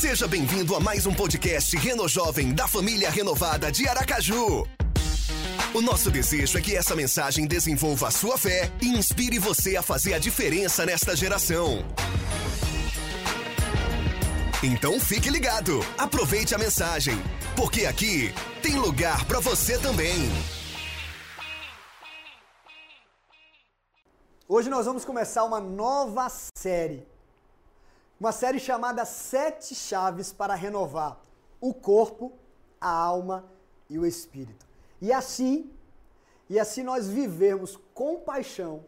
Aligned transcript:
Seja 0.00 0.28
bem-vindo 0.28 0.76
a 0.76 0.80
mais 0.80 1.06
um 1.06 1.12
podcast 1.12 1.76
Reno 1.76 2.06
Jovem 2.06 2.54
da 2.54 2.68
família 2.68 3.10
renovada 3.10 3.72
de 3.72 3.88
Aracaju. 3.88 4.64
O 5.74 5.80
nosso 5.80 6.08
desejo 6.08 6.56
é 6.56 6.60
que 6.60 6.76
essa 6.76 6.94
mensagem 6.94 7.48
desenvolva 7.48 8.06
a 8.06 8.10
sua 8.12 8.38
fé 8.38 8.70
e 8.80 8.86
inspire 8.86 9.40
você 9.40 9.74
a 9.74 9.82
fazer 9.82 10.14
a 10.14 10.20
diferença 10.20 10.86
nesta 10.86 11.16
geração. 11.16 11.84
Então 14.62 15.00
fique 15.00 15.28
ligado, 15.30 15.80
aproveite 15.98 16.54
a 16.54 16.58
mensagem, 16.58 17.20
porque 17.56 17.84
aqui 17.84 18.32
tem 18.62 18.76
lugar 18.76 19.24
para 19.24 19.40
você 19.40 19.76
também. 19.78 20.30
Hoje 24.46 24.70
nós 24.70 24.86
vamos 24.86 25.04
começar 25.04 25.42
uma 25.42 25.58
nova 25.58 26.28
série. 26.56 27.17
Uma 28.20 28.32
série 28.32 28.58
chamada 28.58 29.04
Sete 29.04 29.74
Chaves 29.74 30.32
para 30.32 30.54
Renovar 30.54 31.20
o 31.60 31.72
Corpo, 31.72 32.32
a 32.80 32.90
Alma 32.90 33.44
e 33.88 33.98
o 33.98 34.04
Espírito. 34.04 34.66
E 35.00 35.12
assim, 35.12 35.70
e 36.48 36.58
assim 36.58 36.82
nós 36.82 37.08
vivermos 37.08 37.78
com 37.94 38.18
paixão, 38.18 38.84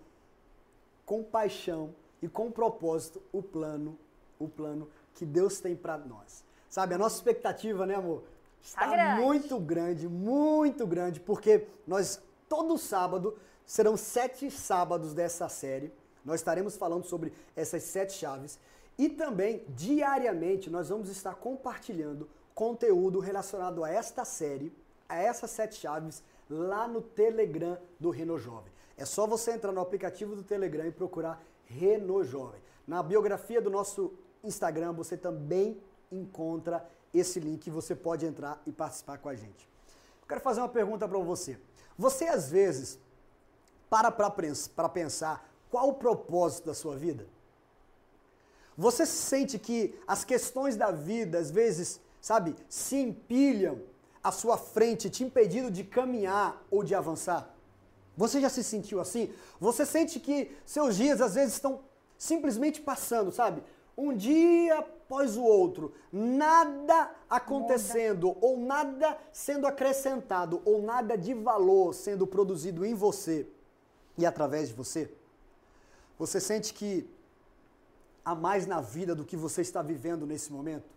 com 1.07 1.23
paixão 1.23 1.95
e 2.21 2.29
com 2.29 2.51
propósito 2.51 3.23
o 3.33 3.41
plano, 3.43 3.97
o 4.39 4.49
plano 4.49 4.89
que 5.15 5.25
Deus 5.25 5.61
tem 5.61 5.77
para 5.77 5.97
nós. 5.97 6.45
Sabe, 6.69 6.95
a 6.95 6.99
nossa 6.99 7.17
expectativa, 7.17 7.87
né, 7.87 7.95
amor? 7.95 8.25
Está 8.63 8.81
Tá 8.81 8.91
grande. 8.91 9.21
muito 9.23 9.59
grande, 9.61 10.09
muito 10.09 10.87
grande, 10.87 11.21
porque 11.21 11.67
nós 11.87 12.21
todo 12.49 12.77
sábado 12.77 13.37
serão 13.65 13.97
sete 13.97 14.51
sábados 14.51 15.15
dessa 15.15 15.49
série. 15.49 15.93
Nós 16.25 16.41
estaremos 16.41 16.77
falando 16.77 17.05
sobre 17.05 17.33
essas 17.57 17.83
sete 17.85 18.13
chaves 18.13 18.59
e 19.01 19.09
também 19.09 19.65
diariamente 19.71 20.69
nós 20.69 20.91
vamos 20.91 21.09
estar 21.09 21.35
compartilhando 21.35 22.29
conteúdo 22.55 23.19
relacionado 23.19 23.83
a 23.83 23.89
esta 23.89 24.27
série, 24.27 24.71
a 25.09 25.17
essas 25.17 25.51
sete 25.53 25.77
chaves 25.77 26.23
lá 26.51 26.87
no 26.87 27.01
Telegram 27.01 27.79
do 27.99 28.11
Reno 28.11 28.37
Jovem. 28.37 28.71
É 28.99 29.07
só 29.07 29.27
você 29.27 29.53
entrar 29.53 29.73
no 29.73 29.81
aplicativo 29.81 30.37
do 30.37 30.43
Telegram 30.43 30.85
e 30.85 30.93
procurar 30.93 31.43
Reno 31.65 32.23
Jovem. 32.23 32.61
Na 32.87 33.03
biografia 33.03 33.59
do 33.59 33.71
nosso 33.71 34.13
Instagram 34.45 34.93
você 34.93 35.17
também 35.17 35.81
encontra 36.13 36.87
esse 37.15 37.41
link 37.41 37.71
você 37.71 37.95
pode 37.97 38.27
entrar 38.27 38.61
e 38.67 38.71
participar 38.71 39.17
com 39.17 39.31
a 39.31 39.35
gente. 39.35 39.67
Eu 40.21 40.29
quero 40.29 40.43
fazer 40.43 40.61
uma 40.61 40.69
pergunta 40.69 41.09
para 41.09 41.19
você. 41.21 41.59
Você 41.97 42.27
às 42.27 42.51
vezes 42.51 42.99
para 43.89 44.13
para 44.13 44.89
pensar 44.91 45.51
qual 45.71 45.89
o 45.89 45.95
propósito 45.95 46.67
da 46.67 46.75
sua 46.75 46.97
vida? 46.97 47.27
Você 48.81 49.05
sente 49.05 49.59
que 49.59 49.95
as 50.07 50.25
questões 50.25 50.75
da 50.75 50.91
vida 50.91 51.39
às 51.39 51.51
vezes, 51.51 52.01
sabe, 52.19 52.57
se 52.67 52.97
empilham 52.97 53.83
à 54.25 54.33
sua 54.33 54.57
frente, 54.57 55.11
te 55.11 55.23
impedindo 55.23 55.71
de 55.71 55.85
caminhar 55.85 56.65
ou 56.71 56.83
de 56.83 56.95
avançar? 56.95 57.55
Você 58.17 58.41
já 58.41 58.49
se 58.49 58.65
sentiu 58.65 58.99
assim? 58.99 59.31
Você 59.61 59.85
sente 59.85 60.19
que 60.19 60.51
seus 60.65 60.97
dias 60.97 61.21
às 61.21 61.35
vezes 61.35 61.53
estão 61.53 61.81
simplesmente 62.17 62.81
passando, 62.81 63.31
sabe? 63.31 63.63
Um 63.95 64.17
dia 64.17 64.79
após 64.79 65.37
o 65.37 65.43
outro, 65.43 65.93
nada 66.11 67.15
acontecendo, 67.29 68.35
ou 68.41 68.57
nada 68.57 69.19
sendo 69.31 69.67
acrescentado, 69.67 70.63
ou 70.65 70.81
nada 70.81 71.19
de 71.19 71.35
valor 71.35 71.93
sendo 71.93 72.27
produzido 72.27 72.87
em 72.87 72.95
você 72.95 73.47
e 74.17 74.25
através 74.25 74.69
de 74.69 74.75
você? 74.75 75.13
Você 76.19 76.41
sente 76.41 76.73
que 76.73 77.07
há 78.25 78.35
mais 78.35 78.67
na 78.67 78.81
vida 78.81 79.15
do 79.15 79.25
que 79.25 79.37
você 79.37 79.61
está 79.61 79.83
vivendo 79.83 80.27
nesse 80.27 80.53
momento? 80.53 80.89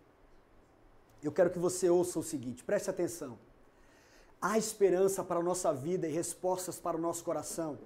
Eu 1.21 1.31
quero 1.31 1.49
que 1.49 1.59
você 1.59 1.89
ouça 1.89 2.19
o 2.19 2.23
seguinte, 2.23 2.63
preste 2.63 2.89
atenção. 2.89 3.37
Há 4.41 4.57
esperança 4.57 5.23
para 5.23 5.39
a 5.39 5.43
nossa 5.43 5.73
vida 5.73 6.07
e 6.07 6.11
respostas 6.11 6.77
para 6.77 6.97
o 6.97 6.99
nosso 6.99 7.23
coração. 7.23 7.79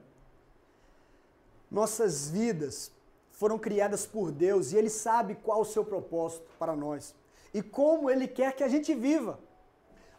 Nossas 1.70 2.30
vidas 2.30 2.92
foram 3.32 3.60
criadas 3.60 4.08
por 4.08 4.32
Deus 4.32 4.72
e 4.72 4.78
Ele 4.78 4.90
sabe 4.90 5.36
qual 5.36 5.62
o 5.62 5.66
seu 5.66 5.86
propósito 5.86 6.50
para 6.58 6.76
nós 6.76 7.14
e 7.54 7.62
como 7.62 8.10
Ele 8.10 8.28
quer 8.28 8.56
que 8.56 8.64
a 8.64 8.68
gente 8.68 8.96
viva. 8.96 9.40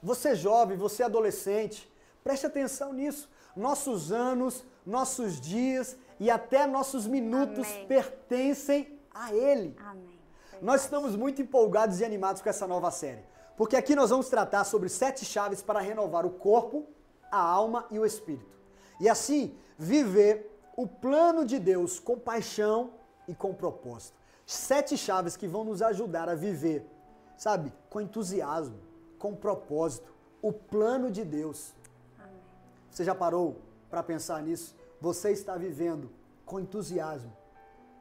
Você 0.01 0.37
jovem, 0.37 0.77
você 0.77 1.03
adolescente, 1.03 1.91
preste 2.23 2.47
atenção 2.47 2.93
nisso. 2.93 3.29
Nossos 3.57 4.13
anos, 4.13 4.65
nossos 4.87 5.41
dias 5.41 5.97
e 6.21 6.31
até 6.31 6.67
nossos 6.67 7.07
minutos 7.07 7.67
Amém. 7.67 7.87
pertencem 7.89 8.98
a 9.19 9.35
Ele. 9.35 9.77
Amém. 9.85 10.19
Nós 10.63 10.83
estamos 10.83 11.15
muito 11.17 11.43
empolgados 11.43 12.01
e 12.01 12.05
animados 12.05 12.41
com 12.41 12.49
essa 12.49 12.67
nova 12.67 12.91
série, 12.91 13.25
porque 13.57 13.77
aqui 13.77 13.95
nós 13.95 14.11
vamos 14.11 14.29
tratar 14.29 14.65
sobre 14.65 14.89
sete 14.89 15.25
chaves 15.25 15.63
para 15.63 15.81
renovar 15.81 16.25
o 16.25 16.31
corpo, 16.31 16.87
a 17.31 17.41
alma 17.41 17.87
e 17.91 17.99
o 17.99 18.07
espírito. 18.07 18.59
E 19.01 19.09
assim, 19.09 19.55
viver 19.77 20.51
o 20.77 20.87
plano 20.87 21.45
de 21.45 21.59
Deus 21.59 21.99
com 22.01 22.19
paixão 22.19 22.93
e 23.27 23.35
com 23.35 23.53
propósito. 23.53 24.17
Sete 24.47 24.97
chaves 24.97 25.37
que 25.37 25.47
vão 25.47 25.65
nos 25.65 25.83
ajudar 25.83 26.29
a 26.29 26.35
viver, 26.35 26.87
sabe, 27.37 27.73
com 27.91 28.01
entusiasmo, 28.01 28.81
com 29.19 29.35
propósito, 29.35 30.13
o 30.41 30.53
plano 30.53 31.11
de 31.11 31.25
Deus. 31.25 31.75
Amém. 32.19 32.41
Você 32.91 33.05
já 33.05 33.15
parou 33.15 33.61
para 33.91 34.03
pensar 34.03 34.43
nisso? 34.43 34.75
Você 35.01 35.31
está 35.31 35.57
vivendo 35.57 36.11
com 36.47 36.59
entusiasmo 36.59 37.38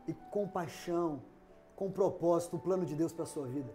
e 0.07 0.13
com 0.31 0.47
paixão, 0.47 1.22
com 1.75 1.91
propósito, 1.91 2.56
o 2.56 2.59
plano 2.59 2.85
de 2.85 2.95
Deus 2.95 3.13
para 3.13 3.23
a 3.23 3.28
sua 3.28 3.47
vida. 3.47 3.73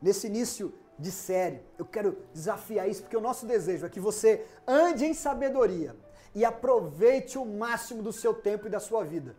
Nesse 0.00 0.26
início 0.26 0.72
de 0.98 1.10
série, 1.10 1.60
eu 1.78 1.84
quero 1.84 2.18
desafiar 2.32 2.88
isso 2.88 3.02
porque 3.02 3.16
o 3.16 3.20
nosso 3.20 3.46
desejo 3.46 3.86
é 3.86 3.88
que 3.88 4.00
você 4.00 4.46
ande 4.66 5.04
em 5.04 5.14
sabedoria 5.14 5.96
e 6.34 6.44
aproveite 6.44 7.38
o 7.38 7.44
máximo 7.44 8.02
do 8.02 8.12
seu 8.12 8.34
tempo 8.34 8.66
e 8.66 8.70
da 8.70 8.78
sua 8.78 9.02
vida. 9.04 9.34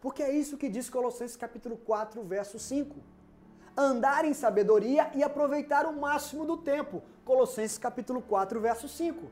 Porque 0.00 0.22
é 0.22 0.30
isso 0.30 0.56
que 0.56 0.68
diz 0.68 0.88
Colossenses 0.88 1.36
capítulo 1.36 1.76
4, 1.76 2.22
verso 2.22 2.58
5. 2.58 2.96
Andar 3.76 4.24
em 4.24 4.32
sabedoria 4.32 5.10
e 5.14 5.22
aproveitar 5.22 5.84
o 5.86 5.92
máximo 5.92 6.46
do 6.46 6.56
tempo. 6.56 7.02
Colossenses 7.24 7.76
capítulo 7.76 8.22
4, 8.22 8.60
verso 8.60 8.88
5. 8.88 9.28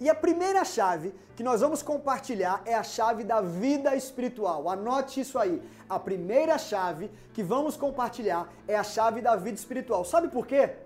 E 0.00 0.10
a 0.10 0.14
primeira 0.14 0.64
chave 0.64 1.14
que 1.36 1.42
nós 1.42 1.60
vamos 1.60 1.82
compartilhar 1.82 2.62
é 2.64 2.74
a 2.74 2.82
chave 2.82 3.24
da 3.24 3.40
vida 3.40 3.94
espiritual. 3.94 4.68
Anote 4.68 5.20
isso 5.20 5.38
aí. 5.38 5.62
A 5.88 5.98
primeira 5.98 6.58
chave 6.58 7.10
que 7.32 7.42
vamos 7.42 7.76
compartilhar 7.76 8.48
é 8.66 8.76
a 8.76 8.84
chave 8.84 9.20
da 9.20 9.36
vida 9.36 9.56
espiritual. 9.56 10.04
Sabe 10.04 10.28
por 10.28 10.46
quê? 10.46 10.76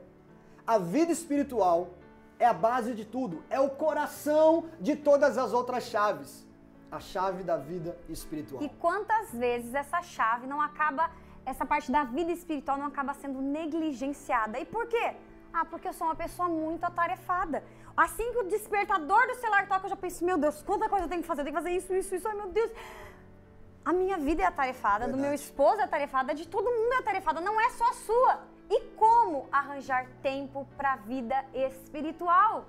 A 0.67 0.79
vida 0.79 1.13
espiritual 1.13 1.89
é 2.39 2.47
a 2.47 2.53
base 2.53 2.95
de 2.95 3.05
tudo, 3.05 3.43
é 3.51 3.59
o 3.59 3.71
coração 3.71 4.67
de 4.81 4.95
todas 4.95 5.37
as 5.37 5.53
outras 5.53 5.85
chaves. 5.85 6.47
A 6.91 7.01
chave 7.01 7.43
da 7.43 7.57
vida 7.57 7.99
espiritual. 8.09 8.63
E 8.63 8.69
quantas 8.81 9.31
vezes 9.33 9.75
essa 9.75 10.01
chave 10.01 10.47
não 10.47 10.61
acaba, 10.61 11.11
essa 11.45 11.67
parte 11.67 11.93
da 11.93 12.05
vida 12.05 12.33
espiritual 12.33 12.79
não 12.79 12.87
acaba 12.87 13.13
sendo 13.13 13.43
negligenciada? 13.43 14.59
E 14.59 14.65
por 14.65 14.87
quê? 14.87 15.15
Ah, 15.53 15.65
porque 15.65 15.89
eu 15.89 15.93
sou 15.93 16.07
uma 16.07 16.15
pessoa 16.15 16.49
muito 16.49 16.85
atarefada. 16.85 17.63
Assim 18.05 18.31
que 18.33 18.39
o 18.39 18.45
despertador 18.45 19.27
do 19.27 19.35
celular 19.35 19.67
toca, 19.67 19.87
eu 19.87 19.91
já 19.91 19.97
penso, 19.97 20.25
meu 20.25 20.39
Deus, 20.39 20.63
quanta 20.63 20.89
coisa 20.89 21.07
eu 21.07 21.09
tenho 21.09 21.21
que 21.21 21.27
fazer? 21.27 21.41
Eu 21.41 21.47
tenho 21.47 21.57
que 21.57 21.63
fazer 21.63 21.77
isso, 21.77 21.93
isso, 21.93 22.15
isso, 22.15 22.29
ai 22.29 22.35
meu 22.35 22.49
Deus. 22.59 22.71
A 23.85 23.93
minha 23.93 24.17
vida 24.17 24.41
é 24.45 24.47
atarefada, 24.47 25.07
do 25.07 25.17
meu 25.17 25.31
Verdade. 25.31 25.43
esposo 25.43 25.81
é 25.81 25.83
atarefada, 25.83 26.33
de 26.33 26.47
todo 26.47 26.71
mundo 26.71 26.93
é 26.93 26.99
atarefada, 26.99 27.41
não 27.41 27.61
é 27.61 27.71
só 27.71 27.89
a 27.89 27.95
sua. 27.95 28.39
E 28.71 28.81
como 29.03 29.49
arranjar 29.51 30.07
tempo 30.23 30.65
para 30.77 30.93
a 30.93 30.97
vida 30.97 31.45
espiritual? 31.53 32.67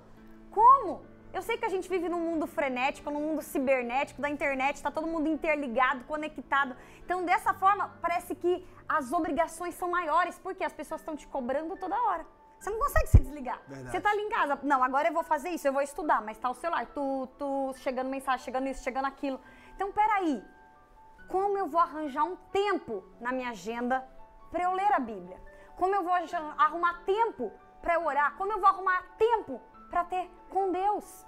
Como? 0.49 1.03
Eu 1.31 1.43
sei 1.43 1.57
que 1.57 1.65
a 1.65 1.69
gente 1.69 1.87
vive 1.87 2.09
num 2.09 2.19
mundo 2.19 2.47
frenético, 2.47 3.11
num 3.11 3.21
mundo 3.21 3.43
cibernético, 3.43 4.19
da 4.19 4.31
internet, 4.31 4.77
está 4.77 4.89
todo 4.89 5.05
mundo 5.05 5.27
interligado, 5.27 6.05
conectado. 6.05 6.75
Então, 7.05 7.23
dessa 7.23 7.53
forma, 7.53 7.93
parece 8.01 8.33
que 8.33 8.65
as 8.87 9.13
obrigações 9.13 9.75
são 9.75 9.91
maiores, 9.91 10.39
porque 10.39 10.63
as 10.63 10.73
pessoas 10.73 11.01
estão 11.01 11.15
te 11.15 11.27
cobrando 11.27 11.77
toda 11.77 11.95
hora. 12.01 12.25
Você 12.59 12.69
não 12.69 12.79
consegue 12.79 13.07
se 13.07 13.19
desligar. 13.19 13.61
Verdade. 13.67 13.91
Você 13.91 14.01
tá 14.01 14.09
ali 14.09 14.21
em 14.21 14.29
casa, 14.29 14.59
não, 14.63 14.83
agora 14.83 15.07
eu 15.07 15.13
vou 15.13 15.23
fazer 15.23 15.49
isso, 15.49 15.67
eu 15.67 15.73
vou 15.73 15.81
estudar, 15.81 16.21
mas 16.21 16.37
tá 16.37 16.49
o 16.49 16.53
celular, 16.53 16.85
tu, 16.87 17.27
tu, 17.37 17.73
chegando 17.77 18.09
mensagem, 18.09 18.43
chegando 18.43 18.67
isso, 18.67 18.83
chegando 18.83 19.05
aquilo. 19.05 19.39
Então, 19.75 19.91
peraí, 19.93 20.43
como 21.29 21.57
eu 21.57 21.67
vou 21.67 21.79
arranjar 21.79 22.25
um 22.25 22.35
tempo 22.51 23.03
na 23.21 23.31
minha 23.31 23.51
agenda 23.51 24.05
para 24.51 24.63
eu 24.63 24.73
ler 24.73 24.91
a 24.91 24.99
Bíblia? 24.99 25.39
Como 25.77 25.95
eu 25.95 26.03
vou 26.03 26.13
arrumar 26.57 27.01
tempo 27.05 27.51
para 27.81 27.93
eu 27.93 28.05
orar? 28.05 28.35
Como 28.35 28.51
eu 28.51 28.59
vou 28.59 28.67
arrumar 28.67 29.03
tempo 29.17 29.61
para 29.89 30.03
ter 30.03 30.29
com 30.49 30.71
Deus? 30.71 31.25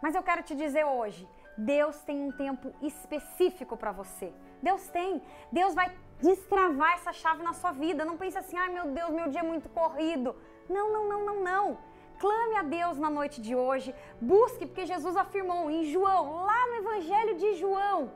Mas 0.00 0.16
eu 0.16 0.22
quero 0.22 0.42
te 0.42 0.56
dizer 0.56 0.84
hoje, 0.84 1.28
Deus 1.56 2.02
tem 2.02 2.20
um 2.20 2.32
tempo 2.32 2.74
específico 2.82 3.76
para 3.76 3.92
você. 3.92 4.34
Deus 4.60 4.88
tem. 4.88 5.22
Deus 5.52 5.74
vai 5.74 5.96
destravar 6.22 6.94
essa 6.94 7.12
chave 7.12 7.42
na 7.42 7.52
sua 7.52 7.72
vida. 7.72 8.04
Não 8.04 8.16
pense 8.16 8.38
assim, 8.38 8.56
ai 8.56 8.70
meu 8.70 8.86
Deus, 8.98 9.10
meu 9.10 9.28
dia 9.28 9.40
é 9.40 9.42
muito 9.52 9.68
corrido. 9.68 10.34
Não, 10.68 10.86
não, 10.92 11.08
não, 11.08 11.26
não, 11.26 11.38
não. 11.42 11.78
Clame 12.18 12.56
a 12.56 12.62
Deus 12.62 12.96
na 12.98 13.10
noite 13.10 13.40
de 13.40 13.54
hoje. 13.56 13.92
Busque, 14.20 14.64
porque 14.64 14.86
Jesus 14.86 15.16
afirmou 15.16 15.68
em 15.70 15.84
João, 15.92 16.44
lá 16.44 16.60
no 16.68 16.74
Evangelho 16.76 17.36
de 17.36 17.54
João, 17.54 18.10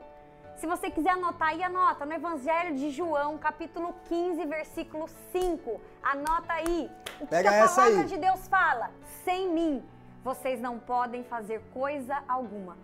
Se 0.55 0.65
você 0.65 0.89
quiser 0.89 1.11
anotar 1.11 1.49
aí, 1.49 1.61
anota 1.61 2.03
no 2.03 2.13
Evangelho 2.13 2.73
de 2.75 2.89
João, 2.89 3.37
capítulo 3.37 3.93
15, 4.05 4.43
versículo 4.45 5.07
5. 5.31 5.79
Anota 6.01 6.51
aí. 6.53 6.89
O 7.21 7.25
que, 7.27 7.31
Pega 7.35 7.63
a 7.63 7.67
palavra 7.67 8.05
de 8.05 8.17
Deus 8.17 8.47
fala? 8.47 8.89
Sem 9.23 9.49
mim, 9.49 9.83
vocês 10.23 10.59
não 10.59 10.79
podem 10.79 11.23
fazer 11.23 11.61
coisa 11.71 12.23
alguma. 12.27 12.75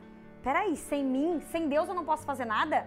Peraí, 0.43 0.75
sem 0.75 1.03
mim, 1.03 1.41
sem 1.51 1.67
Deus 1.67 1.87
eu 1.87 1.95
não 1.95 2.05
posso 2.05 2.23
fazer 2.25 2.45
nada? 2.45 2.85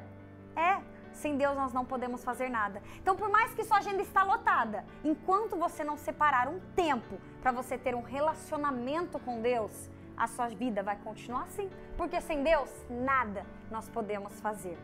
É, 0.54 0.78
sem 1.16 1.36
Deus 1.36 1.56
nós 1.56 1.72
não 1.72 1.84
podemos 1.84 2.22
fazer 2.22 2.48
nada. 2.48 2.82
Então, 3.00 3.16
por 3.16 3.28
mais 3.28 3.52
que 3.54 3.64
sua 3.64 3.78
agenda 3.78 4.02
está 4.02 4.22
lotada, 4.22 4.84
enquanto 5.04 5.56
você 5.56 5.82
não 5.82 5.96
separar 5.96 6.48
um 6.48 6.60
tempo 6.74 7.18
para 7.42 7.52
você 7.52 7.76
ter 7.76 7.94
um 7.94 8.02
relacionamento 8.02 9.18
com 9.18 9.40
Deus, 9.40 9.90
a 10.16 10.26
sua 10.26 10.48
vida 10.48 10.82
vai 10.82 10.96
continuar 10.96 11.42
assim. 11.42 11.70
Porque 11.96 12.20
sem 12.20 12.42
Deus, 12.42 12.70
nada 12.88 13.44
nós 13.70 13.88
podemos 13.88 14.40
fazer. 14.40 14.78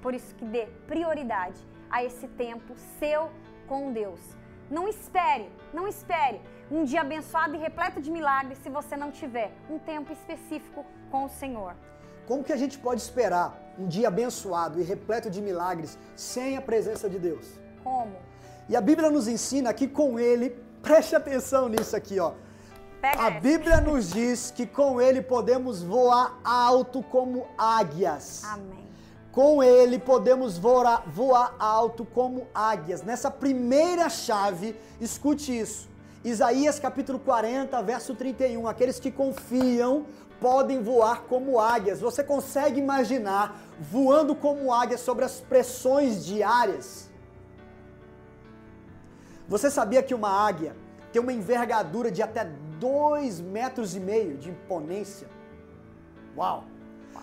Por 0.00 0.14
isso 0.14 0.34
que 0.34 0.44
dê 0.44 0.66
prioridade 0.86 1.60
a 1.90 2.02
esse 2.04 2.26
tempo 2.28 2.74
seu 2.98 3.30
com 3.66 3.92
Deus. 3.92 4.20
Não 4.70 4.86
espere, 4.86 5.50
não 5.72 5.88
espere 5.88 6.40
um 6.70 6.84
dia 6.84 7.00
abençoado 7.00 7.54
e 7.54 7.58
repleto 7.58 8.00
de 8.00 8.10
milagres 8.10 8.58
se 8.58 8.68
você 8.68 8.96
não 8.96 9.10
tiver 9.10 9.50
um 9.70 9.78
tempo 9.78 10.12
específico 10.12 10.84
com 11.10 11.24
o 11.24 11.28
Senhor. 11.28 11.74
Como 12.26 12.44
que 12.44 12.52
a 12.52 12.56
gente 12.56 12.78
pode 12.78 13.00
esperar 13.00 13.67
um 13.78 13.86
dia 13.86 14.08
abençoado 14.08 14.80
e 14.80 14.82
repleto 14.82 15.30
de 15.30 15.40
milagres 15.40 15.96
sem 16.16 16.56
a 16.56 16.60
presença 16.60 17.08
de 17.08 17.18
Deus? 17.18 17.46
Como? 17.82 18.16
E 18.68 18.76
a 18.76 18.80
Bíblia 18.80 19.10
nos 19.10 19.28
ensina 19.28 19.72
que 19.72 19.86
com 19.86 20.18
ele, 20.18 20.50
preste 20.82 21.14
atenção 21.14 21.68
nisso 21.68 21.94
aqui, 21.94 22.18
ó. 22.18 22.32
Pega 23.00 23.22
A 23.22 23.28
essa. 23.28 23.40
Bíblia 23.40 23.80
nos 23.80 24.10
diz 24.10 24.50
que 24.50 24.66
com 24.66 25.00
ele 25.00 25.22
podemos 25.22 25.82
voar 25.82 26.40
alto 26.44 27.02
como 27.02 27.46
águias. 27.56 28.42
Amém. 28.44 28.88
Com 29.30 29.62
ele 29.62 30.00
podemos 30.00 30.58
voar, 30.58 31.04
voar 31.06 31.54
alto 31.60 32.04
como 32.04 32.48
águias. 32.52 33.02
Nessa 33.02 33.30
primeira 33.30 34.08
chave, 34.08 34.74
escute 35.00 35.56
isso. 35.56 35.88
Isaías 36.24 36.80
capítulo 36.80 37.20
40, 37.20 37.80
verso 37.82 38.16
31. 38.16 38.66
Aqueles 38.66 38.98
que 38.98 39.12
confiam 39.12 40.06
podem 40.40 40.82
voar 40.82 41.22
como 41.22 41.58
águias. 41.58 42.00
Você 42.00 42.22
consegue 42.22 42.78
imaginar 42.80 43.60
voando 43.80 44.34
como 44.34 44.72
águias 44.72 45.00
sobre 45.00 45.24
as 45.24 45.40
pressões 45.40 46.24
diárias? 46.24 47.10
Você 49.48 49.70
sabia 49.70 50.02
que 50.02 50.14
uma 50.14 50.30
águia 50.30 50.76
tem 51.12 51.22
uma 51.22 51.32
envergadura 51.32 52.10
de 52.10 52.22
até 52.22 52.44
2 52.78 53.40
metros 53.40 53.96
e 53.96 54.00
meio 54.00 54.36
de 54.36 54.50
imponência? 54.50 55.26
Uau! 56.36 56.64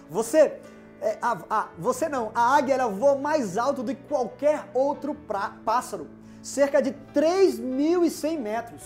Você, 0.09 0.59
é, 1.01 1.18
a, 1.21 1.38
a- 1.50 1.69
você 1.77 2.09
não, 2.09 2.31
a 2.33 2.56
águia 2.56 2.73
ela 2.73 2.88
voa 2.88 3.15
mais 3.15 3.57
alto 3.57 3.83
do 3.83 3.94
que 3.95 4.03
qualquer 4.03 4.68
outro 4.73 5.13
pra- 5.13 5.53
pássaro, 5.63 6.07
cerca 6.41 6.81
de 6.81 6.91
3.100 7.13 8.39
metros. 8.39 8.83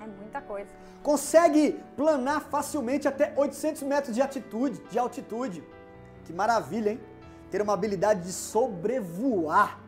É 0.00 0.06
muita 0.06 0.40
coisa. 0.40 0.70
Consegue 1.08 1.64
planar 1.98 2.40
facilmente 2.54 3.06
até 3.06 3.26
800 3.36 3.82
metros 3.82 4.14
de 4.16 4.22
altitude, 4.22 4.80
de 4.90 4.98
altitude. 4.98 5.62
Que 6.24 6.32
maravilha, 6.32 6.92
hein? 6.92 7.00
Ter 7.50 7.60
uma 7.60 7.74
habilidade 7.74 8.22
de 8.22 8.32
sobrevoar. 8.32 9.78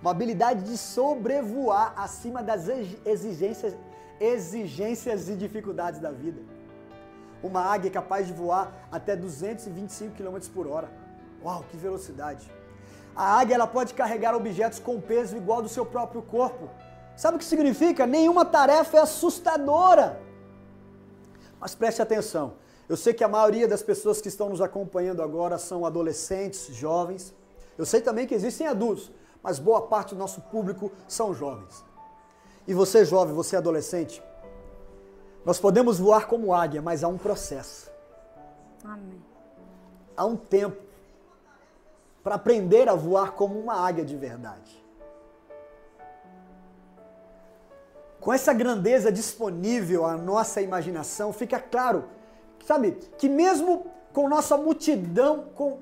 Uma 0.00 0.10
habilidade 0.10 0.64
de 0.64 0.76
sobrevoar 0.76 1.94
acima 1.96 2.42
das 2.42 2.68
exi- 2.68 2.98
exigências, 3.06 3.76
exigências 4.20 5.28
e 5.28 5.36
dificuldades 5.36 6.00
da 6.00 6.10
vida. 6.10 6.42
Uma 7.40 7.62
águia 7.74 7.88
capaz 7.88 8.26
de 8.26 8.32
voar 8.32 8.72
até 8.90 9.14
225 9.14 10.16
km 10.16 10.38
por 10.52 10.66
hora. 10.66 10.90
Uau, 11.44 11.64
que 11.70 11.76
velocidade! 11.76 12.50
A 13.14 13.38
águia 13.38 13.54
ela 13.54 13.68
pode 13.68 13.94
carregar 13.94 14.34
objetos 14.34 14.80
com 14.80 15.00
peso 15.00 15.36
igual 15.36 15.58
ao 15.58 15.62
do 15.62 15.68
seu 15.68 15.86
próprio 15.86 16.22
corpo. 16.22 16.68
Sabe 17.16 17.36
o 17.36 17.38
que 17.38 17.44
significa? 17.44 18.06
Nenhuma 18.06 18.44
tarefa 18.44 18.96
é 18.96 19.00
assustadora. 19.00 20.20
Mas 21.60 21.74
preste 21.74 22.02
atenção. 22.02 22.54
Eu 22.88 22.96
sei 22.96 23.14
que 23.14 23.22
a 23.22 23.28
maioria 23.28 23.68
das 23.68 23.82
pessoas 23.82 24.20
que 24.20 24.28
estão 24.28 24.48
nos 24.48 24.60
acompanhando 24.60 25.22
agora 25.22 25.56
são 25.58 25.86
adolescentes, 25.86 26.66
jovens. 26.74 27.32
Eu 27.78 27.86
sei 27.86 28.00
também 28.00 28.26
que 28.26 28.34
existem 28.34 28.66
adultos, 28.66 29.10
mas 29.42 29.58
boa 29.58 29.82
parte 29.82 30.14
do 30.14 30.18
nosso 30.18 30.40
público 30.42 30.90
são 31.06 31.32
jovens. 31.32 31.84
E 32.66 32.74
você, 32.74 33.04
jovem, 33.04 33.34
você 33.34 33.56
adolescente, 33.56 34.22
nós 35.44 35.58
podemos 35.58 35.98
voar 35.98 36.26
como 36.26 36.52
águia, 36.52 36.82
mas 36.82 37.02
há 37.02 37.08
um 37.08 37.18
processo, 37.18 37.90
Amém. 38.84 39.22
há 40.16 40.24
um 40.24 40.36
tempo 40.36 40.80
para 42.22 42.36
aprender 42.36 42.88
a 42.88 42.94
voar 42.94 43.32
como 43.32 43.58
uma 43.58 43.74
águia 43.74 44.04
de 44.04 44.16
verdade. 44.16 44.81
Com 48.22 48.32
essa 48.32 48.52
grandeza 48.52 49.10
disponível 49.10 50.06
à 50.06 50.16
nossa 50.16 50.62
imaginação, 50.62 51.32
fica 51.32 51.58
claro, 51.58 52.04
sabe, 52.64 52.92
que 53.18 53.28
mesmo 53.28 53.84
com 54.12 54.28
nossa 54.28 54.56
multidão, 54.56 55.46
com, 55.56 55.80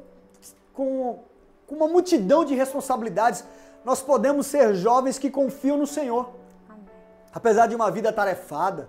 com, 0.72 1.19
com 1.66 1.75
uma 1.75 1.87
multidão 1.87 2.42
de 2.42 2.54
responsabilidades, 2.54 3.44
nós 3.84 4.00
podemos 4.00 4.46
ser 4.46 4.75
jovens 4.75 5.19
que 5.19 5.28
confiam 5.28 5.76
no 5.76 5.87
Senhor. 5.87 6.31
Amém. 6.66 6.87
Apesar 7.31 7.66
de 7.66 7.76
uma 7.76 7.90
vida 7.90 8.10
tarefada, 8.10 8.88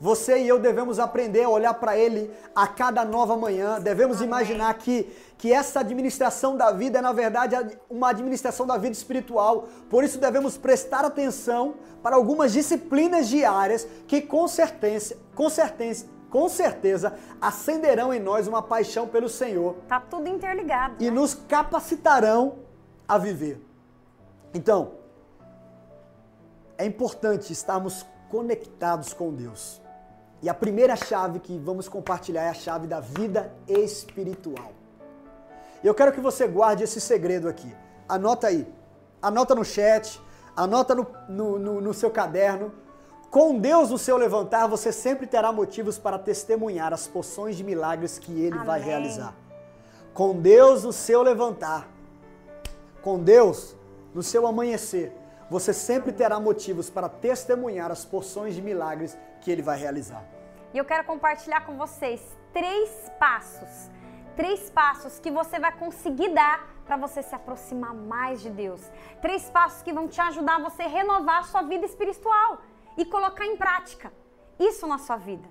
você 0.00 0.38
e 0.38 0.48
eu 0.48 0.58
devemos 0.58 0.98
aprender 0.98 1.42
a 1.42 1.48
olhar 1.50 1.74
para 1.74 1.96
Ele 1.96 2.30
a 2.54 2.66
cada 2.66 3.04
nova 3.04 3.36
manhã. 3.36 3.78
Devemos 3.78 4.22
imaginar 4.22 4.72
que, 4.74 5.06
que 5.36 5.52
essa 5.52 5.80
administração 5.80 6.56
da 6.56 6.72
vida 6.72 6.98
é, 6.98 7.02
na 7.02 7.12
verdade, 7.12 7.78
uma 7.90 8.08
administração 8.08 8.66
da 8.66 8.78
vida 8.78 8.92
espiritual. 8.92 9.68
Por 9.90 10.02
isso, 10.02 10.18
devemos 10.18 10.56
prestar 10.56 11.04
atenção 11.04 11.74
para 12.02 12.16
algumas 12.16 12.50
disciplinas 12.52 13.28
diárias 13.28 13.86
que, 14.08 14.22
com 14.22 14.48
certeza, 14.48 15.18
com 15.34 15.50
certeza, 15.50 16.06
com 16.30 16.48
certeza 16.48 17.12
acenderão 17.38 18.14
em 18.14 18.20
nós 18.20 18.46
uma 18.48 18.62
paixão 18.62 19.06
pelo 19.06 19.28
Senhor 19.28 19.74
Tá 19.86 20.00
tudo 20.00 20.28
interligado. 20.28 20.94
e 20.98 21.04
né? 21.04 21.10
nos 21.10 21.34
capacitarão 21.34 22.60
a 23.06 23.18
viver. 23.18 23.60
Então, 24.54 24.92
é 26.78 26.86
importante 26.86 27.52
estarmos 27.52 28.06
conectados 28.30 29.12
com 29.12 29.30
Deus. 29.34 29.82
E 30.42 30.48
a 30.48 30.54
primeira 30.54 30.96
chave 30.96 31.38
que 31.38 31.58
vamos 31.58 31.88
compartilhar 31.88 32.42
é 32.44 32.48
a 32.48 32.54
chave 32.54 32.86
da 32.86 32.98
vida 33.00 33.52
espiritual. 33.68 34.72
Eu 35.84 35.94
quero 35.94 36.12
que 36.12 36.20
você 36.20 36.46
guarde 36.46 36.84
esse 36.84 37.00
segredo 37.00 37.48
aqui. 37.48 37.74
Anota 38.08 38.46
aí. 38.46 38.66
Anota 39.20 39.54
no 39.54 39.64
chat, 39.64 40.20
anota 40.56 40.94
no, 40.94 41.06
no, 41.28 41.58
no- 41.58 41.80
no 41.80 41.94
seu 41.94 42.10
caderno. 42.10 42.72
Com 43.30 43.58
Deus 43.58 43.90
no 43.90 43.98
seu 43.98 44.16
levantar, 44.16 44.66
você 44.66 44.90
sempre 44.90 45.26
terá 45.26 45.52
motivos 45.52 45.98
para 45.98 46.18
testemunhar 46.18 46.92
as 46.92 47.06
porções 47.06 47.54
de 47.56 47.62
milagres 47.62 48.18
que 48.18 48.32
Ele 48.42 48.58
vai 48.58 48.80
Amém. 48.80 48.84
realizar. 48.90 49.34
Com 50.12 50.34
Deus 50.40 50.82
no 50.84 50.92
seu 50.92 51.22
levantar, 51.22 51.88
com 53.02 53.18
Deus 53.20 53.76
no 54.12 54.22
seu 54.22 54.46
amanhecer, 54.46 55.12
você 55.50 55.74
sempre 55.74 56.12
terá 56.12 56.38
motivos 56.38 56.88
para 56.88 57.08
testemunhar 57.08 57.90
as 57.90 58.04
porções 58.04 58.54
de 58.54 58.62
milagres 58.62 59.18
que 59.40 59.50
Ele 59.50 59.60
vai 59.60 59.76
realizar. 59.76 60.24
E 60.72 60.78
eu 60.78 60.84
quero 60.84 61.02
compartilhar 61.02 61.66
com 61.66 61.76
vocês 61.76 62.22
três 62.52 63.10
passos. 63.18 63.90
Três 64.36 64.70
passos 64.70 65.18
que 65.18 65.30
você 65.30 65.58
vai 65.58 65.72
conseguir 65.76 66.28
dar 66.28 66.68
para 66.86 66.96
você 66.96 67.20
se 67.20 67.34
aproximar 67.34 67.92
mais 67.92 68.40
de 68.40 68.48
Deus. 68.48 68.80
Três 69.20 69.50
passos 69.50 69.82
que 69.82 69.92
vão 69.92 70.06
te 70.06 70.20
ajudar 70.20 70.56
a 70.56 70.70
você 70.70 70.84
renovar 70.84 71.40
a 71.40 71.42
sua 71.42 71.62
vida 71.62 71.84
espiritual 71.84 72.62
e 72.96 73.04
colocar 73.04 73.44
em 73.44 73.56
prática 73.56 74.12
isso 74.56 74.86
na 74.86 74.98
sua 74.98 75.16
vida. 75.16 75.48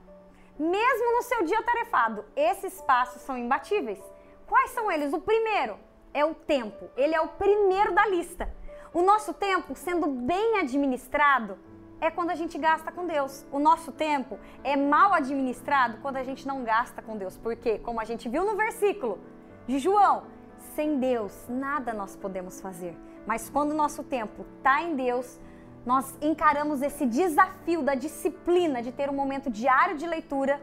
Mesmo 0.57 1.17
no 1.17 1.23
seu 1.23 1.43
dia 1.43 1.61
tarefado, 1.61 2.23
esses 2.35 2.81
passos 2.81 3.21
são 3.21 3.37
imbatíveis. 3.37 3.99
Quais 4.47 4.71
são 4.71 4.89
eles? 4.89 5.11
O 5.13 5.19
primeiro 5.19 5.77
é 6.13 6.23
o 6.23 6.33
tempo. 6.33 6.89
Ele 6.95 7.13
é 7.13 7.21
o 7.21 7.27
primeiro 7.27 7.93
da 7.93 8.05
lista. 8.07 8.53
O 8.91 9.03
nosso 9.03 9.33
tempo, 9.33 9.75
sendo 9.75 10.07
bem 10.07 10.57
administrado, 10.57 11.57
é 12.01 12.09
quando 12.09 12.31
a 12.31 12.35
gente 12.35 12.57
gasta 12.57 12.91
com 12.91 13.05
Deus. 13.05 13.45
O 13.51 13.59
nosso 13.59 13.91
tempo 13.91 14.39
é 14.63 14.75
mal 14.75 15.13
administrado 15.13 15.97
quando 16.01 16.17
a 16.17 16.23
gente 16.23 16.47
não 16.47 16.63
gasta 16.63 17.01
com 17.01 17.15
Deus. 17.15 17.37
Porque, 17.37 17.77
como 17.79 17.99
a 17.99 18.05
gente 18.05 18.27
viu 18.27 18.43
no 18.43 18.55
versículo 18.55 19.19
de 19.67 19.77
João, 19.77 20.23
sem 20.75 20.97
Deus 20.97 21.45
nada 21.47 21.93
nós 21.93 22.15
podemos 22.15 22.59
fazer. 22.61 22.97
Mas 23.27 23.49
quando 23.49 23.71
o 23.71 23.75
nosso 23.75 24.03
tempo 24.03 24.43
está 24.57 24.81
em 24.81 24.95
Deus, 24.95 25.39
nós 25.85 26.17
encaramos 26.21 26.81
esse 26.81 27.05
desafio 27.05 27.83
da 27.83 27.93
disciplina 27.93 28.81
de 28.81 28.91
ter 28.91 29.09
um 29.09 29.13
momento 29.13 29.51
diário 29.51 29.97
de 29.97 30.07
leitura 30.07 30.59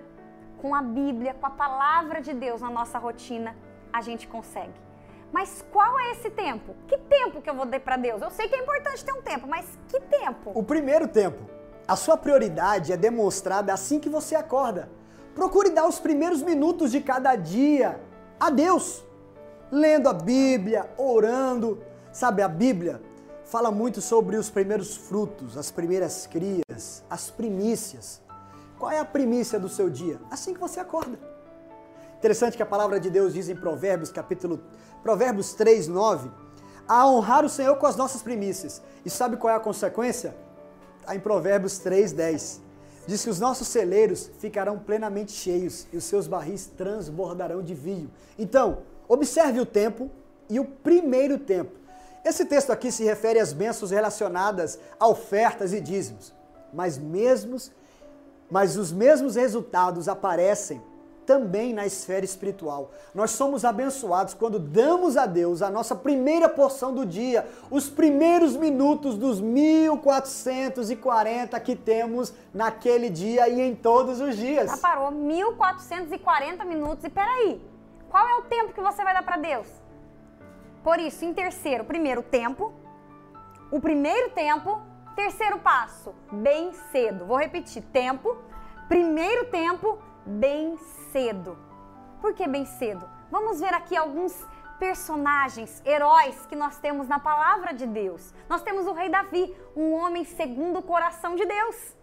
com 0.60 0.74
a 0.74 0.82
Bíblia, 0.82 1.34
com 1.34 1.46
a 1.46 1.50
palavra 1.50 2.20
de 2.20 2.32
Deus 2.34 2.60
na 2.60 2.70
nossa 2.70 2.98
rotina, 2.98 3.54
a 3.92 4.00
gente 4.00 4.26
consegue. 4.26 4.85
Mas 5.32 5.64
qual 5.72 5.98
é 6.00 6.12
esse 6.12 6.30
tempo? 6.30 6.74
Que 6.86 6.96
tempo 6.96 7.42
que 7.42 7.50
eu 7.50 7.54
vou 7.54 7.66
dar 7.66 7.80
para 7.80 7.96
Deus? 7.96 8.22
Eu 8.22 8.30
sei 8.30 8.48
que 8.48 8.54
é 8.54 8.58
importante 8.58 9.04
ter 9.04 9.12
um 9.12 9.22
tempo, 9.22 9.46
mas 9.46 9.66
que 9.88 10.00
tempo? 10.00 10.52
O 10.54 10.62
primeiro 10.62 11.08
tempo. 11.08 11.50
A 11.86 11.94
sua 11.96 12.16
prioridade 12.16 12.92
é 12.92 12.96
demonstrada 12.96 13.72
assim 13.72 14.00
que 14.00 14.08
você 14.08 14.34
acorda. 14.34 14.88
Procure 15.34 15.70
dar 15.70 15.86
os 15.86 15.98
primeiros 15.98 16.42
minutos 16.42 16.90
de 16.90 17.00
cada 17.00 17.36
dia 17.36 18.00
a 18.40 18.50
Deus. 18.50 19.04
lendo 19.70 20.08
a 20.08 20.12
Bíblia, 20.12 20.88
orando. 20.96 21.82
Sabe, 22.12 22.40
a 22.40 22.48
Bíblia 22.48 23.02
fala 23.44 23.70
muito 23.70 24.00
sobre 24.00 24.36
os 24.36 24.48
primeiros 24.48 24.96
frutos, 24.96 25.56
as 25.56 25.70
primeiras 25.70 26.26
crias, 26.26 27.04
as 27.10 27.30
primícias. 27.30 28.22
Qual 28.78 28.90
é 28.90 28.98
a 28.98 29.04
primícia 29.04 29.58
do 29.58 29.68
seu 29.68 29.88
dia? 29.90 30.20
Assim 30.30 30.54
que 30.54 30.60
você 30.60 30.80
acorda. 30.80 31.18
Interessante 32.18 32.56
que 32.56 32.62
a 32.62 32.66
palavra 32.66 32.98
de 32.98 33.10
Deus 33.10 33.34
diz 33.34 33.48
em 33.48 33.56
Provérbios, 33.56 34.10
capítulo 34.10 34.60
Provérbios 35.06 35.54
3, 35.54 35.86
9, 35.86 36.28
a 36.88 37.06
honrar 37.06 37.44
o 37.44 37.48
Senhor 37.48 37.76
com 37.76 37.86
as 37.86 37.94
nossas 37.94 38.22
primícias. 38.22 38.82
E 39.04 39.08
sabe 39.08 39.36
qual 39.36 39.54
é 39.54 39.56
a 39.56 39.60
consequência? 39.60 40.34
Está 41.00 41.14
em 41.14 41.20
Provérbios 41.20 41.78
3, 41.78 42.10
10. 42.10 42.60
Diz 43.06 43.22
que 43.22 43.30
os 43.30 43.38
nossos 43.38 43.68
celeiros 43.68 44.28
ficarão 44.40 44.80
plenamente 44.80 45.30
cheios 45.30 45.86
e 45.92 45.96
os 45.96 46.02
seus 46.02 46.26
barris 46.26 46.66
transbordarão 46.76 47.62
de 47.62 47.72
vinho. 47.72 48.10
Então, 48.36 48.78
observe 49.06 49.60
o 49.60 49.64
tempo 49.64 50.10
e 50.50 50.58
o 50.58 50.64
primeiro 50.64 51.38
tempo. 51.38 51.70
Esse 52.24 52.44
texto 52.44 52.72
aqui 52.72 52.90
se 52.90 53.04
refere 53.04 53.38
às 53.38 53.52
bênçãos 53.52 53.92
relacionadas 53.92 54.76
a 54.98 55.06
ofertas 55.06 55.72
e 55.72 55.80
dízimos. 55.80 56.34
Mas 56.74 56.98
mesmos, 56.98 57.70
mas 58.50 58.76
os 58.76 58.90
mesmos 58.90 59.36
resultados 59.36 60.08
aparecem 60.08 60.82
também 61.26 61.74
na 61.74 61.84
esfera 61.84 62.24
espiritual. 62.24 62.92
Nós 63.14 63.32
somos 63.32 63.62
abençoados 63.64 64.32
quando 64.32 64.58
damos 64.58 65.16
a 65.16 65.26
Deus 65.26 65.60
a 65.60 65.68
nossa 65.68 65.96
primeira 65.96 66.48
porção 66.48 66.94
do 66.94 67.04
dia, 67.04 67.46
os 67.70 67.90
primeiros 67.90 68.56
minutos 68.56 69.18
dos 69.18 69.40
1440 69.40 71.58
que 71.60 71.74
temos 71.74 72.32
naquele 72.54 73.10
dia 73.10 73.48
e 73.48 73.60
em 73.60 73.74
todos 73.74 74.20
os 74.20 74.36
dias. 74.36 74.70
Já 74.70 74.76
parou 74.76 75.10
1440 75.10 76.64
minutos 76.64 77.04
e 77.04 77.10
peraí, 77.10 77.60
qual 78.08 78.28
é 78.28 78.36
o 78.36 78.42
tempo 78.42 78.72
que 78.72 78.80
você 78.80 79.02
vai 79.02 79.12
dar 79.12 79.24
para 79.24 79.36
Deus? 79.36 79.66
Por 80.82 81.00
isso, 81.00 81.24
em 81.24 81.34
terceiro, 81.34 81.84
primeiro 81.84 82.22
tempo, 82.22 82.72
o 83.72 83.80
primeiro 83.80 84.30
tempo, 84.30 84.80
terceiro 85.16 85.58
passo, 85.58 86.14
bem 86.30 86.72
cedo. 86.92 87.26
Vou 87.26 87.38
repetir, 87.38 87.82
tempo, 87.82 88.36
primeiro 88.88 89.46
tempo, 89.46 89.98
bem 90.26 90.76
cedo. 91.12 91.56
Por 92.20 92.34
que 92.34 92.46
bem 92.46 92.66
cedo? 92.66 93.08
Vamos 93.30 93.60
ver 93.60 93.72
aqui 93.72 93.96
alguns 93.96 94.34
personagens, 94.78 95.82
heróis 95.84 96.46
que 96.46 96.56
nós 96.56 96.78
temos 96.78 97.08
na 97.08 97.18
palavra 97.18 97.72
de 97.72 97.86
Deus. 97.86 98.34
Nós 98.48 98.62
temos 98.62 98.86
o 98.86 98.92
rei 98.92 99.08
Davi, 99.08 99.54
um 99.74 99.92
homem 99.92 100.24
segundo 100.24 100.80
o 100.80 100.82
coração 100.82 101.34
de 101.34 101.44
Deus. 101.44 101.96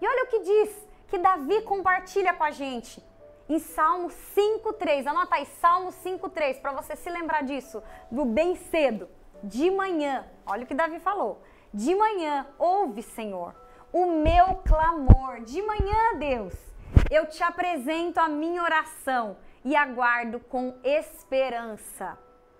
E 0.00 0.06
olha 0.06 0.24
o 0.24 0.28
que 0.28 0.40
diz 0.40 0.88
que 1.08 1.18
Davi 1.18 1.62
compartilha 1.62 2.32
com 2.34 2.44
a 2.44 2.50
gente 2.50 3.02
em 3.48 3.58
Salmo 3.58 4.10
5:3. 4.10 5.06
Anota 5.06 5.36
aí 5.36 5.46
Salmo 5.60 5.90
5:3 5.90 6.58
para 6.58 6.72
você 6.72 6.96
se 6.96 7.10
lembrar 7.10 7.42
disso, 7.42 7.82
do 8.10 8.24
bem 8.24 8.56
cedo, 8.56 9.08
de 9.42 9.70
manhã. 9.70 10.26
Olha 10.46 10.64
o 10.64 10.66
que 10.66 10.74
Davi 10.74 10.98
falou. 11.00 11.42
De 11.72 11.94
manhã, 11.94 12.46
ouve, 12.58 13.02
Senhor, 13.02 13.54
o 13.92 14.06
meu 14.06 14.56
clamor. 14.56 15.40
De 15.40 15.60
manhã, 15.62 16.18
Deus, 16.18 16.54
eu 17.10 17.26
te 17.26 17.42
apresento 17.42 18.18
a 18.20 18.28
minha 18.28 18.62
oração 18.62 19.36
e 19.64 19.76
aguardo 19.76 20.40
com 20.40 20.74
esperança. 20.82 22.18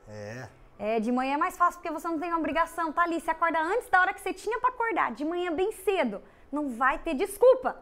É. 0.08 0.48
É, 0.78 1.00
de 1.00 1.12
manhã 1.12 1.34
é 1.34 1.36
mais 1.36 1.56
fácil 1.56 1.80
porque 1.80 1.92
você 1.92 2.08
não 2.08 2.18
tem 2.18 2.34
obrigação, 2.34 2.92
tá 2.92 3.02
ali, 3.02 3.20
você 3.20 3.30
acorda 3.30 3.60
antes 3.60 3.88
da 3.88 4.00
hora 4.00 4.12
que 4.12 4.20
você 4.20 4.32
tinha 4.32 4.58
para 4.58 4.70
acordar, 4.70 5.12
de 5.12 5.24
manhã 5.24 5.52
bem 5.52 5.70
cedo. 5.70 6.20
Não 6.50 6.70
vai 6.70 6.98
ter 6.98 7.14
desculpa. 7.14 7.76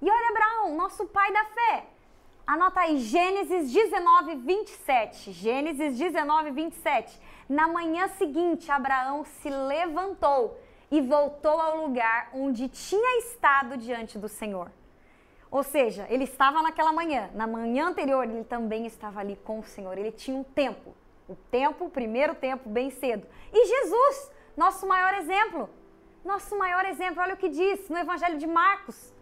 E 0.00 0.10
olha 0.10 0.28
Abraão, 0.30 0.76
nosso 0.76 1.06
pai 1.06 1.32
da 1.32 1.44
fé. 1.44 1.86
Anota 2.46 2.80
aí 2.80 2.98
Gênesis 2.98 3.72
19, 3.72 4.36
27. 4.36 5.32
Gênesis 5.32 5.98
19, 5.98 6.50
27. 6.52 7.20
Na 7.48 7.66
manhã 7.66 8.08
seguinte, 8.08 8.70
Abraão 8.70 9.24
se 9.24 9.50
levantou 9.50 10.58
e 10.90 11.00
voltou 11.00 11.60
ao 11.60 11.86
lugar 11.86 12.30
onde 12.32 12.68
tinha 12.68 13.18
estado 13.18 13.76
diante 13.76 14.18
do 14.18 14.28
Senhor. 14.28 14.70
Ou 15.50 15.62
seja, 15.62 16.06
ele 16.10 16.24
estava 16.24 16.62
naquela 16.62 16.92
manhã. 16.92 17.30
Na 17.34 17.46
manhã 17.46 17.88
anterior, 17.88 18.24
ele 18.24 18.44
também 18.44 18.86
estava 18.86 19.20
ali 19.20 19.36
com 19.44 19.60
o 19.60 19.64
Senhor. 19.64 19.96
Ele 19.96 20.12
tinha 20.12 20.36
um 20.36 20.42
tempo. 20.42 20.94
O 21.28 21.34
tempo, 21.50 21.86
o 21.86 21.90
primeiro 21.90 22.34
tempo, 22.34 22.68
bem 22.68 22.90
cedo. 22.90 23.26
E 23.52 23.66
Jesus, 23.66 24.30
nosso 24.56 24.86
maior 24.86 25.14
exemplo. 25.14 25.68
Nosso 26.24 26.58
maior 26.58 26.84
exemplo, 26.84 27.22
olha 27.22 27.34
o 27.34 27.36
que 27.36 27.48
diz 27.48 27.88
no 27.88 27.96
Evangelho 27.96 28.38
de 28.38 28.46
Marcos. 28.46 29.14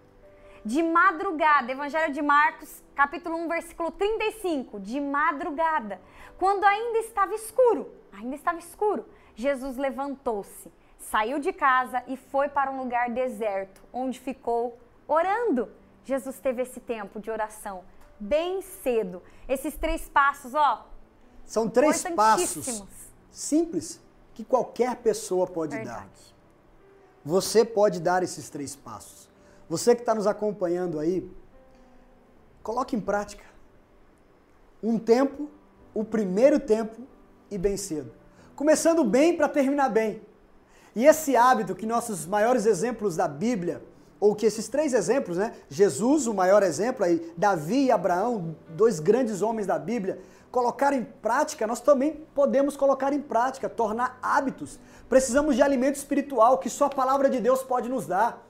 De 0.65 0.83
madrugada, 0.83 1.71
Evangelho 1.71 2.13
de 2.13 2.23
Marcos, 2.23 2.83
capítulo 2.95 3.37
1, 3.37 3.49
versículo 3.49 3.91
35. 3.91 4.81
De 4.81 4.99
madrugada, 4.99 6.01
quando 6.39 6.65
ainda 6.65 6.99
estava 7.01 7.35
escuro, 7.35 7.93
ainda 8.11 8.35
estava 8.35 8.59
escuro, 8.59 9.05
Jesus 9.35 9.77
levantou-se, 9.77 10.73
saiu 10.99 11.39
de 11.39 11.53
casa 11.53 12.03
e 12.07 12.17
foi 12.17 12.49
para 12.49 12.71
um 12.71 12.79
lugar 12.79 13.11
deserto, 13.11 13.83
onde 13.93 14.19
ficou 14.19 14.79
orando. 15.07 15.69
Jesus 16.05 16.39
teve 16.39 16.63
esse 16.63 16.81
tempo 16.81 17.21
de 17.21 17.31
oração 17.31 17.83
bem 18.19 18.61
cedo. 18.63 19.23
Esses 19.49 19.77
três 19.77 20.09
passos, 20.09 20.55
ó. 20.55 20.87
São 21.45 21.69
três 21.69 22.03
passos 22.03 22.85
simples 23.31 24.01
que 24.33 24.45
qualquer 24.45 24.97
pessoa 24.97 25.47
pode 25.47 25.77
Verdade. 25.77 25.99
dar. 25.99 26.09
Você 27.25 27.65
pode 27.65 28.01
dar 28.01 28.23
esses 28.23 28.49
três 28.49 28.75
passos. 28.75 29.29
Você 29.69 29.95
que 29.95 30.03
está 30.03 30.15
nos 30.15 30.27
acompanhando 30.27 30.99
aí, 30.99 31.31
coloque 32.63 32.97
em 32.97 33.01
prática. 33.01 33.45
Um 34.83 34.99
tempo, 34.99 35.49
o 35.95 36.05
primeiro 36.05 36.61
tempo 36.61 37.03
e 37.51 37.57
bem 37.57 37.77
cedo. 37.77 38.13
Começando 38.55 39.05
bem 39.05 39.37
para 39.37 39.49
terminar 39.49 39.89
bem. 39.89 40.23
E 40.95 41.07
esse 41.07 41.35
hábito 41.35 41.75
que 41.75 41.87
nossos 41.87 42.27
maiores 42.27 42.67
exemplos 42.67 43.17
da 43.17 43.27
Bíblia 43.27 43.83
ou 44.25 44.35
que 44.35 44.47
esses 44.47 44.69
três 44.69 44.95
exemplos, 44.95 45.37
né? 45.37 45.53
Jesus, 45.69 46.27
o 46.27 46.33
maior 46.33 46.63
exemplo 46.63 47.05
aí, 47.05 47.31
Davi 47.37 47.85
e 47.85 47.91
Abraão, 47.91 48.57
dois 48.71 48.99
grandes 48.99 49.43
homens 49.43 49.67
da 49.67 49.79
Bíblia, 49.79 50.19
colocar 50.51 50.95
em 50.95 51.05
prática, 51.05 51.67
nós 51.67 51.79
também 51.79 52.27
podemos 52.35 52.75
colocar 52.75 53.13
em 53.13 53.21
prática, 53.21 53.69
tornar 53.69 54.19
hábitos. 54.23 54.79
Precisamos 55.11 55.57
de 55.57 55.63
alimento 55.63 55.97
espiritual 55.97 56.57
que 56.57 56.71
só 56.71 56.87
a 56.87 56.89
palavra 56.91 57.29
de 57.29 57.39
Deus 57.39 57.63
pode 57.63 57.87
nos 57.91 58.07
dar. 58.07 58.43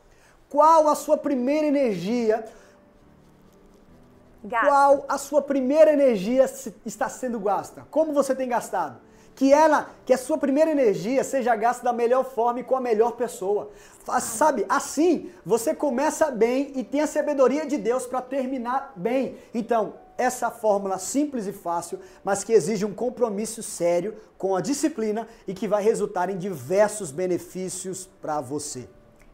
Qual 0.49 0.87
a 0.87 0.95
sua 0.95 1.17
primeira 1.17 1.67
energia? 1.67 2.45
Gasta. 4.45 4.69
Qual 4.69 5.05
a 5.09 5.19
sua 5.19 5.43
primeira 5.43 5.93
energia 5.93 6.45
está 6.87 7.09
sendo 7.09 7.41
gasta? 7.41 7.85
Como 7.91 8.13
você 8.13 8.33
tem 8.33 8.49
gastado? 8.49 9.01
Que 9.35 9.53
ela, 9.53 9.91
que 10.07 10.13
a 10.13 10.19
sua 10.19 10.39
primeira 10.39 10.71
energia 10.71 11.25
seja 11.25 11.55
gasta 11.57 11.85
da 11.85 11.93
melhor 11.93 12.25
forma 12.25 12.61
e 12.61 12.65
com 12.65 12.77
a 12.77 12.81
melhor 12.81 13.13
pessoa. 13.13 13.71
Sabe, 14.21 14.65
assim 14.69 15.31
você 15.45 15.75
começa 15.75 16.31
bem 16.31 16.73
e 16.77 16.85
tem 16.85 17.01
a 17.01 17.07
sabedoria 17.07 17.67
de 17.67 17.77
Deus 17.77 18.07
para 18.07 18.23
terminar 18.23 18.93
bem. 18.95 19.37
Então, 19.53 19.95
essa 20.17 20.51
fórmula 20.51 20.99
simples 20.99 21.47
e 21.47 21.53
fácil, 21.53 21.99
mas 22.23 22.45
que 22.45 22.53
exige 22.53 22.85
um 22.85 22.95
compromisso 22.95 23.63
sério 23.63 24.17
com 24.39 24.55
a 24.55 24.61
disciplina 24.61 25.27
e 25.47 25.55
que 25.55 25.67
vai 25.67 25.83
resultar 25.83 26.31
em 26.31 26.39
diversos 26.39 27.11
benefícios 27.11 28.07
para 28.21 28.41
você. 28.41 28.89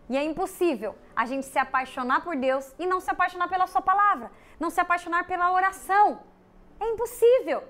E 0.08 0.16
é 0.16 0.24
impossível 0.24 0.94
a 1.14 1.26
gente 1.26 1.46
se 1.46 1.58
apaixonar 1.58 2.24
por 2.24 2.34
Deus 2.34 2.74
e 2.78 2.86
não 2.86 3.00
se 3.00 3.10
apaixonar 3.10 3.48
pela 3.48 3.66
Sua 3.66 3.82
palavra, 3.82 4.30
não 4.58 4.70
se 4.70 4.80
apaixonar 4.80 5.26
pela 5.26 5.52
oração. 5.52 6.20
É 6.80 6.88
impossível. 6.88 7.62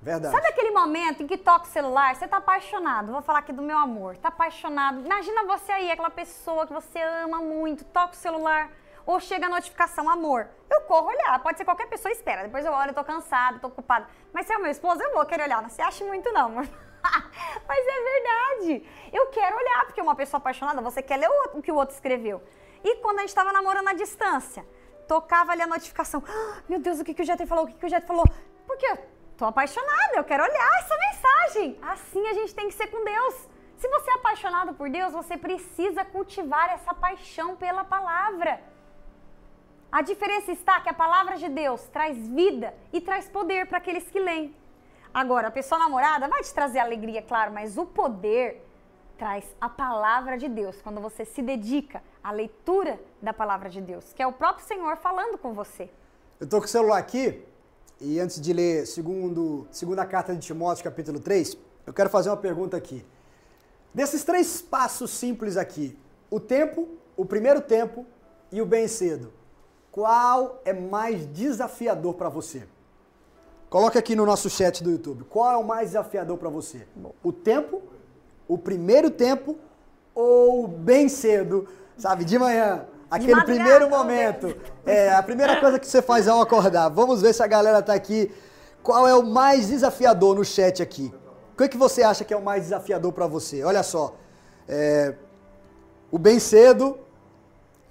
Verdade. 0.00 0.34
Sabe 0.34 0.46
aquele 0.48 0.70
momento 0.70 1.22
em 1.22 1.26
que 1.26 1.36
toca 1.36 1.64
o 1.64 1.68
celular, 1.68 2.14
você 2.14 2.28
tá 2.28 2.36
apaixonado, 2.36 3.10
vou 3.10 3.20
falar 3.20 3.40
aqui 3.40 3.52
do 3.52 3.62
meu 3.62 3.76
amor, 3.76 4.16
tá 4.16 4.28
apaixonado. 4.28 5.00
Imagina 5.04 5.44
você 5.44 5.72
aí, 5.72 5.90
aquela 5.90 6.10
pessoa 6.10 6.66
que 6.66 6.72
você 6.72 7.00
ama 7.00 7.38
muito, 7.38 7.84
toca 7.84 8.12
o 8.12 8.16
celular, 8.16 8.70
ou 9.04 9.18
chega 9.18 9.46
a 9.46 9.48
notificação, 9.48 10.08
amor. 10.08 10.48
Eu 10.70 10.82
corro 10.82 11.08
olhar, 11.08 11.38
pode 11.40 11.58
ser 11.58 11.64
qualquer 11.64 11.88
pessoa, 11.88 12.12
espera. 12.12 12.42
Depois 12.42 12.64
eu 12.64 12.72
olho, 12.72 12.90
eu 12.90 12.94
tô 12.94 13.02
cansada, 13.02 13.58
tô 13.58 13.68
ocupada. 13.68 14.06
Mas 14.32 14.46
se 14.46 14.52
é 14.52 14.56
o 14.56 14.60
meu 14.60 14.70
esposo, 14.70 15.02
eu 15.02 15.14
vou 15.14 15.24
querer 15.24 15.44
olhar. 15.44 15.62
Não 15.62 15.70
se 15.70 15.80
acha 15.80 16.04
muito, 16.04 16.30
não, 16.30 16.46
amor. 16.46 16.68
Mas 17.66 17.86
é 17.86 18.02
verdade. 18.02 18.86
Eu 19.10 19.28
quero 19.28 19.56
olhar, 19.56 19.86
porque 19.86 20.00
uma 20.02 20.14
pessoa 20.14 20.38
apaixonada, 20.38 20.82
você 20.82 21.02
quer 21.02 21.16
ler 21.16 21.28
o 21.54 21.62
que 21.62 21.72
o 21.72 21.74
outro 21.74 21.94
escreveu. 21.94 22.42
E 22.84 22.96
quando 22.96 23.18
a 23.18 23.22
gente 23.22 23.34
tava 23.34 23.50
namorando 23.50 23.88
à 23.88 23.94
distância, 23.94 24.64
tocava 25.08 25.52
ali 25.52 25.62
a 25.62 25.66
notificação. 25.66 26.22
Ah, 26.28 26.62
meu 26.68 26.78
Deus, 26.78 27.00
o 27.00 27.04
que, 27.04 27.14
que 27.14 27.22
o 27.22 27.24
Jetro 27.24 27.46
falou? 27.46 27.64
O 27.64 27.66
que, 27.66 27.74
que 27.74 27.86
o 27.86 27.88
Jetro 27.88 28.06
falou? 28.06 28.24
Por 28.66 28.76
quê? 28.76 28.98
Tô 29.38 29.44
apaixonada, 29.44 30.14
eu 30.16 30.24
quero 30.24 30.42
olhar 30.42 30.70
essa 30.80 30.96
mensagem. 30.98 31.78
Assim 31.80 32.26
a 32.26 32.34
gente 32.34 32.52
tem 32.52 32.66
que 32.66 32.74
ser 32.74 32.88
com 32.88 33.04
Deus. 33.04 33.48
Se 33.76 33.88
você 33.88 34.10
é 34.10 34.14
apaixonado 34.14 34.74
por 34.74 34.90
Deus, 34.90 35.12
você 35.12 35.36
precisa 35.36 36.04
cultivar 36.04 36.72
essa 36.72 36.92
paixão 36.92 37.54
pela 37.54 37.84
palavra. 37.84 38.60
A 39.92 40.02
diferença 40.02 40.50
está 40.50 40.80
que 40.80 40.88
a 40.88 40.92
palavra 40.92 41.36
de 41.36 41.48
Deus 41.48 41.86
traz 41.86 42.16
vida 42.26 42.74
e 42.92 43.00
traz 43.00 43.28
poder 43.28 43.68
para 43.68 43.78
aqueles 43.78 44.10
que 44.10 44.18
leem. 44.18 44.52
Agora, 45.14 45.46
a 45.46 45.52
pessoa 45.52 45.78
namorada 45.78 46.26
vai 46.26 46.42
te 46.42 46.52
trazer 46.52 46.80
alegria, 46.80 47.22
claro, 47.22 47.52
mas 47.52 47.78
o 47.78 47.86
poder 47.86 48.66
traz 49.16 49.44
a 49.60 49.68
palavra 49.68 50.36
de 50.36 50.48
Deus 50.48 50.82
quando 50.82 51.00
você 51.00 51.24
se 51.24 51.42
dedica 51.42 52.02
à 52.24 52.32
leitura 52.32 53.00
da 53.22 53.32
palavra 53.32 53.68
de 53.68 53.80
Deus, 53.80 54.12
que 54.12 54.20
é 54.20 54.26
o 54.26 54.32
próprio 54.32 54.66
Senhor 54.66 54.96
falando 54.96 55.38
com 55.38 55.54
você. 55.54 55.88
Eu 56.40 56.48
tô 56.48 56.58
com 56.58 56.64
o 56.64 56.68
celular 56.68 56.98
aqui, 56.98 57.46
E 58.00 58.20
antes 58.20 58.40
de 58.40 58.52
ler 58.52 58.86
segundo, 58.86 59.66
segunda 59.72 60.06
carta 60.06 60.32
de 60.32 60.40
Timóteo, 60.40 60.84
capítulo 60.84 61.18
3, 61.18 61.58
eu 61.84 61.92
quero 61.92 62.08
fazer 62.08 62.30
uma 62.30 62.36
pergunta 62.36 62.76
aqui. 62.76 63.04
Desses 63.92 64.22
três 64.22 64.62
passos 64.62 65.10
simples 65.10 65.56
aqui, 65.56 65.98
o 66.30 66.38
tempo, 66.38 66.86
o 67.16 67.24
primeiro 67.24 67.60
tempo 67.60 68.06
e 68.52 68.62
o 68.62 68.66
bem 68.66 68.86
cedo, 68.86 69.32
qual 69.90 70.62
é 70.64 70.72
mais 70.72 71.26
desafiador 71.26 72.14
para 72.14 72.28
você? 72.28 72.68
Coloque 73.68 73.98
aqui 73.98 74.14
no 74.14 74.24
nosso 74.24 74.48
chat 74.48 74.82
do 74.82 74.92
YouTube. 74.92 75.24
Qual 75.24 75.50
é 75.50 75.56
o 75.56 75.64
mais 75.64 75.88
desafiador 75.88 76.38
para 76.38 76.48
você? 76.48 76.86
O 77.22 77.32
tempo, 77.32 77.82
o 78.46 78.56
primeiro 78.56 79.10
tempo 79.10 79.56
ou 80.14 80.68
bem 80.68 81.08
cedo, 81.08 81.66
sabe, 81.96 82.24
de 82.24 82.38
manhã? 82.38 82.86
Aquele 83.10 83.42
primeiro 83.42 83.88
momento. 83.88 84.54
É, 84.84 85.14
a 85.14 85.22
primeira 85.22 85.58
coisa 85.58 85.78
que 85.78 85.86
você 85.86 86.02
faz 86.02 86.28
ao 86.28 86.40
acordar. 86.40 86.88
Vamos 86.90 87.22
ver 87.22 87.32
se 87.32 87.42
a 87.42 87.46
galera 87.46 87.82
tá 87.82 87.94
aqui. 87.94 88.30
Qual 88.82 89.08
é 89.08 89.14
o 89.14 89.22
mais 89.22 89.68
desafiador 89.68 90.36
no 90.36 90.44
chat 90.44 90.82
aqui? 90.82 91.12
O 91.54 91.56
que, 91.56 91.64
é 91.64 91.68
que 91.68 91.76
você 91.76 92.02
acha 92.02 92.24
que 92.24 92.34
é 92.34 92.36
o 92.36 92.42
mais 92.42 92.64
desafiador 92.64 93.12
para 93.12 93.26
você? 93.26 93.64
Olha 93.64 93.82
só. 93.82 94.14
É, 94.68 95.14
o 96.10 96.18
bem 96.18 96.38
cedo. 96.38 96.98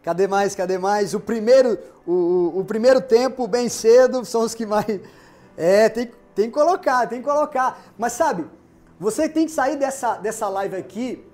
Cadê 0.03 0.27
mais? 0.27 0.55
Cadê 0.55 0.77
mais? 0.77 1.13
O 1.13 1.19
primeiro, 1.19 1.77
o, 2.05 2.59
o, 2.59 2.65
primeiro 2.65 3.01
tempo, 3.01 3.43
o 3.43 3.47
bem 3.47 3.67
cedo, 3.67 4.23
são 4.23 4.41
os 4.41 4.53
que 4.53 4.65
mais. 4.65 4.85
É, 5.57 5.89
tem, 5.89 6.11
tem 6.35 6.45
que 6.45 6.51
colocar, 6.51 7.07
tem 7.07 7.19
que 7.19 7.27
colocar. 7.27 7.81
Mas 7.97 8.13
sabe, 8.13 8.45
você 8.99 9.27
tem 9.27 9.47
que 9.47 9.51
sair 9.51 9.75
dessa, 9.75 10.15
dessa 10.15 10.47
live 10.47 10.75
aqui 10.75 11.26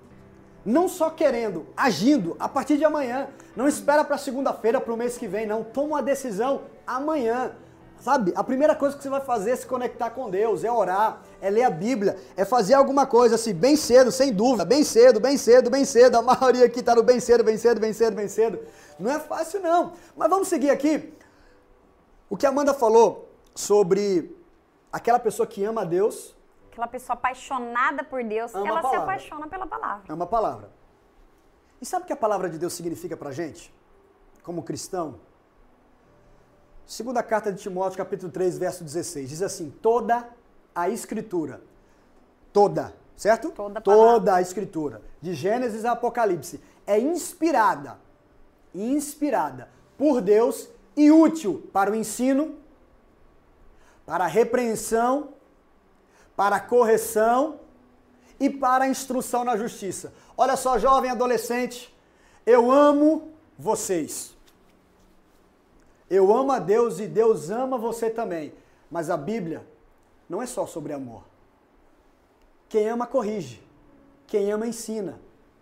não 0.65 0.87
só 0.87 1.09
querendo, 1.09 1.65
agindo 1.75 2.35
a 2.39 2.47
partir 2.47 2.77
de 2.77 2.85
amanhã. 2.85 3.27
Não 3.55 3.67
espera 3.67 4.03
para 4.03 4.17
segunda-feira, 4.17 4.79
para 4.79 4.93
o 4.93 4.97
mês 4.97 5.17
que 5.17 5.27
vem, 5.27 5.45
não. 5.45 5.63
Toma 5.63 5.87
uma 5.87 6.03
decisão 6.03 6.61
amanhã. 6.87 7.51
Sabe, 7.99 8.33
a 8.35 8.43
primeira 8.43 8.75
coisa 8.75 8.97
que 8.97 9.01
você 9.01 9.07
vai 9.07 9.21
fazer 9.21 9.51
é 9.51 9.55
se 9.55 9.65
conectar 9.65 10.09
com 10.09 10.29
Deus, 10.29 10.65
é 10.65 10.69
orar, 10.69 11.21
é 11.39 11.49
ler 11.49 11.63
a 11.63 11.69
Bíblia, 11.69 12.17
é 12.35 12.43
fazer 12.43 12.73
alguma 12.73 13.05
coisa 13.05 13.35
assim, 13.35 13.53
bem 13.53 13.77
cedo, 13.77 14.11
sem 14.11 14.33
dúvida, 14.33 14.65
bem 14.65 14.83
cedo, 14.83 15.21
bem 15.21 15.37
cedo, 15.37 15.69
bem 15.69 15.85
cedo. 15.85 16.17
A 16.17 16.21
maioria 16.21 16.65
aqui 16.65 16.81
está 16.81 16.93
no 16.93 17.01
bem 17.01 17.21
cedo, 17.21 17.45
bem 17.45 17.57
cedo, 17.57 17.79
bem 17.79 17.93
cedo, 17.93 18.13
bem 18.13 18.27
cedo. 18.27 18.59
Não 18.99 19.09
é 19.09 19.19
fácil 19.19 19.61
não. 19.61 19.93
Mas 20.17 20.29
vamos 20.29 20.49
seguir 20.49 20.69
aqui. 20.69 21.13
O 22.29 22.35
que 22.35 22.45
a 22.45 22.49
Amanda 22.49 22.73
falou 22.73 23.29
sobre 23.55 24.35
aquela 24.91 25.19
pessoa 25.19 25.47
que 25.47 25.63
ama 25.63 25.83
a 25.83 25.85
Deus, 25.85 26.35
aquela 26.73 26.87
pessoa 26.87 27.13
apaixonada 27.13 28.03
por 28.03 28.23
Deus, 28.23 28.53
ela 28.53 28.81
se 28.81 28.95
apaixona 28.95 29.47
pela 29.47 29.67
palavra. 29.67 30.03
É 30.09 30.13
uma 30.13 30.25
palavra. 30.25 30.69
E 31.79 31.85
sabe 31.85 32.03
o 32.03 32.07
que 32.07 32.13
a 32.13 32.17
palavra 32.17 32.49
de 32.49 32.57
Deus 32.57 32.73
significa 32.73 33.15
pra 33.15 33.31
gente? 33.31 33.73
Como 34.43 34.63
cristão? 34.63 35.19
Segunda 36.85 37.21
carta 37.21 37.51
de 37.51 37.61
Timóteo, 37.61 37.97
capítulo 37.97 38.31
3, 38.31 38.57
verso 38.57 38.83
16, 38.83 39.29
diz 39.29 39.41
assim: 39.41 39.69
toda 39.69 40.27
a 40.75 40.89
escritura, 40.89 41.61
toda, 42.51 42.93
certo? 43.15 43.51
Toda, 43.51 43.79
toda 43.79 44.35
a 44.35 44.41
escritura, 44.41 45.01
de 45.21 45.33
Gênesis 45.33 45.85
a 45.85 45.91
Apocalipse, 45.91 46.61
é 46.85 46.99
inspirada, 46.99 47.99
inspirada 48.73 49.69
por 49.97 50.19
Deus 50.19 50.67
e 50.97 51.11
útil 51.11 51.69
para 51.71 51.91
o 51.91 51.95
ensino, 51.95 52.57
para 54.05 54.25
a 54.25 54.27
repreensão, 54.27 55.32
para 56.35 56.57
a 56.57 56.59
correção 56.59 57.59
e 58.39 58.49
para 58.49 58.85
a 58.85 58.87
instrução 58.87 59.43
na 59.43 59.55
justiça. 59.55 60.13
Olha 60.35 60.55
só, 60.55 60.77
jovem 60.77 61.11
adolescente, 61.11 61.93
eu 62.45 62.71
amo 62.71 63.31
vocês. 63.57 64.35
Eu 66.09 66.35
amo 66.35 66.51
a 66.51 66.59
Deus 66.59 66.99
e 66.99 67.07
Deus 67.07 67.49
ama 67.49 67.77
você 67.77 68.09
também. 68.09 68.53
Mas 68.89 69.09
a 69.09 69.17
Bíblia 69.17 69.65
não 70.29 70.41
é 70.41 70.45
só 70.45 70.65
sobre 70.65 70.93
amor. 70.93 71.23
Quem 72.69 72.87
ama, 72.87 73.07
corrige. 73.07 73.63
Quem 74.27 74.51
ama, 74.51 74.67
ensina. 74.67 75.19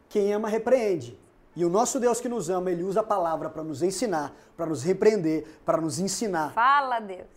Quem 0.09 0.33
ama, 0.33 0.49
repreende. 0.49 1.17
E 1.55 1.65
o 1.65 1.69
nosso 1.69 1.99
Deus 1.99 2.21
que 2.21 2.29
nos 2.29 2.49
ama, 2.49 2.71
ele 2.71 2.83
usa 2.83 3.01
a 3.01 3.03
palavra 3.03 3.49
para 3.49 3.63
nos 3.63 3.83
ensinar, 3.83 4.33
para 4.55 4.65
nos 4.65 4.83
repreender, 4.83 5.45
para 5.65 5.81
nos 5.81 5.99
ensinar. 5.99 6.53
Fala, 6.53 6.99
Deus. 6.99 7.27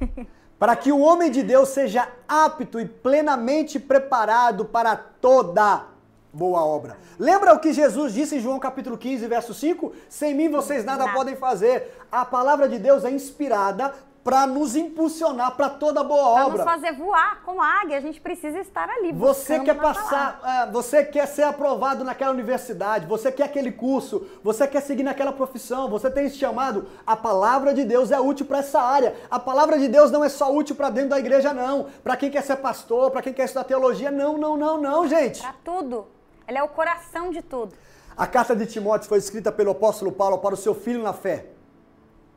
para 0.60 0.76
que 0.76 0.92
o 0.92 1.00
homem 1.00 1.30
de 1.30 1.42
Deus 1.42 1.70
seja 1.70 2.06
apto 2.28 2.78
e 2.78 2.84
plenamente 2.84 3.80
preparado 3.80 4.66
para 4.66 4.94
toda 4.94 5.86
boa 6.30 6.62
obra. 6.62 6.98
Lembra 7.18 7.54
o 7.54 7.58
que 7.58 7.72
Jesus 7.72 8.12
disse 8.12 8.36
em 8.36 8.40
João 8.40 8.60
capítulo 8.60 8.98
15, 8.98 9.26
verso 9.26 9.54
5? 9.54 9.90
Sem 10.06 10.34
mim 10.34 10.50
vocês 10.50 10.84
nada, 10.84 11.06
nada. 11.06 11.16
podem 11.16 11.34
fazer. 11.34 11.98
A 12.12 12.26
palavra 12.26 12.68
de 12.68 12.78
Deus 12.78 13.06
é 13.06 13.10
inspirada 13.10 13.94
para 14.22 14.46
nos 14.46 14.76
impulsionar 14.76 15.56
para 15.56 15.70
toda 15.70 16.04
boa 16.04 16.34
pra 16.34 16.46
obra. 16.46 16.64
Para 16.64 16.76
nos 16.76 16.82
fazer 16.82 16.96
voar 16.96 17.42
como 17.42 17.62
águia, 17.62 17.96
a 17.96 18.00
gente 18.00 18.20
precisa 18.20 18.58
estar 18.58 18.88
ali. 18.88 19.12
Você 19.12 19.60
quer 19.60 19.74
passar, 19.74 20.40
é, 20.44 20.70
você 20.70 21.04
quer 21.04 21.26
ser 21.26 21.42
aprovado 21.44 22.04
naquela 22.04 22.32
universidade, 22.32 23.06
você 23.06 23.32
quer 23.32 23.44
aquele 23.44 23.72
curso, 23.72 24.26
você 24.42 24.66
quer 24.66 24.82
seguir 24.82 25.02
naquela 25.02 25.32
profissão, 25.32 25.88
você 25.88 26.10
tem 26.10 26.26
esse 26.26 26.36
chamado. 26.36 26.86
A 27.06 27.16
palavra 27.16 27.72
de 27.72 27.84
Deus 27.84 28.10
é 28.10 28.20
útil 28.20 28.44
para 28.44 28.58
essa 28.58 28.80
área. 28.80 29.14
A 29.30 29.38
palavra 29.38 29.78
de 29.78 29.88
Deus 29.88 30.10
não 30.10 30.22
é 30.22 30.28
só 30.28 30.52
útil 30.52 30.76
para 30.76 30.90
dentro 30.90 31.10
da 31.10 31.18
igreja, 31.18 31.54
não. 31.54 31.86
Para 32.04 32.16
quem 32.16 32.30
quer 32.30 32.42
ser 32.42 32.56
pastor, 32.56 33.10
para 33.10 33.22
quem 33.22 33.32
quer 33.32 33.44
estudar 33.44 33.64
teologia, 33.64 34.10
não, 34.10 34.36
não, 34.36 34.56
não, 34.56 34.80
não, 34.80 35.08
gente. 35.08 35.40
Para 35.40 35.54
tudo. 35.64 36.06
Ela 36.46 36.58
é 36.58 36.62
o 36.62 36.68
coração 36.68 37.30
de 37.30 37.40
tudo. 37.40 37.74
A 38.16 38.26
carta 38.26 38.54
de 38.54 38.66
Timóteo 38.66 39.08
foi 39.08 39.18
escrita 39.18 39.50
pelo 39.50 39.70
apóstolo 39.70 40.12
Paulo 40.12 40.38
para 40.38 40.54
o 40.54 40.58
seu 40.58 40.74
filho 40.74 41.02
na 41.02 41.14
fé, 41.14 41.46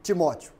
Timóteo 0.01 0.52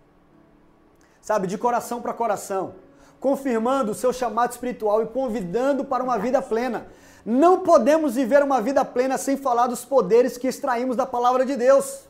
sabe, 1.24 1.48
de 1.48 1.58
coração 1.58 2.02
para 2.02 2.14
coração, 2.14 2.76
confirmando 3.20 3.94
o 3.94 3.96
seu 3.96 4.12
chamado 4.12 4.52
espiritual 4.52 5.02
e 5.02 5.08
convidando 5.08 5.86
para 5.86 6.04
uma 6.04 6.20
vida 6.20 6.42
plena. 6.42 6.88
Não 7.26 7.62
podemos 7.62 8.16
viver 8.16 8.44
uma 8.44 8.62
vida 8.62 8.84
plena 8.84 9.18
sem 9.18 9.38
falar 9.38 9.68
dos 9.68 9.86
poderes 9.86 10.38
que 10.38 10.48
extraímos 10.50 10.98
da 10.98 11.06
palavra 11.06 11.46
de 11.46 11.56
Deus. 11.56 12.02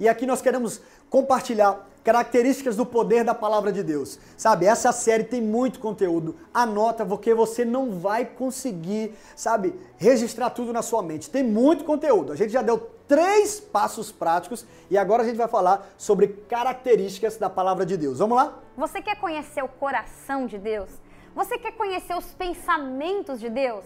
E 0.00 0.08
aqui 0.08 0.24
nós 0.24 0.40
queremos 0.40 0.80
compartilhar 1.10 1.86
características 2.02 2.76
do 2.76 2.86
poder 2.86 3.24
da 3.24 3.34
palavra 3.34 3.70
de 3.70 3.82
Deus. 3.82 4.18
Sabe, 4.36 4.64
essa 4.64 4.90
série 4.90 5.24
tem 5.24 5.42
muito 5.42 5.78
conteúdo. 5.78 6.34
Anota, 6.52 7.04
porque 7.04 7.34
você 7.34 7.62
não 7.62 7.92
vai 7.92 8.24
conseguir, 8.24 9.14
sabe, 9.36 9.78
registrar 9.98 10.48
tudo 10.50 10.72
na 10.72 10.80
sua 10.80 11.02
mente. 11.02 11.30
Tem 11.30 11.42
muito 11.42 11.84
conteúdo. 11.84 12.32
A 12.32 12.36
gente 12.36 12.52
já 12.52 12.62
deu 12.62 12.93
três 13.06 13.60
passos 13.60 14.10
práticos 14.10 14.66
e 14.90 14.96
agora 14.96 15.22
a 15.22 15.26
gente 15.26 15.36
vai 15.36 15.48
falar 15.48 15.86
sobre 15.96 16.28
características 16.28 17.36
da 17.36 17.50
palavra 17.50 17.84
de 17.84 17.96
Deus. 17.96 18.18
Vamos 18.18 18.36
lá? 18.36 18.54
Você 18.76 19.02
quer 19.02 19.16
conhecer 19.20 19.62
o 19.62 19.68
coração 19.68 20.46
de 20.46 20.58
Deus? 20.58 20.90
Você 21.34 21.58
quer 21.58 21.72
conhecer 21.72 22.16
os 22.16 22.32
pensamentos 22.34 23.40
de 23.40 23.50
Deus? 23.50 23.84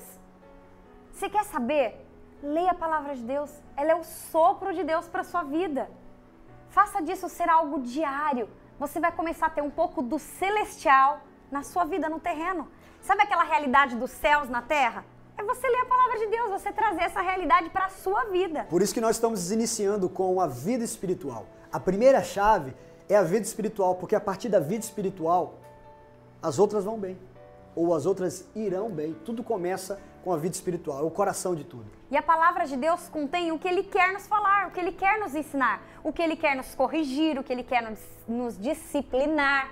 Você 1.13 1.29
quer 1.29 1.45
saber? 1.45 2.07
Leia 2.43 2.71
a 2.71 2.75
palavra 2.75 3.15
de 3.17 3.23
Deus. 3.23 3.51
Ela 3.77 3.93
é 3.93 3.95
o 3.95 4.05
sopro 4.05 4.73
de 4.73 4.85
Deus 4.85 5.09
para 5.09 5.25
sua 5.25 5.43
vida. 5.43 5.91
Faça 6.71 7.03
disso 7.03 7.29
ser 7.29 7.49
algo 7.49 7.81
diário. 7.81 8.49
Você 8.79 9.01
vai 9.01 9.11
começar 9.11 9.47
a 9.47 9.51
ter 9.51 9.63
um 9.63 9.71
pouco 9.71 10.03
do 10.03 10.19
celestial 10.19 11.21
na 11.51 11.63
sua 11.63 11.85
vida, 11.85 12.09
no 12.09 12.21
terreno. 12.21 12.69
Sabe 13.01 13.23
aquela 13.23 13.43
realidade 13.43 13.97
dos 13.97 14.11
céus 14.11 14.49
na 14.49 14.63
terra? 14.63 15.05
É 15.39 15.45
você 15.45 15.69
ler 15.69 15.83
a 15.83 15.87
palavra 15.87 16.19
de 16.19 16.27
Deus, 16.27 16.51
você 16.51 16.73
trazer 16.73 17.03
essa 17.03 17.21
realidade 17.21 17.71
para 17.71 17.87
a 17.87 17.89
sua 17.89 18.25
vida. 18.25 18.65
Por 18.69 18.83
isso 18.83 18.93
que 18.93 19.01
nós 19.01 19.15
estamos 19.15 19.53
iniciando 19.53 20.09
com 20.09 20.41
a 20.41 20.49
vida 20.49 20.83
espiritual. 20.85 21.47
A 21.73 21.79
primeira 21.79 22.21
chave 22.25 22.75
é 23.09 23.15
a 23.15 23.23
vida 23.23 23.47
espiritual, 23.47 23.95
porque 23.95 24.17
a 24.17 24.21
partir 24.21 24.49
da 24.49 24.59
vida 24.59 24.85
espiritual, 24.85 25.55
as 26.43 26.59
outras 26.59 26.85
vão 26.85 26.99
bem. 26.99 27.17
Ou 27.77 27.95
as 27.95 28.05
outras 28.05 28.49
irão 28.57 28.91
bem. 28.91 29.15
Tudo 29.25 29.45
começa 29.45 30.01
com 30.25 30.33
a 30.33 30.37
vida 30.37 30.57
espiritual, 30.57 30.99
é 30.99 31.03
o 31.03 31.11
coração 31.11 31.55
de 31.55 31.63
tudo. 31.63 31.87
E 32.11 32.17
a 32.17 32.23
palavra 32.23 32.67
de 32.67 32.77
Deus 32.77 33.09
contém 33.09 33.53
o 33.53 33.59
que 33.61 33.69
Ele 33.69 33.85
quer 33.85 34.13
nos 34.13 34.27
falar, 34.27 34.67
o 34.67 34.71
que 34.73 34.81
Ele 34.81 34.91
quer 34.91 35.21
nos 35.21 35.37
ensinar, 35.37 35.81
o 36.03 36.13
que 36.13 36.21
Ele 36.21 36.35
quer 36.35 36.57
nos 36.57 36.75
corrigir, 36.75 37.39
o 37.39 37.45
que 37.45 37.53
Ele 37.53 37.63
quer 37.63 37.89
nos, 37.89 38.01
nos 38.27 38.59
disciplinar, 38.59 39.71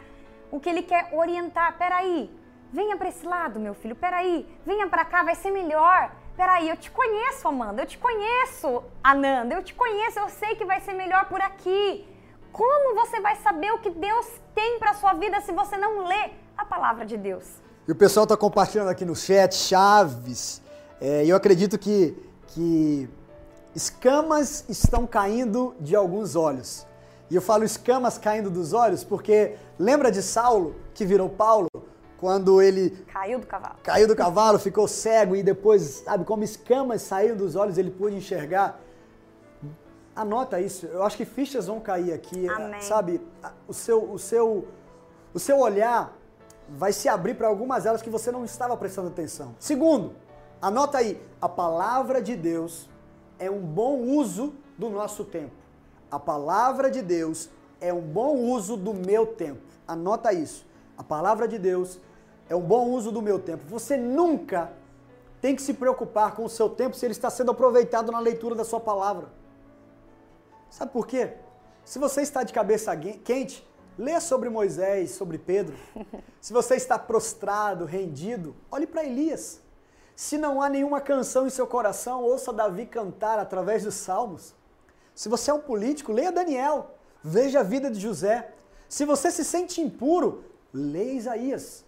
o 0.52 0.60
que 0.60 0.68
Ele 0.68 0.82
quer 0.82 1.10
orientar. 1.12 1.76
Peraí, 1.76 2.30
venha 2.72 2.96
para 2.96 3.08
esse 3.08 3.26
lado, 3.26 3.58
meu 3.58 3.74
filho, 3.74 3.96
peraí, 3.96 4.46
venha 4.64 4.86
para 4.88 5.04
cá, 5.04 5.22
vai 5.22 5.34
ser 5.34 5.50
melhor. 5.50 6.10
Peraí, 6.36 6.68
eu 6.68 6.76
te 6.76 6.90
conheço, 6.90 7.48
Amanda, 7.48 7.82
eu 7.82 7.86
te 7.86 7.96
conheço, 7.96 8.82
Ananda, 9.02 9.54
eu 9.54 9.62
te 9.62 9.72
conheço, 9.72 10.18
eu 10.18 10.28
sei 10.28 10.54
que 10.54 10.64
vai 10.64 10.80
ser 10.80 10.92
melhor 10.92 11.26
por 11.26 11.40
aqui. 11.40 12.06
Como 12.52 12.94
você 12.94 13.20
vai 13.20 13.36
saber 13.36 13.72
o 13.72 13.78
que 13.78 13.90
Deus 13.90 14.26
tem 14.54 14.78
para 14.78 14.94
sua 14.94 15.14
vida 15.14 15.40
se 15.40 15.52
você 15.52 15.76
não 15.76 16.06
lê 16.06 16.30
a 16.56 16.64
palavra 16.64 17.06
de 17.06 17.16
Deus? 17.16 17.44
E 17.88 17.92
o 17.92 17.94
pessoal 17.94 18.24
está 18.24 18.36
compartilhando 18.36 18.88
aqui 18.88 19.04
no 19.04 19.14
chat 19.14 19.54
chaves. 19.54 20.60
É, 21.00 21.24
eu 21.24 21.36
acredito 21.36 21.78
que, 21.78 22.16
que 22.48 23.08
escamas 23.74 24.64
estão 24.68 25.06
caindo 25.06 25.74
de 25.78 25.94
alguns 25.94 26.34
olhos. 26.34 26.86
E 27.30 27.34
eu 27.34 27.42
falo 27.42 27.64
escamas 27.64 28.18
caindo 28.18 28.50
dos 28.50 28.72
olhos 28.72 29.04
porque 29.04 29.56
lembra 29.78 30.10
de 30.10 30.22
Saulo, 30.22 30.74
que 30.94 31.04
virou 31.04 31.28
Paulo, 31.28 31.68
quando 32.26 32.60
ele 32.60 32.90
caiu 33.06 33.38
do 33.38 33.46
cavalo, 33.46 33.76
caiu 33.84 34.08
do 34.08 34.16
cavalo, 34.16 34.58
ficou 34.58 34.88
cego 34.88 35.36
e 35.36 35.44
depois, 35.44 36.02
sabe, 36.04 36.24
como 36.24 36.42
escamas 36.42 37.02
saíram 37.02 37.36
dos 37.36 37.54
olhos, 37.54 37.78
ele 37.78 37.88
pôde 37.88 38.16
enxergar. 38.16 38.80
Anota 40.16 40.60
isso. 40.60 40.86
Eu 40.86 41.04
acho 41.04 41.16
que 41.16 41.24
fichas 41.24 41.68
vão 41.68 41.78
cair 41.78 42.12
aqui, 42.12 42.48
Amém. 42.48 42.80
sabe? 42.80 43.20
O 43.68 43.72
seu, 43.72 44.10
o 44.10 44.18
seu 44.18 44.66
o 45.32 45.38
seu 45.38 45.60
olhar 45.60 46.16
vai 46.68 46.92
se 46.92 47.08
abrir 47.08 47.34
para 47.34 47.46
algumas 47.46 47.84
delas 47.84 48.02
que 48.02 48.10
você 48.10 48.32
não 48.32 48.44
estava 48.44 48.76
prestando 48.76 49.06
atenção. 49.06 49.54
Segundo, 49.60 50.12
anota 50.60 50.98
aí, 50.98 51.22
a 51.40 51.48
palavra 51.48 52.20
de 52.20 52.34
Deus 52.34 52.88
é 53.38 53.48
um 53.48 53.60
bom 53.60 54.00
uso 54.00 54.52
do 54.76 54.90
nosso 54.90 55.22
tempo. 55.22 55.54
A 56.10 56.18
palavra 56.18 56.90
de 56.90 57.02
Deus 57.02 57.48
é 57.80 57.94
um 57.94 58.00
bom 58.00 58.34
uso 58.34 58.76
do 58.76 58.92
meu 58.92 59.26
tempo. 59.26 59.62
Anota 59.86 60.32
isso. 60.32 60.66
A 60.98 61.04
palavra 61.04 61.46
de 61.46 61.56
Deus 61.56 62.00
é 62.48 62.54
um 62.54 62.60
bom 62.60 62.90
uso 62.90 63.10
do 63.10 63.20
meu 63.20 63.38
tempo. 63.38 63.64
Você 63.68 63.96
nunca 63.96 64.72
tem 65.40 65.54
que 65.54 65.62
se 65.62 65.74
preocupar 65.74 66.34
com 66.34 66.44
o 66.44 66.48
seu 66.48 66.68
tempo 66.68 66.96
se 66.96 67.04
ele 67.04 67.12
está 67.12 67.30
sendo 67.30 67.50
aproveitado 67.50 68.10
na 68.10 68.18
leitura 68.18 68.54
da 68.54 68.64
sua 68.64 68.80
palavra. 68.80 69.28
Sabe 70.70 70.92
por 70.92 71.06
quê? 71.06 71.34
Se 71.84 71.98
você 71.98 72.22
está 72.22 72.42
de 72.42 72.52
cabeça 72.52 72.96
quente, 72.96 73.66
lê 73.96 74.20
sobre 74.20 74.48
Moisés, 74.48 75.12
sobre 75.12 75.38
Pedro. 75.38 75.76
Se 76.40 76.52
você 76.52 76.74
está 76.74 76.98
prostrado, 76.98 77.84
rendido, 77.84 78.56
olhe 78.70 78.86
para 78.86 79.04
Elias. 79.04 79.60
Se 80.14 80.36
não 80.36 80.60
há 80.60 80.68
nenhuma 80.68 81.00
canção 81.00 81.46
em 81.46 81.50
seu 81.50 81.66
coração, 81.66 82.22
ouça 82.22 82.52
Davi 82.52 82.86
cantar 82.86 83.38
através 83.38 83.84
dos 83.84 83.94
salmos. 83.94 84.54
Se 85.14 85.28
você 85.28 85.50
é 85.50 85.54
um 85.54 85.60
político, 85.60 86.12
leia 86.12 86.32
Daniel. 86.32 86.96
Veja 87.22 87.60
a 87.60 87.62
vida 87.62 87.90
de 87.90 88.00
José. 88.00 88.52
Se 88.88 89.04
você 89.04 89.30
se 89.30 89.44
sente 89.44 89.80
impuro, 89.80 90.44
leia 90.72 91.12
Isaías. 91.12 91.85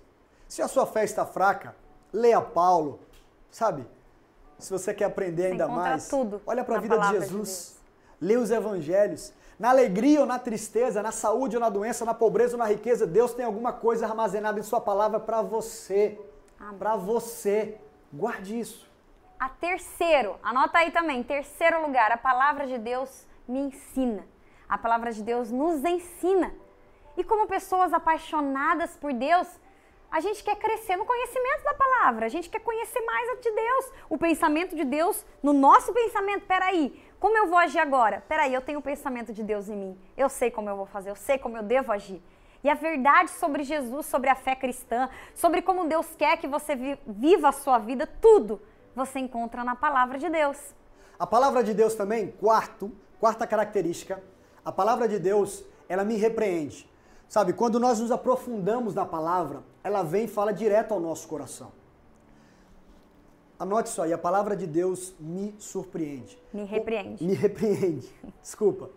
Se 0.48 0.62
a 0.62 0.66
sua 0.66 0.86
fé 0.86 1.04
está 1.04 1.26
fraca, 1.26 1.76
leia 2.12 2.40
Paulo. 2.40 3.00
Sabe? 3.50 3.86
Se 4.58 4.72
você 4.72 4.92
quer 4.92 5.04
aprender 5.04 5.46
ainda 5.46 5.68
mais, 5.68 6.08
tudo 6.08 6.40
olha 6.46 6.64
para 6.64 6.78
a 6.78 6.80
vida 6.80 6.98
de 6.98 7.08
Jesus. 7.10 7.76
De 8.18 8.26
leia 8.26 8.40
os 8.40 8.50
evangelhos. 8.50 9.32
Na 9.58 9.70
alegria 9.70 10.20
ou 10.20 10.26
na 10.26 10.38
tristeza, 10.38 11.02
na 11.02 11.12
saúde 11.12 11.56
ou 11.56 11.60
na 11.60 11.68
doença, 11.68 12.04
na 12.04 12.14
pobreza 12.14 12.54
ou 12.54 12.58
na 12.58 12.66
riqueza, 12.66 13.06
Deus 13.06 13.34
tem 13.34 13.44
alguma 13.44 13.72
coisa 13.72 14.06
armazenada 14.06 14.58
em 14.58 14.62
sua 14.62 14.80
palavra 14.80 15.20
para 15.20 15.42
você. 15.42 16.18
Para 16.78 16.96
você. 16.96 17.78
Guarde 18.12 18.58
isso. 18.58 18.88
A 19.38 19.48
terceiro, 19.48 20.36
anota 20.42 20.78
aí 20.78 20.90
também, 20.90 21.22
terceiro 21.22 21.82
lugar, 21.82 22.10
a 22.10 22.16
palavra 22.16 22.66
de 22.66 22.78
Deus 22.78 23.26
me 23.46 23.60
ensina. 23.60 24.24
A 24.68 24.76
palavra 24.76 25.12
de 25.12 25.22
Deus 25.22 25.52
nos 25.52 25.84
ensina. 25.84 26.52
E 27.16 27.22
como 27.22 27.46
pessoas 27.46 27.92
apaixonadas 27.92 28.96
por 28.96 29.12
Deus, 29.12 29.48
a 30.10 30.20
gente 30.20 30.42
quer 30.42 30.56
crescer 30.56 30.96
no 30.96 31.04
conhecimento 31.04 31.64
da 31.64 31.74
palavra, 31.74 32.26
a 32.26 32.28
gente 32.28 32.48
quer 32.48 32.60
conhecer 32.60 33.00
mais 33.02 33.40
de 33.40 33.50
Deus, 33.50 33.92
o 34.08 34.16
pensamento 34.16 34.74
de 34.74 34.84
Deus 34.84 35.24
no 35.42 35.52
nosso 35.52 35.92
pensamento. 35.92 36.46
Peraí, 36.46 37.02
como 37.20 37.36
eu 37.36 37.46
vou 37.46 37.58
agir 37.58 37.78
agora? 37.78 38.24
Peraí, 38.28 38.52
eu 38.52 38.62
tenho 38.62 38.78
o 38.78 38.82
pensamento 38.82 39.32
de 39.32 39.42
Deus 39.42 39.68
em 39.68 39.76
mim, 39.76 39.98
eu 40.16 40.28
sei 40.28 40.50
como 40.50 40.68
eu 40.70 40.76
vou 40.76 40.86
fazer, 40.86 41.10
eu 41.10 41.16
sei 41.16 41.38
como 41.38 41.56
eu 41.56 41.62
devo 41.62 41.92
agir. 41.92 42.22
E 42.64 42.68
a 42.68 42.74
verdade 42.74 43.30
sobre 43.30 43.62
Jesus, 43.62 44.06
sobre 44.06 44.28
a 44.30 44.34
fé 44.34 44.56
cristã, 44.56 45.08
sobre 45.34 45.62
como 45.62 45.86
Deus 45.86 46.06
quer 46.16 46.38
que 46.38 46.48
você 46.48 46.74
viva 47.06 47.50
a 47.50 47.52
sua 47.52 47.78
vida, 47.78 48.06
tudo 48.20 48.60
você 48.96 49.20
encontra 49.20 49.62
na 49.62 49.76
palavra 49.76 50.18
de 50.18 50.28
Deus. 50.28 50.74
A 51.18 51.26
palavra 51.26 51.62
de 51.62 51.72
Deus 51.72 51.94
também, 51.94 52.32
quarto, 52.32 52.90
quarta 53.20 53.46
característica, 53.46 54.22
a 54.64 54.72
palavra 54.72 55.06
de 55.06 55.18
Deus, 55.18 55.64
ela 55.88 56.02
me 56.02 56.16
repreende. 56.16 56.88
Sabe, 57.28 57.52
quando 57.52 57.78
nós 57.78 58.00
nos 58.00 58.10
aprofundamos 58.10 58.94
na 58.94 59.04
palavra, 59.04 59.62
ela 59.84 60.02
vem 60.02 60.24
e 60.24 60.28
fala 60.28 60.52
direto 60.52 60.94
ao 60.94 61.00
nosso 61.00 61.28
coração. 61.28 61.70
Anote 63.58 63.90
isso 63.90 64.00
aí, 64.00 64.12
a 64.12 64.18
palavra 64.18 64.56
de 64.56 64.66
Deus 64.66 65.12
me 65.20 65.54
surpreende. 65.58 66.38
Me 66.52 66.64
repreende. 66.64 67.24
Me 67.24 67.34
repreende, 67.34 68.08
desculpa. 68.40 68.88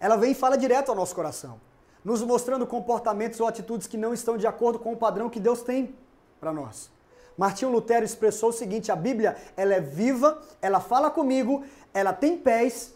Ela 0.00 0.16
vem 0.16 0.32
e 0.32 0.34
fala 0.34 0.56
direto 0.56 0.88
ao 0.88 0.96
nosso 0.96 1.14
coração, 1.14 1.60
nos 2.04 2.22
mostrando 2.22 2.66
comportamentos 2.66 3.38
ou 3.38 3.46
atitudes 3.46 3.86
que 3.86 3.96
não 3.96 4.12
estão 4.12 4.36
de 4.36 4.46
acordo 4.46 4.78
com 4.78 4.92
o 4.92 4.96
padrão 4.96 5.30
que 5.30 5.38
Deus 5.38 5.62
tem 5.62 5.94
para 6.40 6.52
nós. 6.52 6.90
Martinho 7.36 7.70
Lutero 7.70 8.04
expressou 8.04 8.48
o 8.48 8.52
seguinte: 8.52 8.90
a 8.90 8.96
Bíblia 8.96 9.36
ela 9.56 9.74
é 9.74 9.80
viva, 9.80 10.40
ela 10.60 10.80
fala 10.80 11.10
comigo, 11.10 11.64
ela 11.94 12.12
tem 12.12 12.36
pés, 12.36 12.94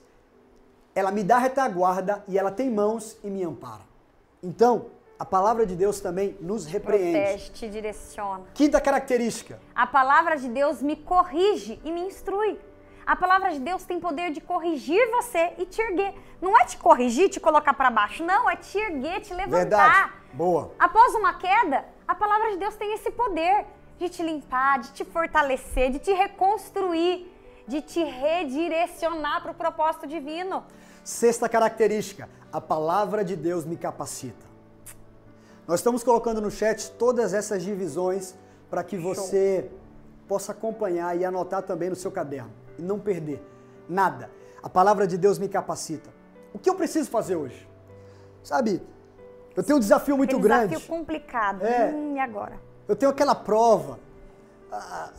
ela 0.95 1.12
me 1.12 1.23
dá 1.23 1.38
retaguarda 1.38 2.25
e 2.27 2.38
ela 2.38 2.51
tem 2.51 2.71
mãos 2.71 3.16
e 3.23 3.31
me 3.31 3.45
ampara. 3.45 3.91
Então, 4.42 4.87
a 5.16 5.24
palavra 5.24 5.64
de 5.64 5.76
Deus 5.76 6.00
também 6.00 6.37
nos 6.40 6.66
repreende. 6.66 7.16
Protege, 7.16 7.50
te 7.52 7.68
direciona. 7.68 8.44
Quinta 8.52 8.81
característica. 8.81 9.61
A 9.72 9.87
palavra 9.87 10.37
de 10.37 10.48
Deus 10.48 10.83
me 10.83 10.96
corrige 10.96 11.81
e 11.85 11.92
me 11.92 12.00
instrui. 12.00 12.59
A 13.07 13.14
palavra 13.14 13.52
de 13.52 13.61
Deus 13.61 13.85
tem 13.85 14.00
poder 14.00 14.33
de 14.33 14.40
corrigir 14.40 15.00
você 15.12 15.52
e 15.59 15.64
te 15.64 15.81
erguer. 15.81 16.12
Não 16.40 16.59
é 16.61 16.64
te 16.64 16.76
corrigir, 16.76 17.28
te 17.28 17.38
colocar 17.38 17.72
para 17.74 17.88
baixo, 17.88 18.24
não, 18.24 18.50
é 18.50 18.57
te 18.57 18.76
erguer, 18.76 19.20
te 19.20 19.33
levantar. 19.33 19.59
Verdade. 19.59 20.12
Boa. 20.33 20.72
Após 20.76 21.14
uma 21.14 21.35
queda, 21.35 21.85
a 22.07 22.14
palavra 22.16 22.50
de 22.50 22.57
Deus 22.57 22.74
tem 22.74 22.92
esse 22.92 23.12
poder 23.12 23.64
de 24.00 24.09
te 24.09 24.24
limpar, 24.24 24.81
de 24.81 24.90
te 24.92 25.05
fortalecer, 25.05 25.90
de 25.90 26.00
te 26.00 26.12
reconstruir, 26.12 27.31
de 27.68 27.81
te 27.81 28.02
redirecionar 28.02 29.40
para 29.40 29.52
o 29.52 29.55
propósito 29.55 30.05
divino. 30.05 30.64
Sexta 31.05 31.48
característica, 31.48 32.28
a 32.52 32.60
palavra 32.60 33.24
de 33.24 33.34
Deus 33.34 33.64
me 33.64 33.76
capacita. 33.76 34.46
Nós 35.66 35.80
estamos 35.80 36.04
colocando 36.04 36.40
no 36.40 36.50
chat 36.50 36.90
todas 36.92 37.32
essas 37.32 37.62
divisões 37.62 38.34
para 38.68 38.84
que 38.84 38.96
você 38.96 39.70
possa 40.28 40.52
acompanhar 40.52 41.16
e 41.16 41.24
anotar 41.24 41.62
também 41.62 41.88
no 41.88 41.96
seu 41.96 42.10
caderno 42.10 42.50
e 42.78 42.82
não 42.82 42.98
perder 42.98 43.42
nada. 43.88 44.30
A 44.62 44.68
palavra 44.68 45.06
de 45.06 45.16
Deus 45.16 45.38
me 45.38 45.48
capacita. 45.48 46.10
O 46.52 46.58
que 46.58 46.68
eu 46.68 46.74
preciso 46.74 47.08
fazer 47.10 47.36
hoje? 47.36 47.68
Sabe, 48.42 48.82
eu 49.56 49.62
tenho 49.62 49.76
um 49.76 49.80
desafio 49.80 50.16
muito 50.16 50.36
Aquele 50.36 50.48
grande. 50.48 50.68
Desafio 50.74 50.88
complicado. 50.88 51.62
É, 51.62 51.90
hum, 51.92 52.16
e 52.16 52.18
agora? 52.18 52.60
Eu 52.86 52.96
tenho 52.96 53.10
aquela 53.10 53.34
prova. 53.34 53.98
Ah, 54.70 55.10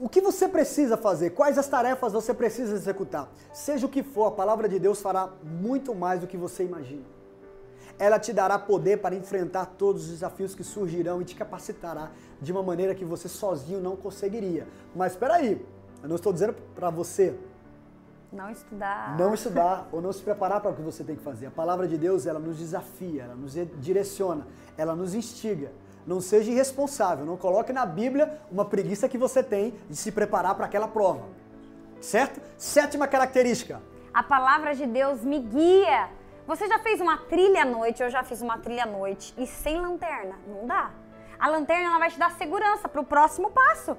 o 0.00 0.08
que 0.08 0.20
você 0.22 0.48
precisa 0.48 0.96
fazer? 0.96 1.30
Quais 1.30 1.58
as 1.58 1.68
tarefas 1.68 2.14
você 2.14 2.32
precisa 2.32 2.74
executar? 2.74 3.30
Seja 3.52 3.84
o 3.84 3.88
que 3.88 4.02
for, 4.02 4.26
a 4.28 4.30
palavra 4.30 4.66
de 4.66 4.78
Deus 4.78 5.02
fará 5.02 5.28
muito 5.44 5.94
mais 5.94 6.22
do 6.22 6.26
que 6.26 6.38
você 6.38 6.64
imagina. 6.64 7.04
Ela 7.98 8.18
te 8.18 8.32
dará 8.32 8.58
poder 8.58 9.02
para 9.02 9.14
enfrentar 9.14 9.66
todos 9.66 10.04
os 10.04 10.10
desafios 10.10 10.54
que 10.54 10.64
surgirão 10.64 11.20
e 11.20 11.24
te 11.26 11.34
capacitará 11.34 12.10
de 12.40 12.50
uma 12.50 12.62
maneira 12.62 12.94
que 12.94 13.04
você 13.04 13.28
sozinho 13.28 13.78
não 13.78 13.94
conseguiria. 13.94 14.66
Mas 14.96 15.12
espera 15.12 15.34
aí, 15.34 15.64
eu 16.02 16.08
não 16.08 16.16
estou 16.16 16.32
dizendo 16.32 16.54
para 16.74 16.88
você 16.88 17.38
não 18.32 18.48
estudar. 18.48 19.18
Não 19.18 19.34
estudar 19.34 19.86
ou 19.92 20.00
não 20.00 20.12
se 20.14 20.22
preparar 20.22 20.62
para 20.62 20.70
o 20.70 20.74
que 20.74 20.80
você 20.80 21.04
tem 21.04 21.14
que 21.14 21.22
fazer. 21.22 21.46
A 21.46 21.50
palavra 21.50 21.86
de 21.86 21.98
Deus, 21.98 22.24
ela 22.24 22.38
nos 22.38 22.56
desafia, 22.56 23.24
ela 23.24 23.34
nos 23.34 23.52
direciona, 23.78 24.46
ela 24.78 24.96
nos 24.96 25.14
instiga. 25.14 25.72
Não 26.06 26.20
seja 26.20 26.50
irresponsável, 26.50 27.24
não 27.24 27.36
coloque 27.36 27.72
na 27.72 27.84
Bíblia 27.84 28.40
uma 28.50 28.64
preguiça 28.64 29.08
que 29.08 29.18
você 29.18 29.42
tem 29.42 29.74
de 29.88 29.96
se 29.96 30.10
preparar 30.10 30.54
para 30.54 30.66
aquela 30.66 30.88
prova. 30.88 31.24
Certo? 32.00 32.40
Sétima 32.56 33.06
característica. 33.06 33.80
A 34.12 34.22
palavra 34.22 34.74
de 34.74 34.86
Deus 34.86 35.22
me 35.22 35.38
guia. 35.38 36.08
Você 36.46 36.66
já 36.66 36.78
fez 36.78 37.00
uma 37.00 37.16
trilha 37.16 37.62
à 37.62 37.64
noite, 37.64 38.02
eu 38.02 38.10
já 38.10 38.24
fiz 38.24 38.40
uma 38.42 38.58
trilha 38.58 38.84
à 38.84 38.86
noite 38.86 39.34
e 39.38 39.46
sem 39.46 39.80
lanterna, 39.80 40.36
não 40.48 40.66
dá. 40.66 40.90
A 41.38 41.48
lanterna 41.48 41.86
ela 41.86 41.98
vai 41.98 42.10
te 42.10 42.18
dar 42.18 42.32
segurança 42.32 42.88
para 42.88 43.00
o 43.00 43.04
próximo 43.04 43.50
passo. 43.50 43.96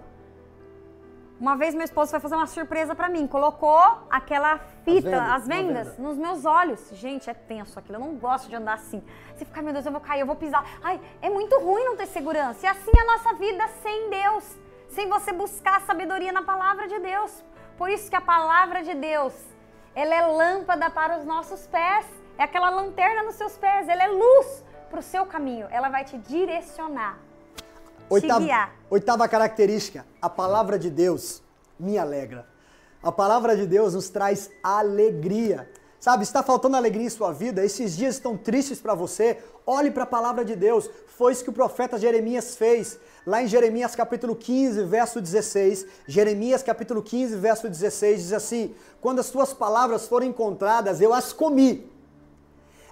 Uma 1.41 1.55
vez 1.55 1.73
meu 1.73 1.83
esposo 1.83 2.11
foi 2.11 2.19
fazer 2.19 2.35
uma 2.35 2.45
surpresa 2.45 2.93
para 2.93 3.09
mim, 3.09 3.25
colocou 3.25 3.81
aquela 4.11 4.59
fita, 4.85 5.09
as 5.09 5.11
vendas, 5.11 5.31
as 5.31 5.47
vendas 5.47 5.87
venda. 5.87 6.07
nos 6.07 6.15
meus 6.15 6.45
olhos. 6.45 6.89
Gente, 6.91 7.31
é 7.31 7.33
tenso 7.33 7.79
aquilo, 7.79 7.95
eu 7.95 7.99
não 7.99 8.13
gosto 8.13 8.47
de 8.47 8.55
andar 8.55 8.73
assim. 8.73 9.03
Você 9.33 9.43
fica, 9.43 9.59
meu 9.59 9.73
Deus, 9.73 9.83
eu 9.83 9.91
vou 9.91 9.99
cair, 9.99 10.19
eu 10.19 10.27
vou 10.27 10.35
pisar. 10.35 10.63
Ai, 10.83 11.01
é 11.19 11.31
muito 11.31 11.57
ruim 11.57 11.83
não 11.83 11.97
ter 11.97 12.05
segurança. 12.05 12.63
E 12.63 12.69
assim 12.69 12.91
é 12.95 13.01
a 13.01 13.05
nossa 13.05 13.33
vida 13.33 13.67
sem 13.81 14.11
Deus, 14.11 14.55
sem 14.89 15.09
você 15.09 15.33
buscar 15.33 15.81
sabedoria 15.81 16.31
na 16.31 16.43
palavra 16.43 16.87
de 16.87 16.99
Deus. 16.99 17.43
Por 17.75 17.89
isso 17.89 18.07
que 18.07 18.15
a 18.15 18.21
palavra 18.21 18.83
de 18.83 18.93
Deus, 18.93 19.33
ela 19.95 20.13
é 20.13 20.21
lâmpada 20.21 20.91
para 20.91 21.17
os 21.17 21.25
nossos 21.25 21.65
pés. 21.65 22.05
É 22.37 22.43
aquela 22.43 22.69
lanterna 22.69 23.23
nos 23.23 23.33
seus 23.33 23.57
pés, 23.57 23.89
ela 23.89 24.03
é 24.03 24.07
luz 24.07 24.63
para 24.91 24.99
o 24.99 25.01
seu 25.01 25.25
caminho. 25.25 25.67
Ela 25.71 25.89
vai 25.89 26.03
te 26.05 26.19
direcionar. 26.19 27.17
Oitava, 28.11 28.69
oitava 28.89 29.27
característica, 29.27 30.05
a 30.21 30.29
palavra 30.29 30.77
de 30.77 30.89
Deus 30.89 31.41
me 31.79 31.97
alegra. 31.97 32.45
A 33.01 33.09
palavra 33.09 33.55
de 33.55 33.65
Deus 33.65 33.93
nos 33.93 34.09
traz 34.09 34.51
alegria. 34.61 35.69
Sabe, 35.97 36.23
está 36.23 36.43
faltando 36.43 36.75
alegria 36.75 37.05
em 37.05 37.09
sua 37.09 37.31
vida? 37.31 37.63
Esses 37.63 37.95
dias 37.95 38.15
estão 38.15 38.35
tristes 38.35 38.81
para 38.81 38.93
você? 38.93 39.37
Olhe 39.65 39.89
para 39.89 40.03
a 40.03 40.07
palavra 40.07 40.43
de 40.43 40.57
Deus. 40.57 40.89
Foi 41.07 41.31
isso 41.31 41.43
que 41.43 41.49
o 41.49 41.53
profeta 41.53 41.97
Jeremias 41.97 42.57
fez. 42.57 42.99
Lá 43.25 43.41
em 43.41 43.47
Jeremias 43.47 43.95
capítulo 43.95 44.35
15, 44.35 44.83
verso 44.83 45.21
16, 45.21 45.85
Jeremias 46.05 46.61
capítulo 46.61 47.01
15, 47.01 47.37
verso 47.37 47.69
16 47.69 48.23
diz 48.23 48.33
assim: 48.33 48.75
"Quando 48.99 49.19
as 49.19 49.29
tuas 49.29 49.53
palavras 49.53 50.05
forem 50.05 50.31
encontradas, 50.31 50.99
eu 50.99 51.13
as 51.13 51.31
comi. 51.31 51.89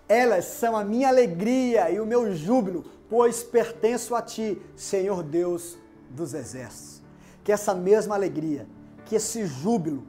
Elas 0.08 0.46
são 0.46 0.78
a 0.78 0.84
minha 0.84 1.10
alegria 1.10 1.92
e 1.92 2.00
o 2.00 2.06
meu 2.06 2.34
júbilo, 2.34 2.86
pois 3.10 3.44
pertenço 3.44 4.16
a 4.16 4.22
ti, 4.22 4.62
Senhor 4.76 5.24
Deus 5.24 5.78
dos 6.10 6.34
exércitos. 6.34 7.02
Que 7.44 7.52
essa 7.52 7.74
mesma 7.74 8.16
alegria, 8.16 8.68
que 9.06 9.16
esse 9.16 9.46
júbilo 9.46 10.04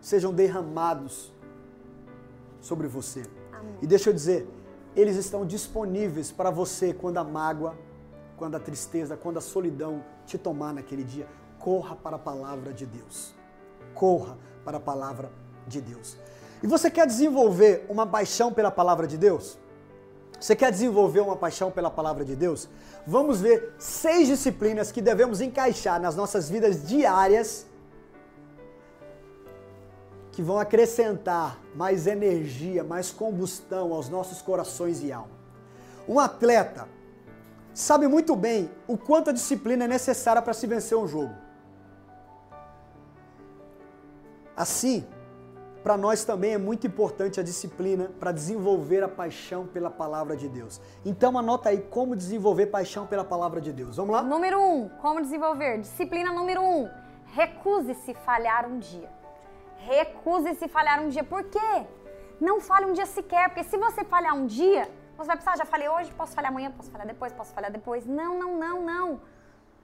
sejam 0.00 0.32
derramados 0.32 1.32
sobre 2.60 2.88
você. 2.88 3.22
Amém. 3.52 3.76
E 3.80 3.86
deixa 3.86 4.10
eu 4.10 4.14
dizer, 4.14 4.48
eles 4.94 5.16
estão 5.16 5.46
disponíveis 5.46 6.32
para 6.32 6.50
você 6.50 6.92
quando 6.92 7.18
a 7.18 7.24
mágoa, 7.24 7.76
quando 8.36 8.56
a 8.56 8.60
tristeza, 8.60 9.16
quando 9.16 9.36
a 9.36 9.40
solidão 9.40 10.04
te 10.26 10.36
tomar 10.36 10.72
naquele 10.74 11.04
dia. 11.04 11.28
Corra 11.58 11.94
para 11.94 12.16
a 12.16 12.18
palavra 12.18 12.72
de 12.72 12.86
Deus. 12.86 13.34
Corra 13.94 14.36
para 14.64 14.78
a 14.78 14.80
palavra 14.80 15.30
de 15.66 15.80
Deus. 15.80 16.16
E 16.62 16.66
você 16.66 16.90
quer 16.90 17.06
desenvolver 17.06 17.86
uma 17.88 18.06
paixão 18.06 18.52
pela 18.52 18.70
palavra 18.70 19.06
de 19.06 19.16
Deus? 19.16 19.58
Você 20.38 20.54
quer 20.54 20.70
desenvolver 20.70 21.20
uma 21.20 21.36
paixão 21.36 21.70
pela 21.70 21.90
palavra 21.90 22.24
de 22.24 22.36
Deus? 22.36 22.68
Vamos 23.06 23.40
ver 23.40 23.74
seis 23.78 24.28
disciplinas 24.28 24.92
que 24.92 25.00
devemos 25.00 25.40
encaixar 25.40 26.00
nas 26.00 26.14
nossas 26.14 26.48
vidas 26.48 26.86
diárias 26.86 27.66
que 30.32 30.42
vão 30.42 30.58
acrescentar 30.58 31.58
mais 31.74 32.06
energia, 32.06 32.84
mais 32.84 33.10
combustão 33.10 33.94
aos 33.94 34.10
nossos 34.10 34.42
corações 34.42 35.02
e 35.02 35.10
alma. 35.10 35.34
Um 36.06 36.20
atleta 36.20 36.86
sabe 37.72 38.06
muito 38.06 38.36
bem 38.36 38.70
o 38.86 38.98
quanto 38.98 39.30
a 39.30 39.32
disciplina 39.32 39.84
é 39.84 39.88
necessária 39.88 40.42
para 40.42 40.52
se 40.52 40.66
vencer 40.66 40.96
um 40.96 41.08
jogo. 41.08 41.34
Assim, 44.54 45.06
para 45.86 45.96
nós 45.96 46.24
também 46.24 46.52
é 46.52 46.58
muito 46.58 46.84
importante 46.84 47.38
a 47.38 47.44
disciplina 47.44 48.10
para 48.18 48.32
desenvolver 48.32 49.04
a 49.04 49.08
paixão 49.08 49.68
pela 49.68 49.88
palavra 49.88 50.36
de 50.36 50.48
Deus. 50.48 50.80
Então 51.04 51.38
anota 51.38 51.68
aí 51.68 51.80
como 51.80 52.16
desenvolver 52.16 52.66
paixão 52.66 53.06
pela 53.06 53.24
palavra 53.24 53.60
de 53.60 53.72
Deus. 53.72 53.96
Vamos 53.96 54.12
lá? 54.12 54.20
Número 54.20 54.60
um, 54.60 54.88
como 55.00 55.20
desenvolver? 55.20 55.78
Disciplina 55.78 56.32
número 56.32 56.60
um, 56.60 56.90
recuse-se 57.26 58.14
falhar 58.14 58.66
um 58.68 58.80
dia. 58.80 59.08
Recuse-se 59.76 60.66
falhar 60.66 61.00
um 61.04 61.08
dia. 61.08 61.22
Por 61.22 61.44
quê? 61.44 61.86
Não 62.40 62.60
fale 62.60 62.86
um 62.86 62.92
dia 62.92 63.06
sequer, 63.06 63.48
porque 63.50 63.62
se 63.62 63.78
você 63.78 64.02
falhar 64.02 64.34
um 64.34 64.44
dia, 64.44 64.90
você 65.16 65.28
vai 65.28 65.36
pensar, 65.36 65.52
ah, 65.52 65.58
já 65.58 65.64
falei 65.64 65.88
hoje, 65.88 66.10
posso 66.14 66.34
falhar 66.34 66.50
amanhã, 66.50 66.72
posso 66.76 66.90
falhar 66.90 67.06
depois, 67.06 67.32
posso 67.32 67.54
falhar 67.54 67.70
depois. 67.70 68.04
Não, 68.04 68.36
não, 68.36 68.58
não, 68.58 68.82
não. 68.82 69.20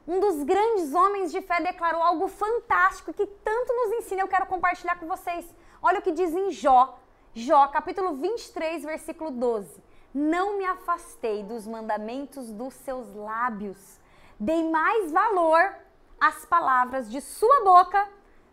Um 0.09 0.19
dos 0.19 0.43
grandes 0.43 0.93
homens 0.93 1.31
de 1.31 1.41
fé 1.43 1.61
declarou 1.61 2.03
algo 2.03 2.27
fantástico 2.27 3.13
que 3.13 3.25
tanto 3.25 3.73
nos 3.73 3.99
ensina, 3.99 4.23
eu 4.23 4.27
quero 4.27 4.47
compartilhar 4.47 4.99
com 4.99 5.07
vocês. 5.07 5.47
Olha 5.83 5.99
o 5.99 6.03
que 6.03 6.13
diz 6.13 6.33
em 6.33 6.53
Jó, 6.53 6.97
Jó, 7.35 7.67
capítulo 7.67 8.15
23, 8.15 8.85
versículo 8.85 9.33
12. 9.33 9.83
Não 10.15 10.57
me 10.57 10.65
afastei 10.65 11.43
dos 11.43 11.67
mandamentos 11.67 12.53
dos 12.53 12.73
seus 12.75 13.13
lábios, 13.15 13.99
dei 14.39 14.63
mais 14.71 15.11
valor 15.11 15.75
às 16.21 16.45
palavras 16.45 17.11
de 17.11 17.21
sua 17.21 17.65
boca 17.65 18.09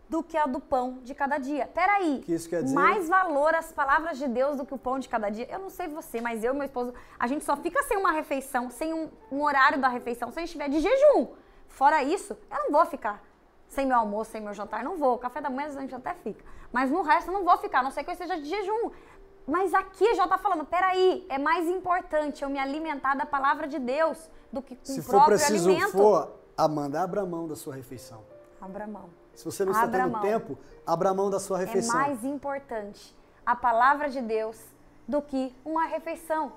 do 0.10 0.24
que 0.24 0.36
a 0.36 0.48
do 0.48 0.60
pão 0.60 1.02
de 1.04 1.14
cada 1.14 1.38
dia. 1.38 1.68
Peraí, 1.68 2.24
que 2.26 2.34
isso 2.34 2.50
quer 2.50 2.64
dizer? 2.64 2.74
mais 2.74 3.08
valor 3.08 3.54
às 3.54 3.72
palavras 3.72 4.18
de 4.18 4.28
Deus 4.28 4.58
do 4.58 4.66
que 4.66 4.74
o 4.74 4.78
pão 4.78 4.98
de 4.98 5.08
cada 5.08 5.30
dia? 5.30 5.48
Eu 5.52 5.60
não 5.60 5.70
sei 5.70 5.88
você, 5.88 6.20
mas 6.20 6.44
eu 6.44 6.54
e 6.54 6.58
meu 6.58 6.66
esposo, 6.66 6.96
a 7.20 7.28
gente 7.28 7.44
só 7.44 7.56
fica 7.56 7.84
sem 7.84 7.98
uma 7.98 8.12
refeição, 8.12 8.72
sem 8.72 8.92
um, 8.92 9.08
um 9.32 9.44
horário 9.44 9.80
da 9.80 9.88
refeição, 9.88 10.32
se 10.32 10.40
a 10.40 10.42
gente 10.42 10.50
estiver 10.50 10.70
de 10.70 10.80
jejum. 10.80 11.28
Fora 11.68 12.02
isso, 12.02 12.36
eu 12.50 12.58
não 12.64 12.72
vou 12.72 12.86
ficar 12.88 13.29
sem 13.70 13.86
meu 13.86 13.98
almoço, 13.98 14.32
sem 14.32 14.42
meu 14.42 14.54
jantar, 14.54 14.84
não 14.84 14.98
vou. 14.98 15.14
O 15.16 15.18
café 15.18 15.40
da 15.40 15.50
manhã 15.50 15.68
a 15.70 15.82
gente 15.82 15.96
até 15.96 16.14
fica. 16.16 16.44
Mas 16.74 16.92
no 16.92 17.02
resto 17.02 17.30
eu 17.30 17.34
não 17.34 17.46
vou 17.46 17.58
ficar, 17.58 17.80
a 17.80 17.84
não 17.84 17.92
sei 17.92 18.04
que 18.04 18.10
eu 18.10 18.14
esteja 18.14 18.38
de 18.38 18.46
jejum. 18.46 18.92
Mas 19.48 19.74
aqui 19.74 20.14
já 20.16 20.26
está 20.26 20.38
falando, 20.38 20.66
peraí, 20.66 21.26
é 21.30 21.38
mais 21.38 21.68
importante 21.68 22.44
eu 22.44 22.50
me 22.50 22.60
alimentar 22.60 23.16
da 23.16 23.26
palavra 23.26 23.68
de 23.68 23.80
Deus 23.80 24.30
do 24.52 24.62
que 24.62 24.76
com 24.76 24.86
Se 24.86 25.00
o 25.00 25.04
for 25.04 25.12
próprio 25.12 25.38
preciso 25.38 25.70
alimento. 25.70 25.92
for, 25.92 26.36
Amanda, 26.58 27.02
abra 27.02 27.26
mão 27.26 27.48
da 27.48 27.56
sua 27.56 27.74
refeição. 27.76 28.24
Abra 28.60 28.86
mão. 28.86 29.10
Se 29.34 29.46
você 29.46 29.64
não 29.64 29.72
está 29.72 29.86
Abra 29.86 30.02
tendo 30.04 30.12
mão. 30.12 30.22
tempo, 30.22 30.58
abra 30.86 31.14
mão 31.14 31.30
da 31.30 31.40
sua 31.40 31.58
refeição. 31.58 31.96
É 31.96 32.08
mais 32.08 32.24
importante 32.26 33.16
a 33.46 33.56
palavra 33.56 34.10
de 34.10 34.22
Deus 34.22 34.60
do 35.08 35.22
que 35.22 35.56
uma 35.64 35.86
refeição. 35.86 36.52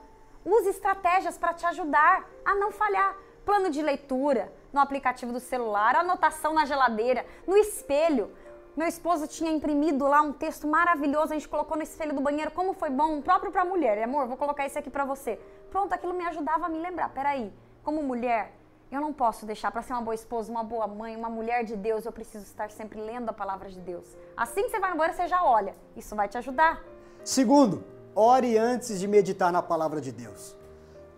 Use 0.44 0.68
estratégias 0.68 1.38
para 1.38 1.54
te 1.54 1.64
ajudar 1.66 2.28
a 2.44 2.54
não 2.56 2.72
falhar. 2.72 3.16
Plano 3.44 3.70
de 3.70 3.80
leitura 3.80 4.52
no 4.72 4.80
aplicativo 4.80 5.32
do 5.32 5.40
celular, 5.40 5.96
anotação 5.96 6.54
na 6.54 6.64
geladeira, 6.64 7.26
no 7.46 7.56
espelho. 7.56 8.30
Meu 8.76 8.88
esposo 8.88 9.26
tinha 9.26 9.52
imprimido 9.52 10.06
lá 10.06 10.22
um 10.22 10.32
texto 10.32 10.66
maravilhoso, 10.66 11.32
a 11.32 11.36
gente 11.36 11.48
colocou 11.48 11.76
no 11.76 11.82
espelho 11.82 12.14
do 12.14 12.20
banheiro, 12.22 12.50
como 12.50 12.72
foi 12.72 12.88
bom, 12.88 13.20
próprio 13.20 13.52
para 13.52 13.64
mulher. 13.64 14.02
Amor, 14.02 14.26
vou 14.26 14.36
colocar 14.36 14.64
esse 14.64 14.78
aqui 14.78 14.88
para 14.88 15.04
você. 15.04 15.38
Pronto, 15.70 15.92
aquilo 15.92 16.14
me 16.14 16.24
ajudava 16.26 16.66
a 16.66 16.68
me 16.70 16.78
lembrar. 16.78 17.10
Peraí, 17.10 17.52
como 17.84 18.02
mulher, 18.02 18.54
eu 18.90 19.00
não 19.00 19.12
posso 19.12 19.44
deixar 19.44 19.70
para 19.70 19.82
ser 19.82 19.92
uma 19.92 20.02
boa 20.02 20.14
esposa, 20.14 20.50
uma 20.50 20.64
boa 20.64 20.86
mãe, 20.86 21.16
uma 21.16 21.28
mulher 21.28 21.64
de 21.64 21.76
Deus, 21.76 22.04
eu 22.04 22.12
preciso 22.12 22.44
estar 22.44 22.70
sempre 22.70 23.00
lendo 23.00 23.28
a 23.28 23.32
palavra 23.32 23.70
de 23.70 23.80
Deus. 23.80 24.16
Assim 24.36 24.62
que 24.64 24.70
você 24.70 24.80
vai 24.80 24.90
no 24.90 24.96
banheiro, 24.96 25.16
você 25.16 25.28
já 25.28 25.42
olha. 25.44 25.74
Isso 25.96 26.16
vai 26.16 26.28
te 26.28 26.38
ajudar. 26.38 26.82
Segundo, 27.24 27.84
ore 28.14 28.56
antes 28.56 29.00
de 29.00 29.06
meditar 29.06 29.52
na 29.52 29.62
palavra 29.62 30.00
de 30.00 30.12
Deus. 30.12 30.56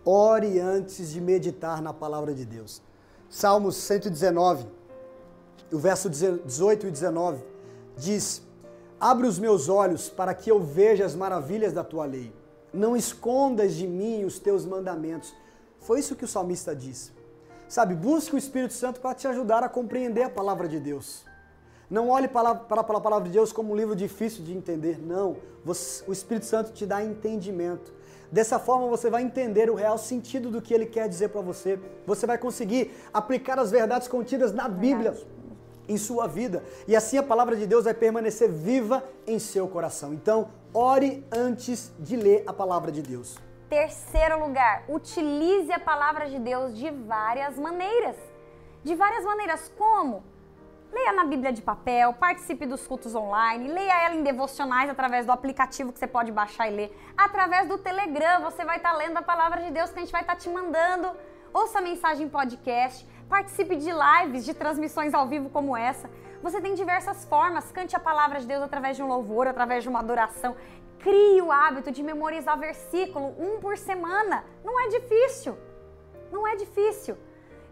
Ore 0.05 0.59
antes 0.59 1.11
de 1.11 1.19
meditar 1.19 1.81
na 1.81 1.93
palavra 1.93 2.33
de 2.33 2.45
Deus. 2.45 2.81
Salmos 3.35 3.75
119, 3.75 4.65
o 5.69 5.77
verso 5.77 6.09
18 6.09 6.87
e 6.87 6.91
19 6.91 7.43
diz: 7.97 8.41
Abre 8.97 9.27
os 9.27 9.37
meus 9.37 9.67
olhos 9.67 10.07
para 10.07 10.33
que 10.33 10.49
eu 10.49 10.61
veja 10.61 11.03
as 11.03 11.13
maravilhas 11.13 11.73
da 11.73 11.83
tua 11.83 12.05
lei. 12.05 12.33
Não 12.73 12.95
escondas 12.95 13.75
de 13.75 13.85
mim 13.85 14.23
os 14.23 14.39
teus 14.39 14.65
mandamentos. 14.65 15.35
Foi 15.81 15.99
isso 15.99 16.15
que 16.15 16.23
o 16.23 16.27
salmista 16.29 16.73
disse. 16.73 17.11
Sabe, 17.67 17.93
busque 17.93 18.35
o 18.35 18.37
Espírito 18.37 18.73
Santo 18.73 19.01
para 19.01 19.13
te 19.13 19.27
ajudar 19.27 19.65
a 19.65 19.69
compreender 19.69 20.23
a 20.23 20.29
palavra 20.29 20.65
de 20.65 20.79
Deus. 20.79 21.25
Não 21.95 22.09
olhe 22.09 22.27
para, 22.27 22.53
para, 22.53 22.81
a 22.81 22.83
palavra 22.83 23.21
de 23.21 23.29
Deus 23.29 23.53
como 23.53 23.71
um 23.71 23.75
livro 23.77 23.95
difícil 23.95 24.43
de 24.43 24.51
entender, 24.51 24.99
não. 24.99 25.37
Você, 25.63 26.03
o 26.05 26.11
Espírito 26.11 26.45
Santo 26.45 26.73
te 26.73 26.85
dá 26.85 27.01
entendimento. 27.01 27.93
Dessa 28.29 28.59
forma 28.59 28.85
você 28.89 29.09
vai 29.09 29.23
entender 29.23 29.69
o 29.69 29.75
real 29.75 29.97
sentido 29.97 30.51
do 30.51 30.61
que 30.61 30.73
ele 30.73 30.87
quer 30.87 31.07
dizer 31.07 31.29
para 31.29 31.39
você. 31.39 31.79
Você 32.05 32.27
vai 32.27 32.37
conseguir 32.37 32.91
aplicar 33.13 33.57
as 33.57 33.71
verdades 33.71 34.09
contidas 34.09 34.51
na 34.51 34.67
Bíblia 34.67 35.15
em 35.87 35.95
sua 35.95 36.27
vida. 36.27 36.65
E 36.85 36.97
assim 36.97 37.17
a 37.17 37.23
palavra 37.23 37.55
de 37.55 37.65
Deus 37.65 37.85
vai 37.85 37.93
permanecer 37.93 38.51
viva 38.51 39.01
em 39.25 39.39
seu 39.39 39.65
coração. 39.65 40.13
Então, 40.13 40.49
ore 40.73 41.25
antes 41.31 41.93
de 41.97 42.17
ler 42.17 42.43
a 42.45 42.51
palavra 42.51 42.91
de 42.91 43.01
Deus. 43.01 43.37
Terceiro 43.69 44.45
lugar, 44.45 44.83
utilize 44.89 45.71
a 45.71 45.79
palavra 45.79 46.29
de 46.29 46.39
Deus 46.39 46.77
de 46.77 46.91
várias 46.91 47.57
maneiras. 47.57 48.17
De 48.83 48.93
várias 48.95 49.23
maneiras, 49.23 49.71
como? 49.77 50.34
Leia 50.95 51.11
na 51.11 51.25
Bíblia 51.25 51.51
de 51.51 51.61
papel, 51.61 52.13
participe 52.13 52.65
dos 52.65 52.87
cultos 52.87 53.13
online, 53.13 53.67
leia 53.67 54.05
ela 54.05 54.15
em 54.15 54.23
devocionais 54.23 54.89
através 54.89 55.25
do 55.25 55.31
aplicativo 55.33 55.91
que 55.91 55.99
você 55.99 56.07
pode 56.07 56.31
baixar 56.31 56.69
e 56.69 56.71
ler. 56.73 56.97
Através 57.17 57.67
do 57.67 57.77
Telegram, 57.77 58.41
você 58.41 58.63
vai 58.63 58.77
estar 58.77 58.93
lendo 58.93 59.17
a 59.17 59.21
palavra 59.21 59.61
de 59.61 59.71
Deus 59.71 59.89
que 59.89 59.99
a 59.99 60.01
gente 60.03 60.13
vai 60.13 60.21
estar 60.21 60.37
te 60.37 60.47
mandando. 60.47 61.11
Ouça 61.53 61.79
a 61.79 61.81
mensagem 61.81 62.27
em 62.27 62.29
podcast, 62.29 63.05
participe 63.27 63.75
de 63.75 63.91
lives, 63.91 64.45
de 64.45 64.53
transmissões 64.53 65.13
ao 65.13 65.27
vivo 65.27 65.49
como 65.49 65.75
essa. 65.75 66.09
Você 66.41 66.61
tem 66.61 66.73
diversas 66.73 67.25
formas, 67.25 67.69
cante 67.73 67.93
a 67.93 67.99
palavra 67.99 68.39
de 68.39 68.47
Deus 68.47 68.63
através 68.63 68.95
de 68.95 69.03
um 69.03 69.07
louvor, 69.07 69.47
através 69.47 69.83
de 69.83 69.89
uma 69.89 69.99
adoração. 69.99 70.55
Crie 70.99 71.41
o 71.41 71.51
hábito 71.51 71.91
de 71.91 72.01
memorizar 72.01 72.57
versículo 72.57 73.35
um 73.37 73.59
por 73.59 73.77
semana. 73.77 74.45
Não 74.63 74.79
é 74.79 74.87
difícil. 74.87 75.57
Não 76.31 76.47
é 76.47 76.55
difícil. 76.55 77.17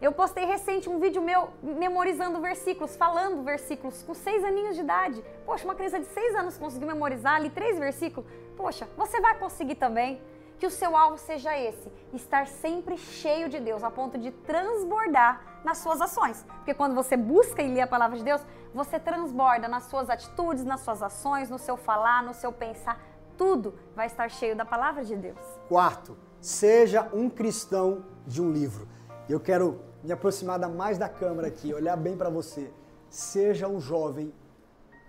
Eu 0.04 0.12
postei 0.12 0.44
recente 0.44 0.90
um 0.90 1.00
vídeo 1.00 1.22
meu 1.22 1.48
memorizando 1.64 2.42
versículos, 2.42 2.94
falando 2.94 3.42
versículos, 3.42 4.04
com 4.04 4.14
seis 4.14 4.44
aninhos 4.44 4.76
de 4.76 4.82
idade. 4.82 5.24
Poxa, 5.46 5.64
uma 5.64 5.76
criança 5.76 5.98
de 5.98 6.08
seis 6.08 6.36
anos 6.36 6.58
conseguiu 6.58 6.90
memorizar 6.90 7.36
ali 7.36 7.50
três 7.50 7.80
versículos. 7.80 8.30
Poxa, 8.58 8.86
você 8.98 9.22
vai 9.22 9.40
conseguir 9.40 9.76
também. 9.76 10.22
Que 10.60 10.68
o 10.68 10.70
seu 10.70 10.98
alvo 10.98 11.18
seja 11.18 11.58
esse: 11.58 11.90
estar 12.12 12.48
sempre 12.48 12.98
cheio 12.98 13.48
de 13.48 13.62
Deus, 13.62 13.82
a 13.82 13.90
ponto 13.90 14.18
de 14.18 14.32
transbordar 14.32 15.62
nas 15.64 15.78
suas 15.78 16.02
ações. 16.02 16.46
Porque 16.58 16.74
quando 16.74 16.96
você 16.96 17.16
busca 17.16 17.62
e 17.62 17.74
lê 17.74 17.80
a 17.80 17.88
palavra 17.88 18.18
de 18.18 18.26
Deus, 18.26 18.42
você 18.74 19.00
transborda 19.00 19.70
nas 19.70 19.84
suas 19.84 20.10
atitudes, 20.10 20.66
nas 20.66 20.82
suas 20.82 21.02
ações, 21.02 21.50
no 21.50 21.58
seu 21.58 21.78
falar, 21.78 22.22
no 22.24 22.34
seu 22.34 22.52
pensar. 22.52 23.00
Tudo 23.38 23.74
vai 23.96 24.08
estar 24.08 24.30
cheio 24.30 24.54
da 24.54 24.66
palavra 24.66 25.06
de 25.06 25.16
Deus. 25.16 25.40
Quarto, 25.70 26.18
seja 26.42 27.10
um 27.14 27.30
cristão 27.30 28.04
de 28.28 28.42
um 28.42 28.52
livro. 28.52 28.86
Eu 29.30 29.40
quero 29.40 29.93
me 30.04 30.12
aproximar 30.12 30.60
mais 30.70 30.98
da 30.98 31.08
câmera 31.08 31.48
aqui, 31.48 31.74
olhar 31.74 31.96
bem 31.96 32.18
para 32.18 32.30
você. 32.30 32.70
Seja 33.10 33.68
um 33.68 33.80
jovem 33.80 34.34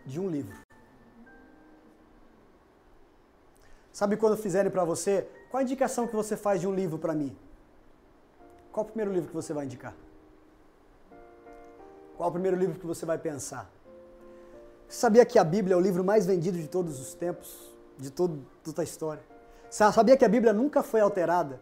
de 0.07 0.21
um 0.21 0.29
livro. 0.29 0.57
Sabe 3.93 4.17
quando 4.17 4.37
fizerem 4.37 4.71
para 4.71 4.85
você? 4.85 5.29
Qual 5.51 5.61
a 5.61 5.63
indicação 5.63 6.07
que 6.07 6.15
você 6.15 6.37
faz 6.37 6.61
de 6.61 6.69
um 6.69 6.75
livro 6.75 6.99
para 6.99 7.15
mim? 7.15 7.37
Qual 8.73 8.85
o 8.85 8.89
primeiro 8.89 9.13
livro 9.13 9.29
que 9.29 9.35
você 9.35 9.53
vai 9.53 9.65
indicar? 9.65 9.95
Qual 12.17 12.29
o 12.29 12.33
primeiro 12.33 12.57
livro 12.57 12.79
que 12.79 12.87
você 12.87 13.05
vai 13.05 13.19
pensar? 13.19 13.71
Você 14.89 14.99
sabia 14.99 15.25
que 15.25 15.39
a 15.39 15.45
Bíblia 15.45 15.75
é 15.75 15.77
o 15.77 15.81
livro 15.81 16.05
mais 16.05 16.27
vendido 16.27 16.59
de 16.59 16.69
todos 16.69 17.01
os 17.01 17.15
tempos, 17.15 17.73
de 17.99 18.11
todo, 18.11 18.45
toda 18.63 18.83
a 18.83 18.85
história? 18.85 19.23
Sabia 19.71 20.17
que 20.17 20.25
a 20.25 20.29
Bíblia 20.29 20.53
nunca 20.53 20.83
foi 20.83 21.01
alterada? 21.01 21.61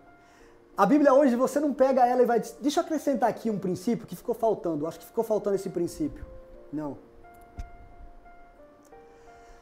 A 0.76 0.86
Bíblia 0.86 1.12
hoje 1.12 1.36
você 1.36 1.60
não 1.60 1.74
pega 1.74 2.06
ela 2.06 2.22
e 2.22 2.26
vai 2.26 2.40
deixa 2.60 2.80
eu 2.80 2.84
acrescentar 2.84 3.28
aqui 3.28 3.50
um 3.50 3.58
princípio 3.58 4.06
que 4.06 4.16
ficou 4.16 4.34
faltando. 4.34 4.86
Acho 4.86 4.98
que 4.98 5.06
ficou 5.06 5.22
faltando 5.22 5.56
esse 5.56 5.68
princípio. 5.68 6.24
Não. 6.72 6.96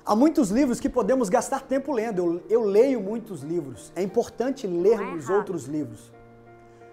Há 0.05 0.15
muitos 0.15 0.51
livros 0.51 0.79
que 0.79 0.89
podemos 0.89 1.29
gastar 1.29 1.63
tempo 1.63 1.93
lendo. 1.93 2.19
Eu, 2.19 2.43
eu 2.49 2.65
leio 2.65 3.01
muitos 3.01 3.43
livros. 3.43 3.93
É 3.97 4.03
importante 4.03 4.67
lermos 4.67 5.25
errado. 5.25 5.39
outros 5.39 5.65
livros. 5.65 6.13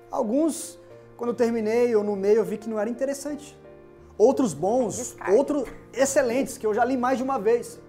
Alguns, 0.10 0.80
quando 1.16 1.30
eu 1.32 1.36
terminei 1.36 1.96
ou 1.96 2.04
no 2.04 2.16
meio, 2.16 2.38
eu 2.38 2.46
vi 2.46 2.58
que 2.58 2.70
não 2.70 2.80
era 2.80 2.90
interessante. 2.90 3.58
Outros 4.18 4.54
bons, 4.54 5.16
outros 5.36 5.70
excelentes, 5.94 6.58
que 6.58 6.66
eu 6.66 6.74
já 6.74 6.84
li 6.84 6.98
mais 6.98 7.18
de 7.18 7.24
uma 7.24 7.38
vez. 7.38 7.80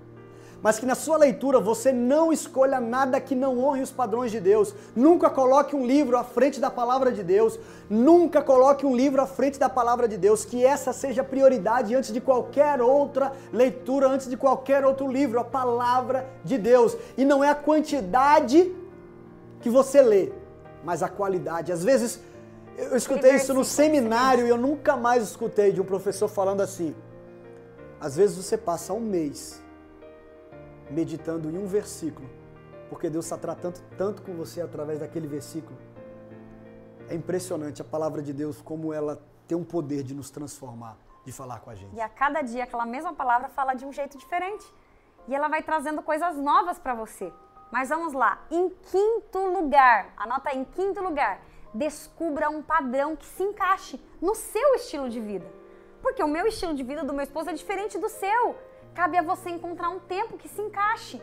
Mas 0.61 0.79
que 0.79 0.87
na 0.87 0.97
sua 0.97 1.17
leitura 1.17 1.61
você 1.61 1.93
não 1.93 2.33
escolha 2.33 2.81
nada 2.81 3.21
que 3.21 3.35
não 3.35 3.61
honre 3.61 3.81
os 3.81 3.93
padrões 3.93 4.33
de 4.33 4.41
Deus. 4.41 4.75
Nunca 4.95 5.31
coloque 5.31 5.77
um 5.77 5.87
livro 5.87 6.17
à 6.19 6.25
frente 6.25 6.59
da 6.59 6.69
palavra 6.69 7.13
de 7.13 7.23
Deus. 7.23 7.59
Nunca 7.89 8.43
coloque 8.43 8.85
um 8.85 8.95
livro 8.95 9.23
à 9.23 9.27
frente 9.27 9.57
da 9.57 9.69
palavra 9.69 10.09
de 10.09 10.17
Deus. 10.17 10.45
Que 10.45 10.65
essa 10.65 10.93
seja 10.93 11.23
a 11.23 11.25
prioridade 11.25 11.95
antes 11.95 12.13
de 12.13 12.21
qualquer 12.21 12.83
outra 12.83 13.33
leitura, 13.53 14.09
antes 14.09 14.29
de 14.29 14.37
qualquer 14.37 14.85
outro 14.85 15.09
livro. 15.11 15.39
A 15.39 15.45
palavra 15.45 16.29
de 16.45 16.59
Deus. 16.59 16.97
E 17.17 17.25
não 17.25 17.43
é 17.45 17.51
a 17.51 17.55
quantidade 17.55 18.75
que 19.61 19.71
você 19.71 20.03
lê, 20.03 20.33
mas 20.85 21.05
a 21.05 21.09
qualidade. 21.09 21.71
Às 21.71 21.85
vezes, 21.85 22.21
eu 22.77 22.97
escutei 22.97 23.37
isso 23.37 23.55
no 23.55 23.65
seminário 23.65 24.45
e 24.45 24.49
eu 24.49 24.59
nunca 24.59 24.97
mais 24.97 25.23
escutei 25.23 25.71
de 25.71 25.81
um 25.81 25.85
professor 25.85 26.27
falando 26.27 26.63
assim. 26.63 26.97
Às 28.01 28.17
vezes 28.17 28.37
você 28.37 28.57
passa 28.57 28.93
um 28.93 29.01
mês 29.01 29.61
meditando 30.91 31.51
em 31.51 31.59
um 31.59 31.67
versículo, 31.67 32.29
porque 32.89 33.11
Deus 33.11 33.25
está 33.25 33.37
tratando 33.37 33.81
tanto 33.97 34.23
com 34.23 34.35
você 34.35 34.61
através 34.61 35.01
daquele 35.01 35.27
versículo. 35.27 35.77
É 37.09 37.15
impressionante 37.15 37.81
a 37.81 37.85
palavra 37.85 38.23
de 38.23 38.33
Deus, 38.33 38.61
como 38.61 38.93
ela 38.93 39.21
tem 39.47 39.57
um 39.57 39.65
poder 39.65 40.03
de 40.03 40.15
nos 40.15 40.31
transformar, 40.31 40.97
de 41.25 41.33
falar 41.33 41.61
com 41.61 41.71
a 41.71 41.75
gente. 41.75 41.95
E 41.95 42.01
a 42.01 42.09
cada 42.09 42.43
dia 42.43 42.65
aquela 42.65 42.85
mesma 42.85 43.15
palavra 43.15 43.49
fala 43.49 43.75
de 43.75 43.85
um 43.85 43.93
jeito 43.93 44.19
diferente. 44.19 44.67
E 45.27 45.35
ela 45.35 45.49
vai 45.49 45.63
trazendo 45.63 46.03
coisas 46.03 46.37
novas 46.37 46.79
para 46.79 46.95
você. 46.95 47.33
Mas 47.71 47.91
vamos 47.91 48.13
lá. 48.13 48.41
Em 48.51 48.71
quinto 48.71 49.39
lugar, 49.39 50.13
anota 50.17 50.51
aí, 50.51 50.59
em 50.59 50.65
quinto 50.65 51.03
lugar, 51.03 51.41
descubra 51.75 52.49
um 52.49 52.63
padrão 52.63 53.15
que 53.15 53.27
se 53.27 53.43
encaixe 53.43 54.01
no 54.21 54.35
seu 54.35 54.75
estilo 54.75 55.09
de 55.09 55.21
vida. 55.21 55.47
Porque 56.03 56.23
o 56.23 56.29
meu 56.29 56.47
estilo 56.47 56.75
de 56.75 56.83
vida 56.83 57.05
do 57.05 57.13
meu 57.13 57.25
esposo 57.25 57.51
é 57.51 57.53
diferente 57.53 57.99
do 57.99 58.09
seu. 58.09 58.57
Cabe 58.99 59.17
a 59.17 59.23
você 59.23 59.49
encontrar 59.49 59.91
um 59.91 60.01
tempo 60.01 60.37
que 60.37 60.49
se 60.49 60.61
encaixe. 60.61 61.23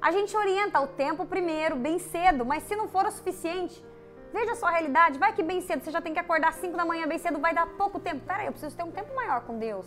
A 0.00 0.12
gente 0.12 0.36
orienta 0.36 0.80
o 0.80 0.86
tempo 0.86 1.26
primeiro, 1.26 1.74
bem 1.74 1.98
cedo, 1.98 2.46
mas 2.46 2.62
se 2.62 2.76
não 2.76 2.86
for 2.86 3.04
o 3.06 3.10
suficiente, 3.10 3.84
veja 4.32 4.52
a 4.52 4.54
sua 4.54 4.70
realidade. 4.70 5.18
Vai 5.18 5.32
que 5.32 5.42
bem 5.42 5.60
cedo 5.60 5.82
você 5.82 5.90
já 5.90 6.00
tem 6.00 6.12
que 6.12 6.20
acordar 6.20 6.50
às 6.50 6.54
5 6.54 6.76
da 6.76 6.84
manhã, 6.84 7.08
bem 7.08 7.18
cedo 7.18 7.40
vai 7.40 7.52
dar 7.52 7.66
pouco 7.70 7.98
tempo. 7.98 8.24
Peraí, 8.24 8.46
eu 8.46 8.52
preciso 8.52 8.76
ter 8.76 8.84
um 8.84 8.92
tempo 8.92 9.16
maior 9.16 9.40
com 9.40 9.58
Deus. 9.58 9.84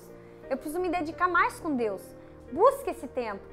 Eu 0.50 0.58
preciso 0.58 0.82
me 0.82 0.90
dedicar 0.90 1.30
mais 1.30 1.58
com 1.58 1.74
Deus. 1.74 2.02
Busque 2.52 2.90
esse 2.90 3.08
tempo. 3.08 3.46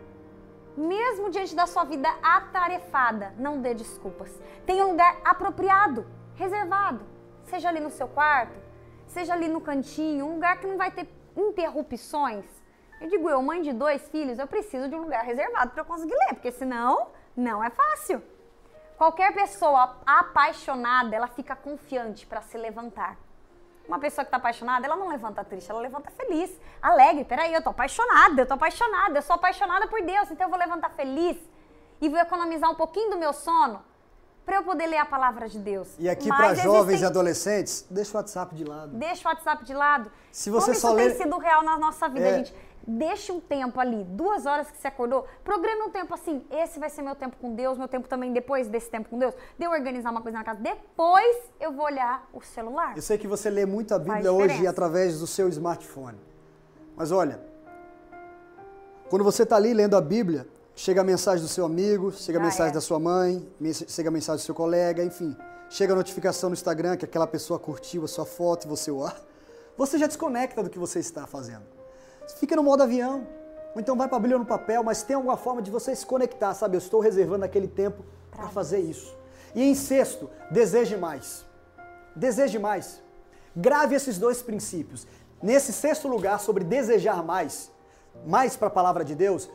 Mesmo 0.76 1.30
diante 1.30 1.54
da 1.54 1.68
sua 1.68 1.84
vida 1.84 2.08
atarefada, 2.20 3.32
não 3.38 3.62
dê 3.62 3.74
desculpas. 3.74 4.42
Tenha 4.66 4.84
um 4.84 4.90
lugar 4.90 5.20
apropriado, 5.24 6.04
reservado. 6.34 7.06
Seja 7.44 7.68
ali 7.68 7.78
no 7.78 7.90
seu 7.90 8.08
quarto, 8.08 8.58
seja 9.06 9.34
ali 9.34 9.46
no 9.46 9.60
cantinho, 9.60 10.26
um 10.26 10.34
lugar 10.34 10.58
que 10.58 10.66
não 10.66 10.76
vai 10.76 10.90
ter 10.90 11.08
interrupções. 11.36 12.57
Eu 13.00 13.08
digo, 13.08 13.28
eu, 13.30 13.40
mãe 13.42 13.62
de 13.62 13.72
dois 13.72 14.08
filhos, 14.08 14.38
eu 14.38 14.46
preciso 14.46 14.88
de 14.88 14.94
um 14.94 15.02
lugar 15.02 15.24
reservado 15.24 15.70
para 15.70 15.82
eu 15.82 15.86
conseguir 15.86 16.14
ler, 16.14 16.34
porque 16.34 16.50
senão 16.50 17.08
não 17.36 17.62
é 17.62 17.70
fácil. 17.70 18.22
Qualquer 18.96 19.32
pessoa 19.32 19.96
apaixonada, 20.04 21.14
ela 21.14 21.28
fica 21.28 21.54
confiante 21.54 22.26
para 22.26 22.40
se 22.42 22.58
levantar. 22.58 23.16
Uma 23.86 23.98
pessoa 23.98 24.24
que 24.24 24.28
está 24.28 24.36
apaixonada, 24.36 24.84
ela 24.84 24.96
não 24.96 25.08
levanta 25.08 25.42
triste, 25.44 25.70
ela 25.70 25.80
levanta 25.80 26.10
feliz, 26.10 26.50
alegre. 26.82 27.24
Peraí, 27.24 27.54
eu 27.54 27.62
tô 27.62 27.70
apaixonada, 27.70 28.42
eu 28.42 28.46
tô 28.46 28.54
apaixonada, 28.54 29.18
eu 29.18 29.22
sou 29.22 29.36
apaixonada 29.36 29.86
por 29.86 30.02
Deus, 30.02 30.30
então 30.30 30.46
eu 30.46 30.50
vou 30.50 30.58
levantar 30.58 30.90
feliz 30.90 31.38
e 32.00 32.08
vou 32.08 32.18
economizar 32.18 32.70
um 32.70 32.74
pouquinho 32.74 33.10
do 33.12 33.16
meu 33.16 33.32
sono 33.32 33.82
para 34.44 34.56
eu 34.56 34.62
poder 34.62 34.86
ler 34.86 34.96
a 34.98 35.04
palavra 35.06 35.48
de 35.48 35.58
Deus. 35.58 35.94
E 35.98 36.08
aqui 36.08 36.28
para 36.28 36.54
jovens 36.54 36.88
existem- 36.88 37.02
e 37.02 37.06
adolescentes, 37.06 37.86
deixa 37.90 38.12
o 38.12 38.16
WhatsApp 38.20 38.54
de 38.54 38.64
lado. 38.64 38.88
Deixa 38.94 39.28
o 39.28 39.30
WhatsApp 39.32 39.64
de 39.64 39.74
lado. 39.74 40.10
Se 40.32 40.50
você 40.50 40.72
Como 40.72 40.80
só 40.80 40.88
isso 40.88 40.96
lê- 40.96 41.08
tem 41.10 41.18
sido 41.22 41.38
real 41.38 41.62
na 41.62 41.78
nossa 41.78 42.08
vida, 42.08 42.26
É. 42.28 42.36
gente. 42.38 42.54
Deixe 42.90 43.30
um 43.30 43.38
tempo 43.38 43.78
ali, 43.78 44.02
duas 44.02 44.46
horas 44.46 44.70
que 44.70 44.78
você 44.78 44.88
acordou, 44.88 45.26
programe 45.44 45.82
um 45.82 45.90
tempo 45.90 46.14
assim, 46.14 46.42
esse 46.50 46.78
vai 46.80 46.88
ser 46.88 47.02
meu 47.02 47.14
tempo 47.14 47.36
com 47.36 47.54
Deus, 47.54 47.76
meu 47.76 47.86
tempo 47.86 48.08
também 48.08 48.32
depois 48.32 48.66
desse 48.66 48.88
tempo 48.88 49.10
com 49.10 49.18
Deus, 49.18 49.34
de 49.58 49.64
eu 49.66 49.70
organizar 49.70 50.10
uma 50.10 50.22
coisa 50.22 50.38
na 50.38 50.44
casa, 50.44 50.58
depois 50.58 51.36
eu 51.60 51.70
vou 51.70 51.84
olhar 51.84 52.26
o 52.32 52.40
celular. 52.40 52.96
Eu 52.96 53.02
sei 53.02 53.18
que 53.18 53.26
você 53.28 53.50
lê 53.50 53.66
muito 53.66 53.94
a 53.94 53.98
Bíblia 53.98 54.32
hoje 54.32 54.66
através 54.66 55.20
do 55.20 55.26
seu 55.26 55.50
smartphone. 55.50 56.18
Mas 56.96 57.12
olha, 57.12 57.38
quando 59.10 59.22
você 59.22 59.42
está 59.42 59.56
ali 59.56 59.74
lendo 59.74 59.94
a 59.94 60.00
Bíblia, 60.00 60.48
chega 60.74 61.02
a 61.02 61.04
mensagem 61.04 61.44
do 61.44 61.48
seu 61.48 61.66
amigo, 61.66 62.10
chega 62.10 62.38
a 62.38 62.40
Ah, 62.40 62.44
mensagem 62.44 62.70
é. 62.70 62.74
da 62.74 62.80
sua 62.80 62.98
mãe, 62.98 63.46
chega 63.86 64.08
a 64.08 64.12
mensagem 64.12 64.42
do 64.42 64.46
seu 64.46 64.54
colega, 64.54 65.04
enfim. 65.04 65.36
Chega 65.68 65.92
a 65.92 65.96
notificação 65.96 66.48
no 66.48 66.54
Instagram 66.54 66.96
que 66.96 67.04
aquela 67.04 67.26
pessoa 67.26 67.58
curtiu 67.60 68.02
a 68.04 68.08
sua 68.08 68.24
foto 68.24 68.64
e 68.64 68.68
você, 68.68 68.90
ó, 68.90 69.10
você 69.76 69.98
já 69.98 70.06
desconecta 70.06 70.62
do 70.62 70.70
que 70.70 70.78
você 70.78 71.00
está 71.00 71.26
fazendo. 71.26 71.76
Fica 72.36 72.56
no 72.56 72.62
modo 72.62 72.82
avião, 72.82 73.26
ou 73.74 73.80
então 73.80 73.96
vai 73.96 74.08
para 74.08 74.16
a 74.16 74.20
Bíblia 74.20 74.38
no 74.38 74.44
papel, 74.44 74.82
mas 74.82 75.02
tem 75.02 75.16
alguma 75.16 75.36
forma 75.36 75.62
de 75.62 75.70
você 75.70 75.94
se 75.94 76.04
conectar, 76.04 76.54
sabe? 76.54 76.76
Eu 76.76 76.78
estou 76.78 77.00
reservando 77.00 77.44
aquele 77.44 77.68
tempo 77.68 78.04
para 78.30 78.48
fazer 78.48 78.80
isso. 78.80 79.16
E 79.54 79.62
em 79.62 79.74
sexto, 79.74 80.30
deseje 80.50 80.96
mais. 80.96 81.44
Deseje 82.14 82.58
mais. 82.58 83.02
Grave 83.56 83.94
esses 83.94 84.18
dois 84.18 84.42
princípios. 84.42 85.06
Nesse 85.42 85.72
sexto 85.72 86.08
lugar, 86.08 86.40
sobre 86.40 86.64
desejar 86.64 87.22
mais, 87.22 87.70
mais 88.26 88.56
para 88.56 88.68
a 88.68 88.70
palavra 88.70 89.04
de 89.04 89.14
Deus, 89.14 89.48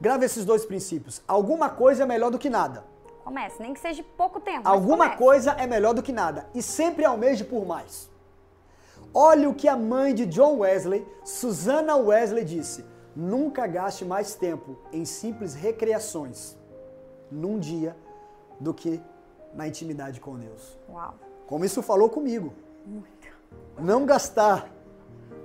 grave 0.00 0.26
esses 0.26 0.44
dois 0.44 0.64
princípios. 0.64 1.22
Alguma 1.26 1.70
coisa 1.70 2.02
é 2.02 2.06
melhor 2.06 2.30
do 2.30 2.38
que 2.38 2.50
nada. 2.50 2.84
Comece, 3.24 3.62
nem 3.62 3.72
que 3.72 3.80
seja 3.80 4.04
pouco 4.16 4.40
tempo. 4.40 4.68
Alguma 4.68 5.04
comece. 5.04 5.18
coisa 5.18 5.52
é 5.52 5.66
melhor 5.66 5.94
do 5.94 6.02
que 6.02 6.12
nada. 6.12 6.48
E 6.54 6.62
sempre 6.62 7.04
almeje 7.04 7.44
por 7.44 7.64
mais. 7.64 8.09
Olha 9.12 9.48
o 9.48 9.54
que 9.54 9.66
a 9.66 9.76
mãe 9.76 10.14
de 10.14 10.26
John 10.26 10.58
Wesley, 10.58 11.06
Susana 11.24 11.96
Wesley, 11.96 12.44
disse: 12.44 12.84
Nunca 13.14 13.66
gaste 13.66 14.04
mais 14.04 14.34
tempo 14.34 14.78
em 14.92 15.04
simples 15.04 15.54
recreações 15.54 16.56
num 17.30 17.58
dia 17.58 17.96
do 18.60 18.72
que 18.72 19.00
na 19.54 19.66
intimidade 19.66 20.20
com 20.20 20.38
Deus. 20.38 20.78
Uau. 20.88 21.14
Como 21.46 21.64
isso 21.64 21.82
falou 21.82 22.08
comigo. 22.08 22.52
Muito. 22.86 23.28
Não 23.78 24.06
gastar 24.06 24.70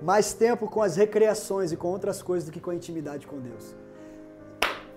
mais 0.01 0.33
tempo 0.33 0.67
com 0.67 0.81
as 0.81 0.95
recreações 0.95 1.71
e 1.71 1.77
com 1.77 1.87
outras 1.87 2.21
coisas 2.21 2.47
do 2.47 2.51
que 2.51 2.59
com 2.59 2.69
a 2.69 2.75
intimidade 2.75 3.25
com 3.25 3.39
Deus. 3.39 3.75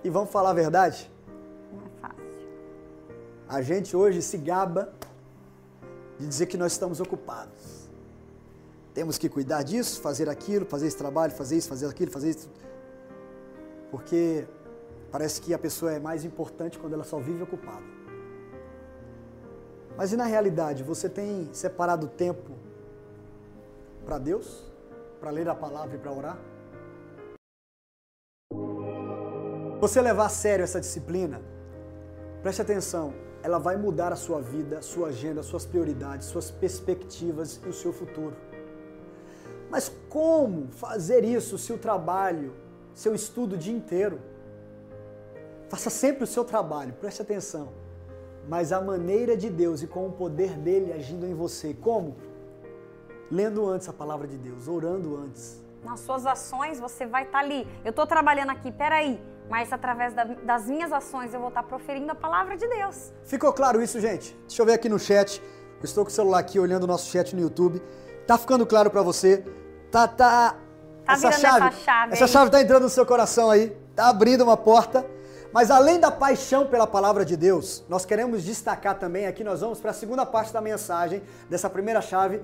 E 0.03 0.09
vamos 0.09 0.29
falar 0.29 0.51
a 0.51 0.53
verdade? 0.53 1.11
Não 1.73 1.81
é 1.81 1.89
fácil. 1.99 2.47
A 3.47 3.61
gente 3.61 3.95
hoje 3.95 4.21
se 4.21 4.37
gaba 4.37 4.93
de 6.19 6.27
dizer 6.27 6.45
que 6.45 6.57
nós 6.57 6.73
estamos 6.73 6.99
ocupados. 6.99 7.78
Temos 8.93 9.17
que 9.17 9.29
cuidar 9.29 9.63
disso, 9.63 10.01
fazer 10.01 10.29
aquilo, 10.29 10.65
fazer 10.65 10.87
esse 10.87 10.97
trabalho, 10.97 11.31
fazer 11.31 11.57
isso, 11.57 11.69
fazer 11.69 11.87
aquilo, 11.87 12.11
fazer 12.11 12.29
isso. 12.31 12.49
Porque 13.91 14.47
parece 15.11 15.41
que 15.41 15.53
a 15.53 15.59
pessoa 15.59 15.91
é 15.93 15.99
mais 15.99 16.25
importante 16.25 16.77
quando 16.77 16.93
ela 16.93 17.03
só 17.03 17.19
vive 17.19 17.43
ocupada. 17.43 17.83
Mas 19.95 20.13
e 20.13 20.17
na 20.17 20.25
realidade, 20.25 20.83
você 20.83 21.09
tem 21.09 21.49
separado 21.53 22.07
tempo 22.07 22.51
para 24.05 24.17
Deus? 24.17 24.65
Para 25.19 25.29
ler 25.31 25.47
a 25.49 25.55
palavra 25.55 25.95
e 25.95 25.99
para 25.99 26.11
orar? 26.11 26.39
Você 29.81 30.01
levar 30.01 30.25
a 30.25 30.29
sério 30.29 30.63
essa 30.63 30.79
disciplina, 30.79 31.41
Preste 32.41 32.61
atenção, 32.61 33.13
ela 33.43 33.59
vai 33.59 33.75
mudar 33.75 34.13
a 34.13 34.15
sua 34.15 34.39
vida, 34.39 34.81
sua 34.81 35.09
agenda, 35.09 35.43
suas 35.43 35.65
prioridades, 35.65 36.27
suas 36.27 36.49
perspectivas 36.49 37.59
e 37.65 37.67
o 37.67 37.73
seu 37.73 37.91
futuro. 37.91 38.33
Mas 39.69 39.91
como 40.09 40.67
fazer 40.71 41.23
isso 41.23 41.57
se 41.57 41.71
o 41.71 41.77
trabalho, 41.77 42.53
seu 42.93 43.13
estudo 43.13 43.53
o 43.53 43.57
dia 43.57 43.73
inteiro? 43.73 44.19
Faça 45.69 45.89
sempre 45.89 46.23
o 46.23 46.27
seu 46.27 46.43
trabalho, 46.43 46.93
preste 46.93 47.21
atenção. 47.21 47.69
Mas 48.47 48.71
a 48.71 48.81
maneira 48.81 49.37
de 49.37 49.49
Deus 49.49 49.83
e 49.83 49.87
com 49.87 50.07
o 50.07 50.11
poder 50.11 50.57
dele 50.57 50.91
agindo 50.91 51.25
em 51.25 51.35
você. 51.35 51.73
Como? 51.75 52.15
Lendo 53.31 53.67
antes 53.67 53.87
a 53.87 53.93
palavra 53.93 54.27
de 54.27 54.37
Deus, 54.37 54.67
orando 54.67 55.15
antes. 55.17 55.61
Nas 55.83 55.99
suas 55.99 56.25
ações 56.25 56.79
você 56.79 57.05
vai 57.05 57.23
estar 57.23 57.39
ali. 57.39 57.67
Eu 57.85 57.91
estou 57.91 58.07
trabalhando 58.07 58.49
aqui, 58.49 58.71
peraí. 58.71 59.21
Mas 59.47 59.71
através 59.71 60.13
da- 60.13 60.23
das 60.23 60.67
minhas 60.67 60.91
ações 60.91 61.33
eu 61.33 61.39
vou 61.39 61.49
estar 61.49 61.63
proferindo 61.63 62.11
a 62.11 62.15
palavra 62.15 62.57
de 62.57 62.67
Deus. 62.67 63.11
Ficou 63.23 63.53
claro 63.53 63.81
isso, 63.81 63.99
gente? 63.99 64.35
Deixa 64.47 64.61
eu 64.61 64.65
ver 64.65 64.73
aqui 64.73 64.89
no 64.89 64.99
chat. 64.99 65.41
Eu 65.79 65.83
estou 65.85 66.03
com 66.03 66.09
o 66.09 66.13
celular 66.13 66.39
aqui 66.39 66.59
olhando 66.59 66.83
o 66.83 66.87
nosso 66.87 67.09
chat 67.11 67.35
no 67.35 67.41
YouTube. 67.41 67.81
Tá 68.29 68.37
ficando 68.37 68.63
claro 68.63 68.91
pra 68.91 69.01
você? 69.01 69.43
Tá, 69.89 70.07
tá. 70.07 70.55
Tá 71.03 71.13
essa 71.13 71.31
chave 71.31 71.75
Essa 72.11 72.25
aí. 72.25 72.29
chave 72.29 72.51
tá 72.51 72.61
entrando 72.61 72.83
no 72.83 72.89
seu 72.89 73.03
coração 73.03 73.49
aí. 73.49 73.75
Tá 73.95 74.07
abrindo 74.07 74.43
uma 74.43 74.55
porta. 74.55 75.03
Mas 75.51 75.71
além 75.71 75.99
da 75.99 76.11
paixão 76.11 76.67
pela 76.67 76.85
palavra 76.85 77.25
de 77.25 77.35
Deus, 77.35 77.83
nós 77.89 78.05
queremos 78.05 78.43
destacar 78.43 78.99
também 78.99 79.25
aqui, 79.25 79.43
nós 79.43 79.61
vamos 79.61 79.79
para 79.79 79.89
a 79.89 79.95
segunda 79.95 80.27
parte 80.27 80.53
da 80.53 80.61
mensagem 80.61 81.23
dessa 81.49 81.67
primeira 81.71 82.01
chave 82.01 82.39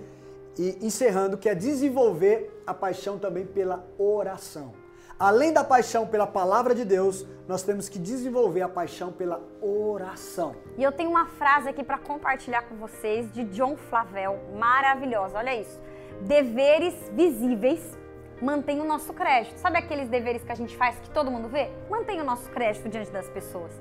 e 0.58 0.76
encerrando, 0.82 1.38
que 1.38 1.48
é 1.48 1.54
desenvolver 1.54 2.64
a 2.66 2.74
paixão 2.74 3.20
também 3.20 3.46
pela 3.46 3.86
oração. 4.00 4.74
Além 5.18 5.54
da 5.54 5.64
paixão 5.64 6.06
pela 6.06 6.28
palavra 6.28 6.76
de 6.76 6.84
Deus, 6.84 7.26
nós 7.48 7.64
temos 7.64 7.88
que 7.88 7.98
desenvolver 7.98 8.62
a 8.62 8.68
paixão 8.68 9.14
pela 9.14 9.42
oração. 9.62 10.58
E 10.78 10.84
eu 10.84 10.92
tenho 10.92 11.10
uma 11.10 11.26
frase 11.26 11.70
aqui 11.70 11.86
para 11.86 11.98
compartilhar 11.98 12.64
com 12.64 12.76
vocês 12.76 13.32
de 13.32 13.46
John 13.46 13.78
Flavel, 13.78 14.38
maravilhosa. 14.60 15.38
Olha 15.38 15.56
isso. 15.56 15.82
Deveres 16.20 16.94
visíveis 17.14 17.98
mantêm 18.42 18.82
o 18.82 18.84
nosso 18.84 19.14
crédito. 19.14 19.58
Sabe 19.58 19.78
aqueles 19.78 20.10
deveres 20.10 20.44
que 20.44 20.52
a 20.52 20.56
gente 20.56 20.76
faz 20.76 21.00
que 21.00 21.10
todo 21.10 21.32
mundo 21.32 21.48
vê? 21.48 21.70
Mantém 21.90 22.20
o 22.20 22.26
nosso 22.26 22.50
crédito 22.50 22.90
diante 22.90 23.10
das 23.10 23.30
pessoas. 23.30 23.72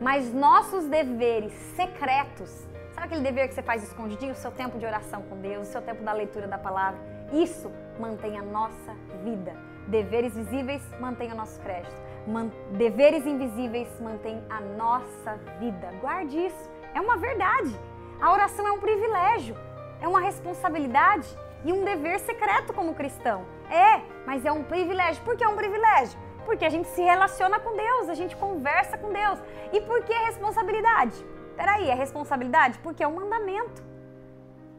Mas 0.00 0.32
nossos 0.32 0.86
deveres 0.86 1.52
secretos, 1.76 2.66
sabe 2.94 3.08
aquele 3.08 3.20
dever 3.20 3.48
que 3.48 3.54
você 3.54 3.62
faz 3.62 3.82
escondidinho? 3.82 4.32
O 4.32 4.36
seu 4.36 4.52
tempo 4.52 4.78
de 4.78 4.86
oração 4.86 5.20
com 5.20 5.36
Deus, 5.36 5.68
o 5.68 5.70
seu 5.70 5.82
tempo 5.82 6.02
da 6.02 6.14
leitura 6.14 6.48
da 6.48 6.56
palavra. 6.56 6.98
Isso 7.30 7.70
mantém 8.00 8.38
a 8.38 8.42
nossa 8.42 8.94
vida. 9.22 9.67
Deveres 9.88 10.34
visíveis 10.34 10.82
mantêm 11.00 11.32
o 11.32 11.34
nosso 11.34 11.58
crédito. 11.60 11.96
Man 12.26 12.50
deveres 12.72 13.26
invisíveis 13.26 13.88
mantêm 14.00 14.42
a 14.50 14.60
nossa 14.60 15.36
vida. 15.58 15.90
Guarde 15.98 16.36
isso. 16.46 16.70
É 16.94 17.00
uma 17.00 17.16
verdade. 17.16 17.74
A 18.20 18.30
oração 18.30 18.66
é 18.66 18.72
um 18.72 18.78
privilégio, 18.78 19.56
é 19.98 20.06
uma 20.06 20.20
responsabilidade 20.20 21.26
e 21.64 21.72
um 21.72 21.84
dever 21.84 22.20
secreto 22.20 22.74
como 22.74 22.94
cristão. 22.94 23.46
É, 23.70 24.02
mas 24.26 24.44
é 24.44 24.52
um 24.52 24.62
privilégio. 24.62 25.22
Por 25.24 25.36
que 25.36 25.44
é 25.44 25.48
um 25.48 25.56
privilégio? 25.56 26.18
Porque 26.44 26.66
a 26.66 26.68
gente 26.68 26.88
se 26.88 27.00
relaciona 27.00 27.58
com 27.58 27.74
Deus, 27.74 28.10
a 28.10 28.14
gente 28.14 28.36
conversa 28.36 28.98
com 28.98 29.10
Deus. 29.10 29.38
E 29.72 29.80
por 29.80 30.02
que 30.02 30.12
responsabilidade? 30.12 31.16
Peraí, 31.56 31.88
é 31.88 31.94
responsabilidade? 31.94 32.78
Porque 32.80 33.02
é 33.02 33.08
um 33.08 33.16
mandamento. 33.16 33.82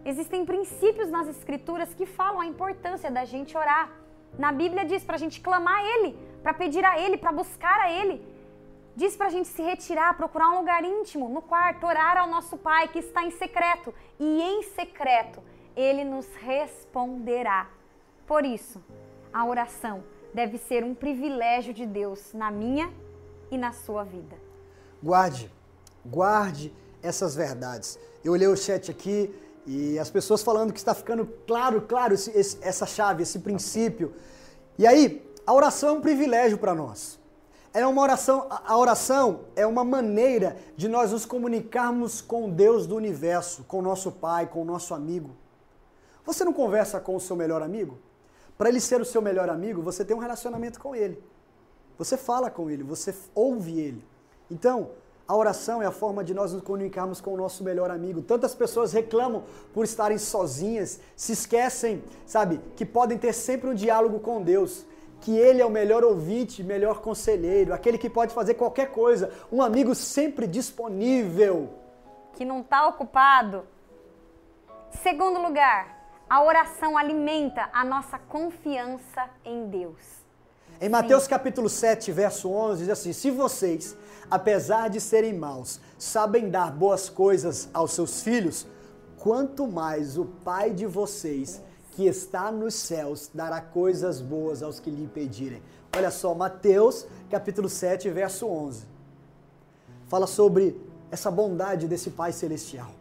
Existem 0.05 0.45
princípios 0.45 1.09
nas 1.09 1.27
escrituras 1.27 1.93
que 1.95 2.05
falam 2.05 2.41
a 2.41 2.45
importância 2.45 3.09
da 3.09 3.25
gente 3.25 3.57
orar. 3.57 3.89
Na 4.37 4.51
Bíblia 4.51 4.85
diz 4.85 5.03
para 5.03 5.15
a 5.15 5.19
gente 5.19 5.41
clamar 5.41 5.75
a 5.75 5.83
Ele, 5.83 6.17
para 6.41 6.53
pedir 6.53 6.83
a 6.85 6.99
Ele, 6.99 7.17
para 7.17 7.31
buscar 7.31 7.79
a 7.81 7.91
Ele. 7.91 8.21
Diz 8.95 9.15
para 9.15 9.27
a 9.27 9.29
gente 9.29 9.47
se 9.47 9.61
retirar, 9.61 10.17
procurar 10.17 10.49
um 10.49 10.59
lugar 10.59 10.83
íntimo, 10.83 11.29
no 11.29 11.41
quarto, 11.41 11.85
orar 11.85 12.17
ao 12.17 12.27
nosso 12.27 12.57
Pai 12.57 12.87
que 12.87 12.99
está 12.99 13.23
em 13.23 13.31
secreto. 13.31 13.93
E 14.19 14.41
em 14.41 14.63
secreto, 14.63 15.41
Ele 15.75 16.03
nos 16.03 16.27
responderá. 16.35 17.69
Por 18.27 18.45
isso, 18.45 18.83
a 19.31 19.45
oração 19.45 20.03
deve 20.33 20.57
ser 20.57 20.83
um 20.83 20.93
privilégio 20.93 21.73
de 21.73 21.85
Deus 21.85 22.33
na 22.33 22.51
minha 22.51 22.91
e 23.49 23.57
na 23.57 23.71
sua 23.71 24.03
vida. 24.03 24.35
Guarde, 25.01 25.51
guarde 26.05 26.73
essas 27.01 27.35
verdades. 27.35 27.97
Eu 28.23 28.33
olhei 28.33 28.47
o 28.47 28.57
chat 28.57 28.91
aqui 28.91 29.33
e 29.71 29.99
as 29.99 30.09
pessoas 30.09 30.41
falando 30.41 30.73
que 30.73 30.79
está 30.79 30.95
ficando 30.95 31.27
claro, 31.45 31.83
claro, 31.83 32.15
esse, 32.15 32.31
esse, 32.31 32.57
essa 32.59 32.87
chave, 32.87 33.21
esse 33.21 33.37
princípio. 33.37 34.15
E 34.79 34.87
aí, 34.87 35.23
a 35.45 35.53
oração 35.53 35.89
é 35.89 35.91
um 35.91 36.01
privilégio 36.01 36.57
para 36.57 36.73
nós. 36.73 37.19
É 37.71 37.85
uma 37.85 38.01
oração, 38.01 38.47
a 38.49 38.75
oração 38.75 39.41
é 39.55 39.67
uma 39.67 39.83
maneira 39.83 40.57
de 40.75 40.87
nós 40.87 41.11
nos 41.11 41.23
comunicarmos 41.23 42.19
com 42.19 42.49
Deus 42.49 42.87
do 42.87 42.95
universo, 42.95 43.63
com 43.65 43.79
nosso 43.79 44.11
Pai, 44.11 44.47
com 44.47 44.65
nosso 44.65 44.95
amigo. 44.95 45.35
Você 46.25 46.43
não 46.43 46.51
conversa 46.51 46.99
com 46.99 47.15
o 47.15 47.19
seu 47.19 47.35
melhor 47.35 47.61
amigo? 47.61 47.99
Para 48.57 48.69
ele 48.69 48.81
ser 48.81 48.99
o 48.99 49.05
seu 49.05 49.21
melhor 49.21 49.51
amigo, 49.51 49.83
você 49.83 50.03
tem 50.03 50.17
um 50.17 50.19
relacionamento 50.19 50.79
com 50.79 50.95
ele. 50.95 51.23
Você 51.95 52.17
fala 52.17 52.49
com 52.49 52.71
ele, 52.71 52.81
você 52.81 53.13
ouve 53.35 53.79
ele. 53.79 54.03
Então, 54.49 54.89
a 55.29 55.35
oração 55.35 55.79
é 55.79 55.85
a 55.85 55.91
forma 55.91 56.23
de 56.23 56.33
nós 56.33 56.53
nos 56.53 56.63
comunicarmos 56.63 57.21
com 57.21 57.31
o 57.31 57.37
nosso 57.37 57.63
melhor 57.63 57.91
amigo. 57.91 58.19
Tantas 58.19 58.55
pessoas 58.55 58.91
reclamam 58.91 59.43
por 59.71 59.85
estarem 59.85 60.17
sozinhas, 60.17 60.99
se 61.15 61.33
esquecem, 61.33 62.03
sabe, 62.25 62.59
que 62.75 62.83
podem 62.83 63.15
ter 63.15 63.31
sempre 63.31 63.69
um 63.69 63.75
diálogo 63.75 64.19
com 64.21 64.41
Deus. 64.41 64.87
Que 65.21 65.37
Ele 65.37 65.61
é 65.61 65.65
o 65.65 65.69
melhor 65.69 66.03
ouvinte, 66.03 66.63
melhor 66.63 66.99
conselheiro, 67.01 67.75
aquele 67.75 67.99
que 67.99 68.09
pode 68.09 68.33
fazer 68.33 68.55
qualquer 68.55 68.89
coisa, 68.89 69.31
um 69.51 69.61
amigo 69.61 69.93
sempre 69.93 70.47
disponível. 70.47 71.69
Que 72.33 72.43
não 72.43 72.61
está 72.61 72.87
ocupado. 72.87 73.67
Segundo 75.03 75.39
lugar, 75.39 76.09
a 76.27 76.41
oração 76.41 76.97
alimenta 76.97 77.69
a 77.71 77.85
nossa 77.85 78.17
confiança 78.17 79.29
em 79.45 79.67
Deus. 79.67 80.18
Em 80.81 80.87
Mateus 80.87 81.23
Sim. 81.23 81.29
capítulo 81.29 81.67
7, 81.67 82.09
verso 82.13 82.49
11, 82.49 82.79
diz 82.79 82.89
assim: 82.89 83.11
Se 83.11 83.29
vocês, 83.29 83.97
apesar 84.31 84.89
de 84.89 85.01
serem 85.01 85.33
maus, 85.33 85.79
sabem 85.97 86.49
dar 86.49 86.71
boas 86.71 87.09
coisas 87.09 87.67
aos 87.73 87.91
seus 87.91 88.23
filhos, 88.23 88.65
quanto 89.17 89.67
mais 89.67 90.17
o 90.17 90.23
Pai 90.23 90.71
de 90.71 90.85
vocês, 90.85 91.61
que 91.91 92.05
está 92.05 92.49
nos 92.49 92.75
céus, 92.75 93.29
dará 93.33 93.59
coisas 93.59 94.21
boas 94.21 94.63
aos 94.63 94.79
que 94.79 94.89
lhe 94.89 95.05
pedirem. 95.07 95.61
Olha 95.93 96.11
só, 96.11 96.33
Mateus 96.33 97.05
capítulo 97.29 97.67
7, 97.67 98.09
verso 98.09 98.47
11. 98.47 98.85
Fala 100.07 100.27
sobre 100.27 100.79
essa 101.11 101.29
bondade 101.29 101.89
desse 101.89 102.09
Pai 102.11 102.31
celestial 102.31 102.98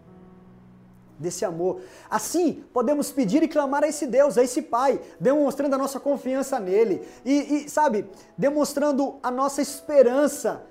desse 1.18 1.44
amor. 1.44 1.80
Assim, 2.08 2.64
podemos 2.72 3.10
pedir 3.10 3.42
e 3.42 3.48
clamar 3.48 3.84
a 3.84 3.88
esse 3.88 4.06
Deus, 4.06 4.38
a 4.38 4.42
esse 4.42 4.62
Pai, 4.62 5.00
demonstrando 5.18 5.74
a 5.74 5.78
nossa 5.78 5.98
confiança 5.98 6.60
nele 6.60 7.02
e, 7.24 7.64
e 7.64 7.70
sabe, 7.70 8.06
demonstrando 8.36 9.18
a 9.22 9.30
nossa 9.30 9.60
esperança, 9.60 10.64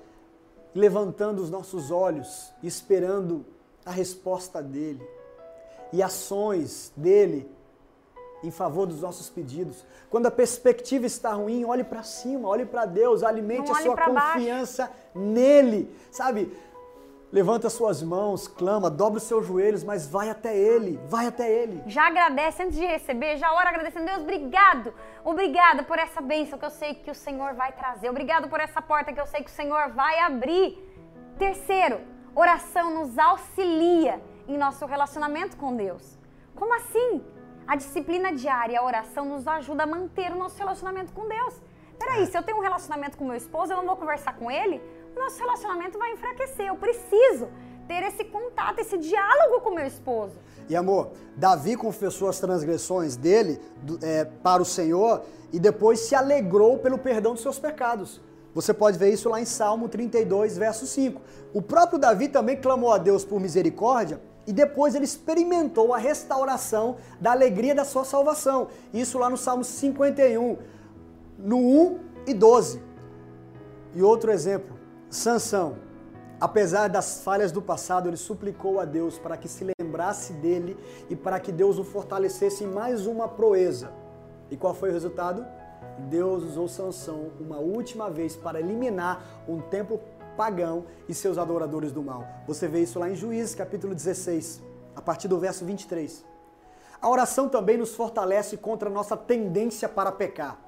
levantando 0.74 1.42
os 1.42 1.50
nossos 1.50 1.90
olhos, 1.90 2.52
esperando 2.62 3.44
a 3.84 3.90
resposta 3.90 4.62
dele 4.62 5.06
e 5.92 6.02
ações 6.02 6.92
dele 6.96 7.50
em 8.42 8.50
favor 8.50 8.86
dos 8.86 9.00
nossos 9.00 9.28
pedidos. 9.28 9.84
Quando 10.10 10.26
a 10.26 10.30
perspectiva 10.30 11.06
está 11.06 11.32
ruim, 11.32 11.64
olhe 11.64 11.84
para 11.84 12.02
cima, 12.02 12.48
olhe 12.48 12.64
para 12.64 12.86
Deus, 12.86 13.22
alimente 13.22 13.70
a 13.70 13.74
sua 13.76 13.96
confiança 13.96 14.84
baixo. 14.84 14.96
nele, 15.14 15.90
sabe? 16.10 16.52
Levanta 17.30 17.68
suas 17.68 18.02
mãos, 18.02 18.48
clama, 18.48 18.88
dobra 18.88 19.18
os 19.18 19.24
seus 19.24 19.46
joelhos, 19.46 19.84
mas 19.84 20.06
vai 20.06 20.30
até 20.30 20.56
Ele, 20.56 20.98
vai 21.08 21.26
até 21.26 21.46
Ele. 21.46 21.82
Já 21.84 22.06
agradece 22.06 22.62
antes 22.62 22.78
de 22.78 22.86
receber, 22.86 23.36
já 23.36 23.52
ora 23.52 23.68
agradecendo. 23.68 24.06
Deus, 24.06 24.22
obrigado, 24.22 24.94
obrigada 25.22 25.82
por 25.82 25.98
essa 25.98 26.22
bênção 26.22 26.58
que 26.58 26.64
eu 26.64 26.70
sei 26.70 26.94
que 26.94 27.10
o 27.10 27.14
Senhor 27.14 27.52
vai 27.52 27.72
trazer. 27.72 28.08
Obrigado 28.08 28.48
por 28.48 28.60
essa 28.60 28.80
porta 28.80 29.12
que 29.12 29.20
eu 29.20 29.26
sei 29.26 29.42
que 29.42 29.50
o 29.50 29.54
Senhor 29.54 29.90
vai 29.90 30.20
abrir. 30.20 30.78
Terceiro, 31.38 32.00
oração 32.34 32.94
nos 32.94 33.18
auxilia 33.18 34.22
em 34.48 34.56
nosso 34.56 34.86
relacionamento 34.86 35.54
com 35.58 35.76
Deus. 35.76 36.18
Como 36.54 36.74
assim? 36.74 37.22
A 37.66 37.76
disciplina 37.76 38.32
diária, 38.32 38.80
a 38.80 38.84
oração 38.84 39.26
nos 39.26 39.46
ajuda 39.46 39.82
a 39.82 39.86
manter 39.86 40.32
o 40.32 40.36
nosso 40.36 40.56
relacionamento 40.56 41.12
com 41.12 41.28
Deus. 41.28 41.60
Peraí, 41.98 42.26
se 42.26 42.38
eu 42.38 42.42
tenho 42.42 42.56
um 42.56 42.62
relacionamento 42.62 43.18
com 43.18 43.26
meu 43.26 43.36
esposo, 43.36 43.72
eu 43.72 43.76
não 43.76 43.84
vou 43.84 43.96
conversar 43.96 44.34
com 44.36 44.50
ele? 44.50 44.80
Nosso 45.16 45.38
relacionamento 45.38 45.98
vai 45.98 46.12
enfraquecer. 46.12 46.66
Eu 46.66 46.76
preciso 46.76 47.48
ter 47.86 48.02
esse 48.02 48.24
contato, 48.24 48.78
esse 48.78 48.98
diálogo 48.98 49.60
com 49.62 49.70
meu 49.70 49.86
esposo. 49.86 50.34
E 50.68 50.76
amor, 50.76 51.12
Davi 51.36 51.76
confessou 51.76 52.28
as 52.28 52.38
transgressões 52.38 53.16
dele 53.16 53.58
é, 54.02 54.24
para 54.24 54.60
o 54.60 54.64
Senhor 54.66 55.22
e 55.52 55.58
depois 55.58 56.00
se 56.00 56.14
alegrou 56.14 56.78
pelo 56.78 56.98
perdão 56.98 57.32
dos 57.32 57.42
seus 57.42 57.58
pecados. 57.58 58.20
Você 58.54 58.74
pode 58.74 58.98
ver 58.98 59.10
isso 59.12 59.28
lá 59.28 59.40
em 59.40 59.44
Salmo 59.44 59.88
32, 59.88 60.58
verso 60.58 60.86
5. 60.86 61.20
O 61.54 61.62
próprio 61.62 61.98
Davi 61.98 62.28
também 62.28 62.56
clamou 62.56 62.92
a 62.92 62.98
Deus 62.98 63.24
por 63.24 63.40
misericórdia 63.40 64.20
e 64.46 64.52
depois 64.52 64.94
ele 64.94 65.04
experimentou 65.04 65.94
a 65.94 65.98
restauração 65.98 66.96
da 67.20 67.32
alegria 67.32 67.74
da 67.74 67.84
sua 67.84 68.04
salvação. 68.04 68.68
Isso 68.92 69.18
lá 69.18 69.30
no 69.30 69.36
Salmo 69.36 69.64
51, 69.64 70.58
no 71.38 71.58
1 71.58 71.98
e 72.26 72.34
12. 72.34 72.82
E 73.94 74.02
outro 74.02 74.30
exemplo, 74.30 74.77
Sansão, 75.10 75.76
apesar 76.38 76.88
das 76.88 77.22
falhas 77.22 77.50
do 77.50 77.62
passado, 77.62 78.08
ele 78.08 78.16
suplicou 78.16 78.78
a 78.78 78.84
Deus 78.84 79.18
para 79.18 79.36
que 79.36 79.48
se 79.48 79.66
lembrasse 79.80 80.34
dele 80.34 80.76
e 81.08 81.16
para 81.16 81.40
que 81.40 81.50
Deus 81.50 81.78
o 81.78 81.84
fortalecesse 81.84 82.64
em 82.64 82.66
mais 82.66 83.06
uma 83.06 83.26
proeza. 83.26 83.90
E 84.50 84.56
qual 84.56 84.74
foi 84.74 84.90
o 84.90 84.92
resultado? 84.92 85.46
Deus 86.10 86.42
usou 86.42 86.68
Sansão 86.68 87.30
uma 87.40 87.58
última 87.58 88.10
vez 88.10 88.36
para 88.36 88.60
eliminar 88.60 89.22
um 89.48 89.60
templo 89.60 90.00
pagão 90.36 90.84
e 91.08 91.14
seus 91.14 91.38
adoradores 91.38 91.90
do 91.90 92.02
mal. 92.02 92.26
Você 92.46 92.68
vê 92.68 92.80
isso 92.82 92.98
lá 92.98 93.08
em 93.08 93.14
Juízes, 93.14 93.54
capítulo 93.54 93.94
16, 93.94 94.62
a 94.94 95.00
partir 95.00 95.26
do 95.26 95.38
verso 95.38 95.64
23. 95.64 96.24
A 97.00 97.08
oração 97.08 97.48
também 97.48 97.76
nos 97.76 97.94
fortalece 97.94 98.56
contra 98.56 98.88
a 98.88 98.92
nossa 98.92 99.16
tendência 99.16 99.88
para 99.88 100.12
pecar. 100.12 100.58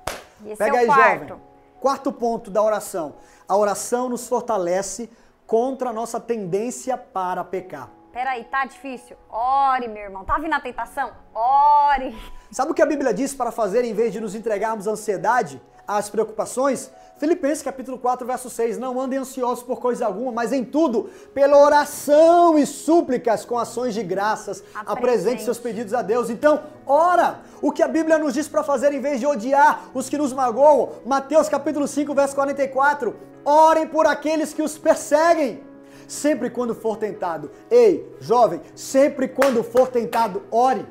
Esse 0.44 0.56
Pega 0.56 0.76
é 0.76 0.80
aí, 0.80 0.86
quarto. 0.86 1.28
jovem. 1.28 1.50
Quarto 1.80 2.12
ponto 2.12 2.50
da 2.50 2.62
oração. 2.62 3.14
A 3.50 3.56
oração 3.56 4.08
nos 4.08 4.28
fortalece 4.28 5.10
contra 5.44 5.90
a 5.90 5.92
nossa 5.92 6.20
tendência 6.20 6.96
para 6.96 7.42
pecar. 7.42 7.90
Peraí, 8.12 8.44
tá 8.44 8.64
difícil? 8.64 9.16
Ore, 9.28 9.88
meu 9.88 10.04
irmão. 10.04 10.24
Tá 10.24 10.38
vindo 10.38 10.52
a 10.52 10.60
tentação? 10.60 11.10
Ore. 11.34 12.16
Sabe 12.52 12.70
o 12.70 12.74
que 12.74 12.80
a 12.80 12.86
Bíblia 12.86 13.12
diz 13.12 13.34
para 13.34 13.50
fazer 13.50 13.84
em 13.84 13.92
vez 13.92 14.12
de 14.12 14.20
nos 14.20 14.36
entregarmos 14.36 14.86
à 14.86 14.92
ansiedade? 14.92 15.60
As 15.96 16.08
preocupações, 16.08 16.90
Filipenses 17.18 17.62
capítulo 17.62 17.98
4, 17.98 18.26
verso 18.26 18.48
6, 18.48 18.78
não 18.78 19.00
andem 19.00 19.18
ansiosos 19.18 19.62
por 19.62 19.80
coisa 19.80 20.06
alguma, 20.06 20.30
mas 20.30 20.52
em 20.52 20.64
tudo, 20.64 21.10
pela 21.34 21.58
oração 21.58 22.56
e 22.56 22.64
súplicas 22.64 23.44
com 23.44 23.58
ações 23.58 23.92
de 23.92 24.02
graças, 24.02 24.62
Apresente. 24.74 24.92
apresente 24.98 25.42
seus 25.42 25.58
pedidos 25.58 25.92
a 25.92 26.00
Deus. 26.00 26.30
Então, 26.30 26.62
ora, 26.86 27.40
o 27.60 27.72
que 27.72 27.82
a 27.82 27.88
Bíblia 27.88 28.18
nos 28.18 28.34
diz 28.34 28.46
para 28.46 28.62
fazer 28.62 28.92
em 28.92 29.00
vez 29.00 29.18
de 29.18 29.26
odiar 29.26 29.90
os 29.92 30.08
que 30.08 30.16
nos 30.16 30.32
magoam. 30.32 30.90
Mateus 31.04 31.48
capítulo 31.48 31.88
5, 31.88 32.14
verso 32.14 32.34
44, 32.36 33.16
orem 33.44 33.86
por 33.86 34.06
aqueles 34.06 34.54
que 34.54 34.62
os 34.62 34.78
perseguem. 34.78 35.62
Sempre 36.06 36.50
quando 36.50 36.74
for 36.74 36.96
tentado, 36.96 37.50
ei, 37.70 38.16
jovem, 38.20 38.60
sempre 38.74 39.28
quando 39.28 39.62
for 39.62 39.88
tentado, 39.88 40.42
ore, 40.50 40.86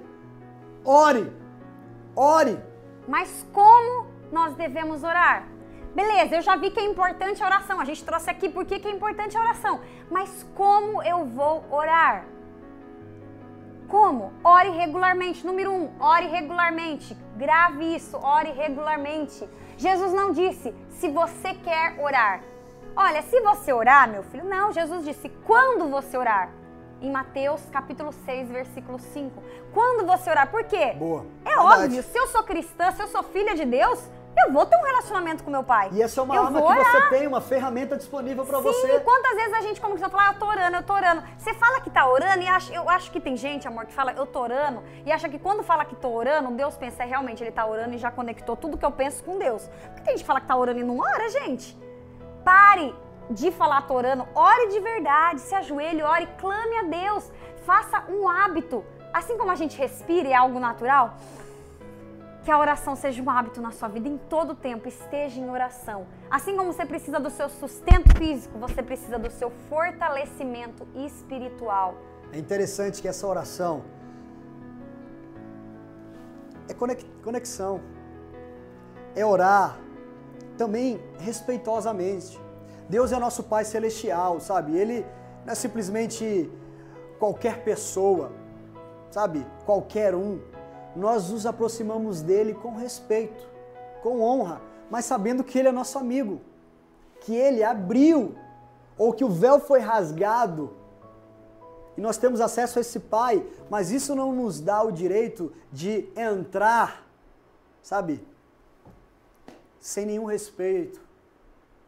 ore, 0.85 1.31
ore. 2.15 2.59
Mas 3.07 3.45
como 3.51 4.08
nós 4.31 4.55
devemos 4.55 5.03
orar? 5.03 5.47
Beleza, 5.93 6.35
eu 6.35 6.41
já 6.41 6.55
vi 6.55 6.69
que 6.69 6.79
é 6.79 6.85
importante 6.85 7.41
a 7.43 7.45
oração. 7.45 7.79
A 7.79 7.85
gente 7.85 8.03
trouxe 8.05 8.29
aqui 8.29 8.47
por 8.49 8.65
que 8.65 8.79
que 8.79 8.87
é 8.87 8.91
importante 8.91 9.35
a 9.35 9.41
oração. 9.41 9.81
Mas 10.09 10.45
como 10.55 11.01
eu 11.01 11.25
vou 11.25 11.65
orar? 11.71 12.25
Como? 13.87 14.31
Ore 14.43 14.69
regularmente. 14.69 15.45
Número 15.45 15.71
um, 15.71 15.89
ore 15.99 16.27
regularmente. 16.27 17.17
Grave 17.35 17.95
isso, 17.95 18.17
ore 18.17 18.51
regularmente. 18.51 19.49
Jesus 19.77 20.13
não 20.13 20.31
disse 20.31 20.73
se 20.91 21.09
você 21.09 21.55
quer 21.55 21.99
orar. 21.99 22.41
Olha, 22.95 23.21
se 23.23 23.41
você 23.41 23.73
orar, 23.73 24.07
meu 24.09 24.23
filho, 24.23 24.45
não. 24.45 24.71
Jesus 24.71 25.03
disse 25.03 25.27
quando 25.45 25.89
você 25.89 26.17
orar. 26.17 26.51
Em 27.01 27.09
Mateus 27.09 27.61
capítulo 27.71 28.11
6, 28.11 28.49
versículo 28.49 28.99
5. 28.99 29.41
Quando 29.73 30.05
você 30.05 30.29
orar, 30.29 30.51
por 30.51 30.65
quê? 30.65 30.93
Boa. 30.97 31.25
É 31.45 31.49
Verdade. 31.55 31.83
óbvio, 31.83 32.03
se 32.03 32.17
eu 32.17 32.27
sou 32.27 32.43
cristã, 32.43 32.91
se 32.91 33.01
eu 33.01 33.07
sou 33.07 33.23
filha 33.23 33.55
de 33.55 33.63
Deus, 33.65 34.03
eu 34.45 34.53
vou 34.53 34.65
ter 34.65 34.75
um 34.77 34.83
relacionamento 34.83 35.43
com 35.43 35.51
meu 35.51 35.63
pai. 35.63 35.89
E 35.91 36.01
essa 36.01 36.19
é 36.19 36.23
uma 36.23 36.35
eu 36.35 36.43
arma 36.43 36.61
que 36.61 36.83
você 36.83 37.09
tem, 37.09 37.27
uma 37.27 37.41
ferramenta 37.41 37.97
disponível 37.97 38.45
para 38.45 38.57
Sim, 38.57 38.63
você. 38.63 38.99
quantas 38.99 39.35
vezes 39.35 39.53
a 39.53 39.61
gente 39.61 39.81
como 39.81 39.93
cristão 39.93 40.09
fala, 40.09 40.29
ah, 40.29 40.33
eu 40.33 40.39
tô 40.39 40.45
orando, 40.47 40.77
eu 40.77 40.83
tô 40.83 40.93
orando. 40.93 41.23
Você 41.37 41.53
fala 41.53 41.81
que 41.81 41.89
tá 41.89 42.07
orando 42.07 42.43
e 42.43 42.47
acha, 42.47 42.73
eu 42.73 42.89
acho 42.89 43.11
que 43.11 43.19
tem 43.19 43.35
gente, 43.35 43.67
amor, 43.67 43.85
que 43.85 43.93
fala, 43.93 44.13
eu 44.13 44.25
tô 44.25 44.39
orando, 44.39 44.83
e 45.05 45.11
acha 45.11 45.27
que 45.29 45.39
quando 45.39 45.63
fala 45.63 45.85
que 45.85 45.95
tô 45.95 46.09
orando, 46.09 46.51
Deus 46.51 46.75
pensa, 46.75 47.03
é 47.03 47.05
realmente 47.05 47.43
ele 47.43 47.51
tá 47.51 47.65
orando 47.65 47.95
e 47.95 47.97
já 47.97 48.11
conectou 48.11 48.55
tudo 48.55 48.77
que 48.77 48.85
eu 48.85 48.91
penso 48.91 49.23
com 49.23 49.37
Deus. 49.37 49.69
Porque 49.85 50.01
tem 50.01 50.13
gente 50.13 50.21
que 50.21 50.27
fala 50.27 50.41
que 50.41 50.47
tá 50.47 50.55
orando 50.55 50.79
e 50.79 50.83
não 50.83 50.99
ora, 50.99 51.29
gente. 51.29 51.77
Pare 52.43 52.95
de 53.29 53.51
falar 53.51 53.83
tô 53.83 53.93
orando, 53.93 54.27
ore 54.33 54.69
de 54.69 54.79
verdade, 54.79 55.41
se 55.41 55.53
ajoelhe, 55.53 56.01
ore, 56.01 56.27
clame 56.39 56.77
a 56.77 56.83
Deus, 56.83 57.31
faça 57.65 58.03
um 58.09 58.27
hábito. 58.27 58.83
Assim 59.13 59.37
como 59.37 59.51
a 59.51 59.55
gente 59.55 59.77
respira 59.77 60.27
e 60.27 60.31
é 60.31 60.35
algo 60.35 60.59
natural, 60.59 61.15
que 62.49 62.53
a 62.53 62.57
oração 62.57 62.95
seja 62.95 63.21
um 63.21 63.29
hábito 63.29 63.61
na 63.61 63.69
sua 63.69 63.87
vida 63.87 64.09
em 64.09 64.17
todo 64.17 64.55
tempo, 64.55 64.87
esteja 64.87 65.39
em 65.39 65.47
oração. 65.51 66.07
Assim 66.31 66.57
como 66.57 66.73
você 66.73 66.83
precisa 66.83 67.19
do 67.19 67.29
seu 67.29 67.47
sustento 67.47 68.17
físico, 68.17 68.57
você 68.57 68.81
precisa 68.81 69.19
do 69.19 69.29
seu 69.29 69.51
fortalecimento 69.69 70.87
espiritual. 70.95 71.93
É 72.33 72.39
interessante 72.39 73.03
que 73.03 73.07
essa 73.07 73.27
oração 73.27 73.83
é 76.67 76.73
conex- 76.73 77.05
conexão. 77.23 77.81
É 79.15 79.23
orar 79.23 79.77
também 80.57 80.99
respeitosamente. 81.19 82.41
Deus 82.89 83.11
é 83.11 83.19
nosso 83.19 83.43
Pai 83.43 83.63
celestial, 83.63 84.39
sabe? 84.39 84.75
Ele 84.75 85.05
não 85.45 85.51
é 85.51 85.55
simplesmente 85.55 86.49
qualquer 87.19 87.63
pessoa, 87.63 88.31
sabe? 89.11 89.45
Qualquer 89.67 90.15
um. 90.15 90.39
Nós 90.95 91.29
nos 91.29 91.45
aproximamos 91.45 92.21
dele 92.21 92.53
com 92.53 92.75
respeito, 92.75 93.47
com 94.01 94.21
honra, 94.21 94.61
mas 94.89 95.05
sabendo 95.05 95.43
que 95.43 95.57
ele 95.57 95.67
é 95.67 95.71
nosso 95.71 95.97
amigo, 95.97 96.41
que 97.21 97.35
ele 97.35 97.63
abriu 97.63 98.35
ou 98.97 99.13
que 99.13 99.23
o 99.23 99.29
véu 99.29 99.59
foi 99.59 99.79
rasgado 99.79 100.79
e 101.99 102.01
nós 102.01 102.15
temos 102.15 102.39
acesso 102.39 102.79
a 102.79 102.81
esse 102.81 102.97
Pai, 102.97 103.45
mas 103.69 103.91
isso 103.91 104.15
não 104.15 104.31
nos 104.31 104.61
dá 104.61 104.81
o 104.81 104.89
direito 104.89 105.51
de 105.69 106.07
entrar, 106.15 107.05
sabe, 107.83 108.25
sem 109.81 110.05
nenhum 110.05 110.23
respeito, 110.23 111.01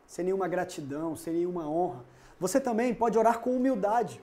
sem 0.05 0.25
nenhuma 0.25 0.49
gratidão, 0.49 1.15
sem 1.15 1.35
nenhuma 1.35 1.65
honra. 1.65 2.03
Você 2.41 2.59
também 2.59 2.93
pode 2.93 3.17
orar 3.17 3.39
com 3.39 3.55
humildade. 3.55 4.21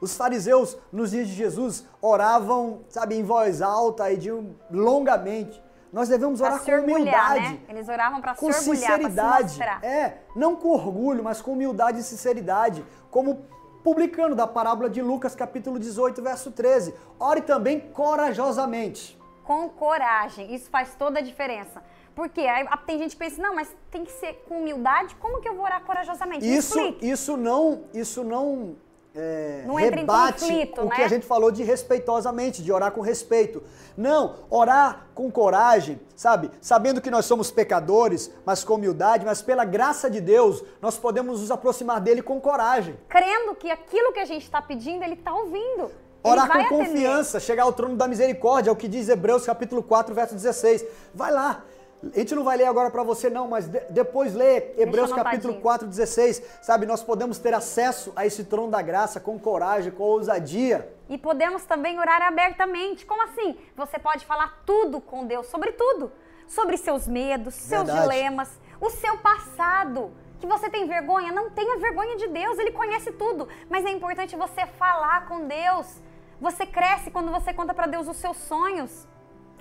Os 0.00 0.16
fariseus, 0.16 0.76
nos 0.92 1.10
dias 1.10 1.26
de 1.28 1.34
Jesus, 1.34 1.84
oravam, 2.00 2.80
sabe, 2.88 3.16
em 3.16 3.22
voz 3.24 3.60
alta 3.62 4.10
e 4.12 4.16
de 4.16 4.30
longamente. 4.70 5.62
Nós 5.92 6.08
devemos 6.08 6.38
Pra 6.40 6.48
orar 6.50 6.60
se 6.60 6.66
com 6.66 6.72
orgulhar, 6.72 6.96
humildade 7.00 7.40
né? 7.54 7.60
Eles 7.68 7.88
oravam 7.88 8.20
se 8.22 8.34
com 8.40 8.52
se 8.52 8.60
sinceridade. 8.60 9.42
mostrar. 9.44 9.82
É, 9.82 10.18
não 10.36 10.54
com 10.54 10.68
orgulho, 10.70 11.24
mas 11.24 11.40
com 11.40 11.52
humildade 11.52 11.98
e 12.00 12.02
sinceridade, 12.02 12.84
como 13.10 13.42
publicano 13.82 14.34
da 14.34 14.46
parábola 14.46 14.90
de 14.90 15.00
Lucas, 15.00 15.34
capítulo 15.34 15.78
18, 15.78 16.22
verso 16.22 16.50
13. 16.50 16.94
Ore 17.18 17.40
também 17.40 17.80
corajosamente. 17.92 19.16
com 19.44 19.66
coragem. 19.70 20.54
Isso 20.54 20.68
faz 20.68 20.94
toda 20.94 21.20
a 21.20 21.22
diferença. 21.22 21.82
Porque 22.14 22.42
aí 22.42 22.66
a- 22.68 22.76
tem 22.76 22.98
gente 22.98 23.12
que 23.12 23.16
pensa, 23.16 23.40
não, 23.40 23.54
mas 23.54 23.74
tem 23.90 24.04
que 24.04 24.12
ser 24.12 24.44
com 24.46 24.58
humildade. 24.58 25.14
Como 25.16 25.40
que 25.40 25.48
eu 25.48 25.54
vou 25.54 25.64
orar 25.64 25.82
corajosamente? 25.86 26.44
Me 26.44 26.54
Isso, 26.54 26.78
isso 27.00 27.34
não, 27.34 27.84
isso 27.94 28.22
não, 28.22 28.76
é, 29.14 29.64
Não 29.66 29.80
entra 29.80 29.96
em 29.96 30.00
rebate 30.00 30.40
conflito, 30.40 30.80
o 30.80 30.84
né? 30.84 30.96
que 30.96 31.02
a 31.02 31.08
gente 31.08 31.26
falou 31.26 31.50
de 31.50 31.62
respeitosamente, 31.62 32.62
de 32.62 32.70
orar 32.70 32.92
com 32.92 33.00
respeito. 33.00 33.62
Não, 33.96 34.36
orar 34.48 35.08
com 35.14 35.30
coragem, 35.30 36.00
sabe? 36.14 36.50
Sabendo 36.60 37.00
que 37.00 37.10
nós 37.10 37.24
somos 37.24 37.50
pecadores, 37.50 38.30
mas 38.44 38.62
com 38.62 38.74
humildade, 38.74 39.24
mas 39.24 39.42
pela 39.42 39.64
graça 39.64 40.08
de 40.08 40.20
Deus, 40.20 40.62
nós 40.80 40.96
podemos 40.96 41.40
nos 41.40 41.50
aproximar 41.50 42.00
dele 42.00 42.22
com 42.22 42.40
coragem. 42.40 42.96
Crendo 43.08 43.54
que 43.54 43.70
aquilo 43.70 44.12
que 44.12 44.20
a 44.20 44.24
gente 44.24 44.44
está 44.44 44.62
pedindo, 44.62 45.02
ele 45.02 45.14
está 45.14 45.34
ouvindo. 45.34 45.90
Orar 46.22 46.46
com 46.46 46.58
atender. 46.58 46.68
confiança, 46.68 47.40
chegar 47.40 47.62
ao 47.62 47.72
trono 47.72 47.96
da 47.96 48.06
misericórdia, 48.06 48.70
é 48.70 48.72
o 48.72 48.76
que 48.76 48.88
diz 48.88 49.08
Hebreus 49.08 49.46
capítulo 49.46 49.82
4, 49.82 50.14
verso 50.14 50.34
16. 50.34 50.84
Vai 51.14 51.32
lá. 51.32 51.64
A 52.00 52.18
gente 52.18 52.34
não 52.34 52.44
vai 52.44 52.56
ler 52.56 52.66
agora 52.66 52.90
para 52.90 53.02
você 53.02 53.28
não, 53.28 53.48
mas 53.48 53.66
de- 53.66 53.80
depois 53.90 54.32
lê 54.32 54.72
Hebreus 54.78 55.10
capítulo 55.12 55.54
anotadinho. 55.54 55.60
4, 55.60 55.88
16. 55.88 56.42
Sabe, 56.62 56.86
nós 56.86 57.02
podemos 57.02 57.38
ter 57.38 57.52
acesso 57.52 58.12
a 58.14 58.24
esse 58.24 58.44
trono 58.44 58.70
da 58.70 58.80
graça 58.80 59.18
com 59.18 59.36
coragem, 59.38 59.90
com 59.90 60.04
ousadia. 60.04 60.92
E 61.08 61.18
podemos 61.18 61.64
também 61.64 61.98
orar 61.98 62.22
abertamente. 62.22 63.04
Como 63.04 63.20
assim? 63.24 63.56
Você 63.76 63.98
pode 63.98 64.24
falar 64.24 64.62
tudo 64.64 65.00
com 65.00 65.26
Deus, 65.26 65.46
sobre 65.48 65.72
tudo. 65.72 66.12
Sobre 66.46 66.76
seus 66.76 67.08
medos, 67.08 67.54
seus 67.54 67.82
Verdade. 67.84 68.00
dilemas, 68.02 68.48
o 68.80 68.90
seu 68.90 69.18
passado. 69.18 70.12
Que 70.40 70.46
você 70.46 70.70
tem 70.70 70.86
vergonha, 70.86 71.32
não 71.32 71.50
tenha 71.50 71.78
vergonha 71.78 72.16
de 72.16 72.28
Deus, 72.28 72.58
Ele 72.60 72.70
conhece 72.70 73.10
tudo. 73.10 73.48
Mas 73.68 73.84
é 73.84 73.90
importante 73.90 74.36
você 74.36 74.64
falar 74.66 75.26
com 75.26 75.48
Deus. 75.48 76.00
Você 76.40 76.64
cresce 76.64 77.10
quando 77.10 77.32
você 77.32 77.52
conta 77.52 77.74
para 77.74 77.86
Deus 77.88 78.06
os 78.06 78.16
seus 78.18 78.36
sonhos. 78.36 79.04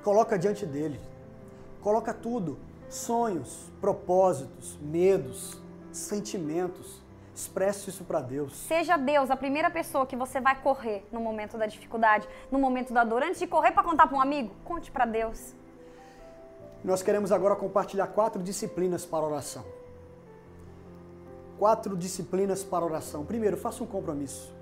Coloca 0.03 0.37
diante 0.37 0.67
dele. 0.67 0.99
Coloca 1.87 2.13
tudo. 2.13 2.57
Sonhos, 2.89 3.71
propósitos, 3.79 4.77
medos, 4.81 5.57
sentimentos. 5.89 7.01
Expresse 7.33 7.89
isso 7.89 8.03
para 8.03 8.19
Deus. 8.19 8.57
Seja 8.57 8.97
Deus 8.97 9.31
a 9.31 9.37
primeira 9.37 9.69
pessoa 9.69 10.05
que 10.05 10.13
você 10.13 10.41
vai 10.41 10.61
correr 10.61 11.07
no 11.13 11.21
momento 11.21 11.57
da 11.57 11.65
dificuldade, 11.65 12.27
no 12.51 12.59
momento 12.59 12.91
da 12.91 13.05
dor. 13.05 13.23
Antes 13.23 13.39
de 13.39 13.47
correr 13.47 13.71
para 13.71 13.83
contar 13.83 14.05
para 14.05 14.17
um 14.17 14.19
amigo, 14.19 14.53
conte 14.65 14.91
para 14.91 15.05
Deus. 15.05 15.55
Nós 16.83 17.01
queremos 17.01 17.31
agora 17.31 17.55
compartilhar 17.55 18.07
quatro 18.07 18.43
disciplinas 18.43 19.05
para 19.05 19.25
oração. 19.25 19.63
Quatro 21.57 21.95
disciplinas 21.95 22.65
para 22.65 22.83
oração. 22.83 23.23
Primeiro, 23.23 23.55
faça 23.55 23.81
um 23.81 23.87
compromisso. 23.87 24.53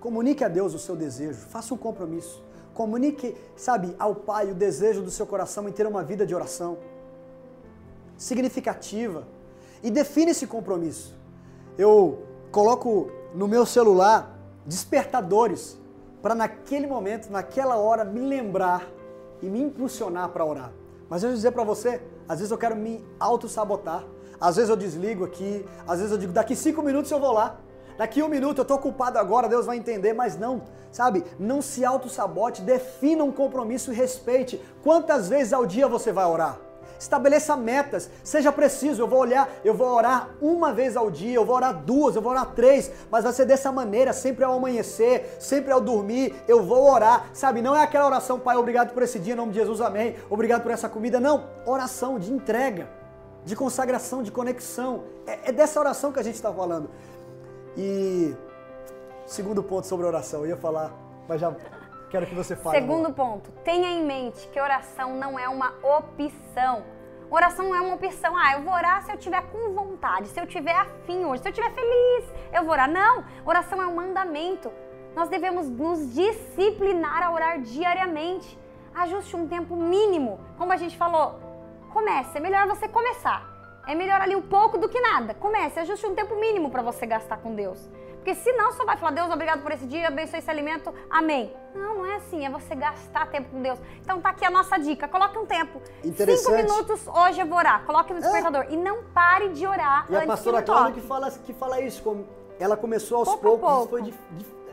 Comunique 0.00 0.44
a 0.44 0.48
Deus 0.48 0.74
o 0.74 0.78
seu 0.78 0.94
desejo. 0.94 1.40
Faça 1.46 1.72
um 1.72 1.78
compromisso. 1.78 2.46
Comunique, 2.74 3.36
sabe, 3.56 3.94
ao 3.98 4.14
Pai 4.14 4.50
o 4.50 4.54
desejo 4.54 5.02
do 5.02 5.10
seu 5.10 5.26
coração 5.26 5.68
em 5.68 5.72
ter 5.72 5.86
uma 5.86 6.02
vida 6.02 6.26
de 6.26 6.34
oração 6.34 6.78
significativa. 8.16 9.26
E 9.82 9.90
define 9.90 10.32
esse 10.32 10.46
compromisso. 10.46 11.16
Eu 11.76 12.22
coloco 12.50 13.10
no 13.34 13.46
meu 13.46 13.64
celular 13.64 14.36
despertadores 14.66 15.78
para 16.20 16.34
naquele 16.34 16.86
momento, 16.86 17.30
naquela 17.30 17.76
hora, 17.76 18.04
me 18.04 18.20
lembrar 18.20 18.88
e 19.40 19.46
me 19.46 19.60
impulsionar 19.60 20.30
para 20.30 20.44
orar. 20.44 20.72
Mas 21.08 21.22
eu 21.22 21.30
vou 21.30 21.36
dizer 21.36 21.52
para 21.52 21.64
você, 21.64 22.02
às 22.28 22.38
vezes 22.38 22.50
eu 22.50 22.58
quero 22.58 22.76
me 22.76 23.04
auto-sabotar. 23.18 24.04
Às 24.40 24.56
vezes 24.56 24.70
eu 24.70 24.76
desligo 24.76 25.24
aqui, 25.24 25.64
às 25.86 25.98
vezes 25.98 26.12
eu 26.12 26.18
digo, 26.18 26.32
daqui 26.32 26.54
cinco 26.54 26.82
minutos 26.82 27.10
eu 27.10 27.18
vou 27.18 27.32
lá. 27.32 27.58
Daqui 27.98 28.22
um 28.22 28.28
minuto 28.28 28.58
eu 28.58 28.64
tô 28.64 28.76
ocupado 28.76 29.18
agora, 29.18 29.48
Deus 29.48 29.66
vai 29.66 29.76
entender, 29.76 30.12
mas 30.12 30.38
não, 30.38 30.62
sabe? 30.92 31.24
Não 31.36 31.60
se 31.60 31.84
auto-sabote, 31.84 32.62
defina 32.62 33.24
um 33.24 33.32
compromisso 33.32 33.92
e 33.92 33.94
respeite. 33.96 34.62
Quantas 34.84 35.28
vezes 35.28 35.52
ao 35.52 35.66
dia 35.66 35.88
você 35.88 36.12
vai 36.12 36.24
orar? 36.24 36.60
Estabeleça 36.96 37.56
metas, 37.56 38.08
seja 38.22 38.52
preciso. 38.52 39.02
Eu 39.02 39.08
vou 39.08 39.18
olhar, 39.18 39.48
eu 39.64 39.74
vou 39.74 39.88
orar 39.88 40.30
uma 40.40 40.72
vez 40.72 40.96
ao 40.96 41.10
dia, 41.10 41.34
eu 41.34 41.44
vou 41.44 41.56
orar 41.56 41.74
duas, 41.74 42.14
eu 42.14 42.22
vou 42.22 42.30
orar 42.30 42.54
três, 42.54 42.90
mas 43.10 43.24
vai 43.24 43.32
ser 43.32 43.46
dessa 43.46 43.72
maneira, 43.72 44.12
sempre 44.12 44.44
ao 44.44 44.54
amanhecer, 44.54 45.36
sempre 45.40 45.72
ao 45.72 45.80
dormir, 45.80 46.34
eu 46.46 46.62
vou 46.62 46.88
orar, 46.88 47.26
sabe? 47.32 47.60
Não 47.60 47.76
é 47.76 47.82
aquela 47.82 48.06
oração, 48.06 48.38
Pai, 48.38 48.56
obrigado 48.56 48.92
por 48.92 49.02
esse 49.02 49.18
dia, 49.18 49.32
em 49.32 49.36
nome 49.36 49.52
de 49.52 49.58
Jesus, 49.58 49.80
amém. 49.80 50.14
Obrigado 50.30 50.62
por 50.62 50.70
essa 50.70 50.88
comida, 50.88 51.18
não. 51.18 51.44
Oração 51.66 52.16
de 52.16 52.32
entrega, 52.32 52.88
de 53.44 53.56
consagração, 53.56 54.22
de 54.22 54.30
conexão. 54.30 55.02
É, 55.26 55.50
é 55.50 55.52
dessa 55.52 55.78
oração 55.80 56.12
que 56.12 56.20
a 56.20 56.22
gente 56.22 56.36
está 56.36 56.52
falando. 56.52 56.90
E 57.80 58.36
segundo 59.24 59.62
ponto 59.62 59.86
sobre 59.86 60.04
oração, 60.04 60.40
eu 60.40 60.48
ia 60.48 60.56
falar, 60.56 60.92
mas 61.28 61.40
já 61.40 61.54
quero 62.10 62.26
que 62.26 62.34
você 62.34 62.56
fale. 62.56 62.80
Segundo 62.80 63.12
ponto, 63.12 63.52
tenha 63.62 63.88
em 63.88 64.04
mente 64.04 64.48
que 64.48 64.60
oração 64.60 65.14
não 65.14 65.38
é 65.38 65.48
uma 65.48 65.72
opção. 65.80 66.82
Oração 67.30 67.68
não 67.68 67.76
é 67.76 67.80
uma 67.80 67.94
opção. 67.94 68.36
Ah, 68.36 68.54
eu 68.54 68.62
vou 68.62 68.74
orar 68.74 69.04
se 69.04 69.12
eu 69.12 69.16
tiver 69.16 69.42
com 69.52 69.72
vontade, 69.72 70.26
se 70.26 70.40
eu 70.40 70.46
tiver 70.46 70.74
afim 70.74 71.24
hoje, 71.24 71.40
se 71.40 71.48
eu 71.48 71.52
tiver 71.52 71.70
feliz, 71.70 72.24
eu 72.52 72.64
vou 72.64 72.72
orar. 72.72 72.90
Não, 72.90 73.24
oração 73.46 73.80
é 73.80 73.86
um 73.86 73.94
mandamento. 73.94 74.72
Nós 75.14 75.28
devemos 75.28 75.68
nos 75.68 76.12
disciplinar 76.12 77.22
a 77.22 77.32
orar 77.32 77.60
diariamente. 77.60 78.58
Ajuste 78.92 79.36
um 79.36 79.46
tempo 79.46 79.76
mínimo. 79.76 80.40
Como 80.56 80.72
a 80.72 80.76
gente 80.76 80.96
falou, 80.96 81.38
comece. 81.92 82.38
É 82.38 82.40
melhor 82.40 82.66
você 82.66 82.88
começar. 82.88 83.57
É 83.88 83.94
melhor 83.94 84.20
ali 84.20 84.36
um 84.36 84.42
pouco 84.42 84.76
do 84.76 84.86
que 84.86 85.00
nada. 85.00 85.32
Comece, 85.32 85.80
ajuste 85.80 86.04
um 86.06 86.14
tempo 86.14 86.36
mínimo 86.36 86.70
para 86.70 86.82
você 86.82 87.06
gastar 87.06 87.38
com 87.38 87.54
Deus. 87.54 87.88
Porque 88.16 88.34
senão 88.34 88.70
só 88.72 88.84
vai 88.84 88.98
falar, 88.98 89.12
Deus, 89.12 89.30
obrigado 89.30 89.62
por 89.62 89.72
esse 89.72 89.86
dia, 89.86 90.08
abençoe 90.08 90.40
esse 90.40 90.50
alimento, 90.50 90.92
amém. 91.08 91.50
Não, 91.74 91.94
não 91.94 92.04
é 92.04 92.16
assim, 92.16 92.44
é 92.44 92.50
você 92.50 92.74
gastar 92.74 93.30
tempo 93.30 93.48
com 93.48 93.62
Deus. 93.62 93.78
Então 94.02 94.20
tá 94.20 94.28
aqui 94.28 94.44
a 94.44 94.50
nossa 94.50 94.76
dica, 94.76 95.08
coloque 95.08 95.38
um 95.38 95.46
tempo. 95.46 95.80
Cinco 96.02 96.52
minutos 96.52 97.08
hoje 97.08 97.40
eu 97.40 97.46
vou 97.46 97.56
orar, 97.56 97.82
coloque 97.86 98.12
no 98.12 98.20
despertador. 98.20 98.64
É. 98.64 98.72
E 98.72 98.76
não 98.76 99.04
pare 99.04 99.48
de 99.48 99.66
orar 99.66 100.04
e 100.10 100.14
antes 100.14 100.28
a 100.28 100.32
pastora 100.32 100.62
Cláudia 100.62 101.00
que 101.00 101.08
fala, 101.08 101.30
que 101.30 101.54
fala 101.54 101.80
isso, 101.80 102.26
ela 102.60 102.76
começou 102.76 103.20
aos 103.20 103.28
pouco 103.28 103.40
poucos, 103.40 103.68
pouco. 103.68 103.88
foi 103.88 104.02
de 104.02 104.12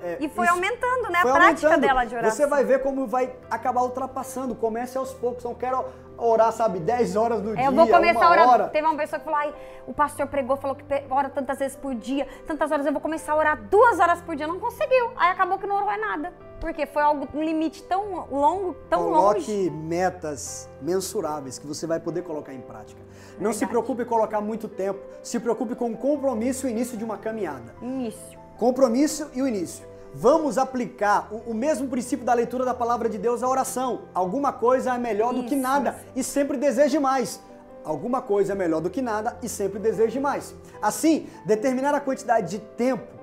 é, 0.05 0.17
e 0.19 0.29
foi 0.29 0.45
isso, 0.45 0.53
aumentando, 0.53 1.09
né? 1.09 1.19
A 1.19 1.21
prática 1.23 1.67
aumentando. 1.67 1.81
dela 1.81 2.05
de 2.05 2.15
oração. 2.15 2.37
Você 2.37 2.45
vai 2.45 2.63
ver 2.63 2.83
como 2.83 3.07
vai 3.07 3.35
acabar 3.49 3.81
ultrapassando. 3.81 4.53
Comece 4.53 4.97
aos 4.99 5.11
poucos. 5.13 5.43
Não 5.43 5.55
quero 5.55 5.83
orar, 6.17 6.51
sabe, 6.51 6.79
10 6.79 7.15
horas 7.15 7.41
do 7.41 7.51
é, 7.53 7.55
dia. 7.55 7.65
Eu 7.65 7.71
vou 7.71 7.87
começar 7.87 8.25
a 8.25 8.29
orar. 8.29 8.47
Hora. 8.47 8.67
Teve 8.69 8.85
uma 8.85 8.95
pessoa 8.95 9.19
que 9.19 9.25
falou: 9.25 9.39
ai, 9.39 9.53
o 9.87 9.93
pastor 9.93 10.27
pregou, 10.27 10.57
falou 10.57 10.75
que 10.75 10.85
ora 11.09 11.29
tantas 11.29 11.57
vezes 11.57 11.75
por 11.75 11.95
dia, 11.95 12.27
tantas 12.45 12.71
horas, 12.71 12.85
eu 12.85 12.91
vou 12.91 13.01
começar 13.01 13.33
a 13.33 13.35
orar 13.35 13.61
duas 13.63 13.99
horas 13.99 14.21
por 14.21 14.35
dia. 14.35 14.47
Não 14.47 14.59
conseguiu. 14.59 15.11
Aí 15.15 15.31
acabou 15.31 15.57
que 15.57 15.65
não 15.65 15.75
orou 15.75 15.91
é 15.91 15.97
nada. 15.97 16.33
Porque 16.59 16.85
foi 16.85 17.01
algo, 17.01 17.27
um 17.33 17.43
limite 17.43 17.83
tão 17.83 18.27
longo, 18.31 18.75
tão 18.89 19.03
Coloque 19.03 19.39
longe. 19.39 19.45
Coloque 19.45 19.69
metas 19.71 20.69
mensuráveis 20.81 21.59
que 21.59 21.67
você 21.67 21.85
vai 21.85 21.99
poder 21.99 22.23
colocar 22.23 22.53
em 22.53 22.61
prática. 22.61 23.01
Verdade. 23.01 23.43
Não 23.43 23.53
se 23.53 23.65
preocupe 23.65 24.03
em 24.03 24.05
colocar 24.05 24.39
muito 24.39 24.67
tempo. 24.67 24.99
Se 25.21 25.39
preocupe 25.39 25.75
com 25.75 25.91
o 25.91 25.97
compromisso 25.97 26.67
e 26.67 26.69
o 26.69 26.71
início 26.71 26.97
de 26.97 27.03
uma 27.03 27.17
caminhada. 27.17 27.73
Início. 27.81 28.39
Compromisso 28.57 29.29
e 29.33 29.41
o 29.41 29.47
início 29.47 29.94
vamos 30.15 30.57
aplicar 30.57 31.27
o, 31.29 31.51
o, 31.51 31.53
mesmo 31.53 31.89
princípio 31.89 32.25
da 32.25 32.33
leitura 32.33 32.63
da 32.63 32.73
palavra 32.73 33.09
de 33.09 33.17
Deus 33.17 33.43
à 33.43 33.49
oração. 33.49 34.03
Alguma 34.13 34.53
coisa 34.53 34.95
é 34.95 34.97
melhor 34.97 35.33
isso, 35.33 35.43
do 35.43 35.49
que 35.49 35.55
nada 35.55 35.89
isso. 35.89 36.11
e 36.15 36.23
sempre 36.23 36.57
deseje 36.57 36.97
mais. 36.99 37.41
Alguma 37.83 38.21
coisa 38.21 38.53
é 38.53 38.55
melhor 38.55 38.81
do 38.81 38.89
que 38.89 39.01
nada 39.01 39.37
e 39.43 39.49
sempre 39.49 39.77
deseje 39.77 40.19
mais. 40.19 40.55
Assim, 40.81 41.29
determinar 41.45 41.93
a 41.93 41.99
quantidade 41.99 42.49
de 42.49 42.59
tempo. 42.59 43.13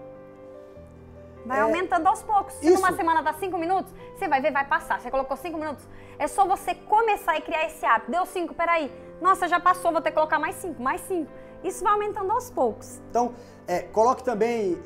Vai 1.46 1.58
é... 1.58 1.62
aumentando 1.62 2.06
aos 2.06 2.22
poucos. 2.22 2.52
Se 2.54 2.66
isso. 2.66 2.74
numa 2.74 2.94
semana 2.94 3.22
dá 3.22 3.32
cinco 3.32 3.58
minutos, 3.58 3.92
você 4.16 4.28
vai 4.28 4.40
ver, 4.40 4.52
vai 4.52 4.66
passar. 4.66 5.00
Você 5.00 5.10
colocou 5.10 5.36
cinco 5.36 5.58
minutos. 5.58 5.84
É 6.18 6.28
só 6.28 6.46
você 6.46 6.74
começar 6.74 7.36
e 7.38 7.40
criar 7.40 7.66
esse 7.66 7.84
hábito. 7.84 8.12
Deu 8.12 8.24
cinco, 8.26 8.54
peraí. 8.54 8.92
Nossa, 9.20 9.48
já 9.48 9.58
passou, 9.58 9.90
vou 9.92 10.02
ter 10.02 10.10
que 10.10 10.14
colocar 10.14 10.38
mais 10.38 10.56
cinco, 10.56 10.80
mais 10.80 11.00
cinco. 11.02 11.30
Isso 11.64 11.82
vai 11.82 11.94
aumentando 11.94 12.30
aos 12.30 12.50
poucos. 12.50 13.00
Então, 13.10 13.34
é, 13.66 13.80
coloque 13.80 14.22
também 14.22 14.78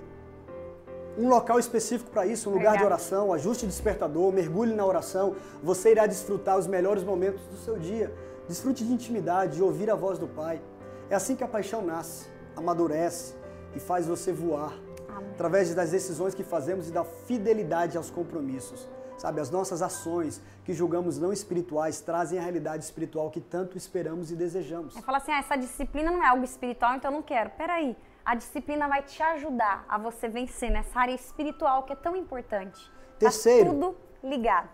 um 1.19 1.29
local 1.29 1.59
específico 1.59 2.11
para 2.11 2.27
isso, 2.27 2.51
um 2.51 2.53
lugar 2.53 2.75
Obrigada. 2.75 2.79
de 2.79 2.85
oração, 2.85 3.33
ajuste 3.33 3.67
despertador, 3.67 4.33
mergulhe 4.33 4.75
na 4.75 4.85
oração. 4.85 5.37
Você 5.63 5.93
irá 5.93 6.07
desfrutar 6.07 6.59
os 6.59 6.67
melhores 6.67 7.03
momentos 7.03 7.43
do 7.47 7.57
seu 7.57 7.79
dia. 7.79 8.13
Desfrute 8.47 8.85
de 8.85 8.93
intimidade, 8.93 9.57
de 9.57 9.63
ouvir 9.63 9.91
a 9.91 9.95
voz 9.95 10.19
do 10.19 10.29
Pai. 10.29 10.61
É 11.09 11.15
assim 11.15 11.35
que 11.35 11.43
a 11.43 11.49
paixão 11.49 11.83
nasce, 11.83 12.29
amadurece 12.55 13.35
e 13.75 13.81
faz 13.81 14.07
você 14.07 14.33
voar. 14.33 14.73
Amém. 15.09 15.31
Através 15.33 15.75
das 15.75 15.91
decisões 15.91 16.35
que 16.35 16.45
fazemos 16.45 16.89
e 16.89 16.93
da 16.93 17.05
fidelidade 17.05 17.97
aos 17.97 18.11
compromissos. 18.11 18.89
Sabe, 19.17 19.41
as 19.41 19.51
nossas 19.51 19.81
ações 19.81 20.43
que 20.63 20.75
julgamos 20.75 21.19
não 21.19 21.33
espirituais 21.33 22.03
trazem 22.03 22.39
a 22.39 22.43
realidade 22.43 22.85
espiritual 22.85 23.31
que 23.31 23.41
tanto 23.41 23.79
esperamos 23.79 24.31
e 24.31 24.37
desejamos. 24.37 24.95
É 24.95 25.01
falar 25.01 25.19
assim, 25.19 25.33
ah, 25.33 25.39
essa 25.39 25.57
disciplina 25.57 26.11
não 26.11 26.23
é 26.23 26.29
algo 26.29 26.45
espiritual, 26.45 26.95
então 26.95 27.11
eu 27.11 27.15
não 27.17 27.23
quero. 27.23 27.49
Peraí, 27.51 27.97
a 28.27 28.35
disciplina 28.35 28.89
vai 28.89 29.05
te 29.05 29.23
ajudar 29.23 29.85
a 29.89 29.97
você 29.97 30.29
vencer 30.29 30.69
nessa 30.69 30.99
área 30.99 31.15
espiritual 31.15 31.85
que 31.85 31.93
é 31.93 31.97
tão 31.97 32.17
importante. 32.17 32.91
Tá 32.91 33.21
Terceiro. 33.21 33.67
Tá 33.67 33.71
tudo 33.71 33.97
ligado. 34.25 34.69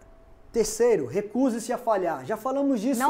Terceiro, 0.51 1.07
recuse-se 1.07 1.71
a 1.71 1.77
falhar. 1.77 2.25
Já 2.25 2.37
falamos 2.37 2.81
disso 2.81 3.03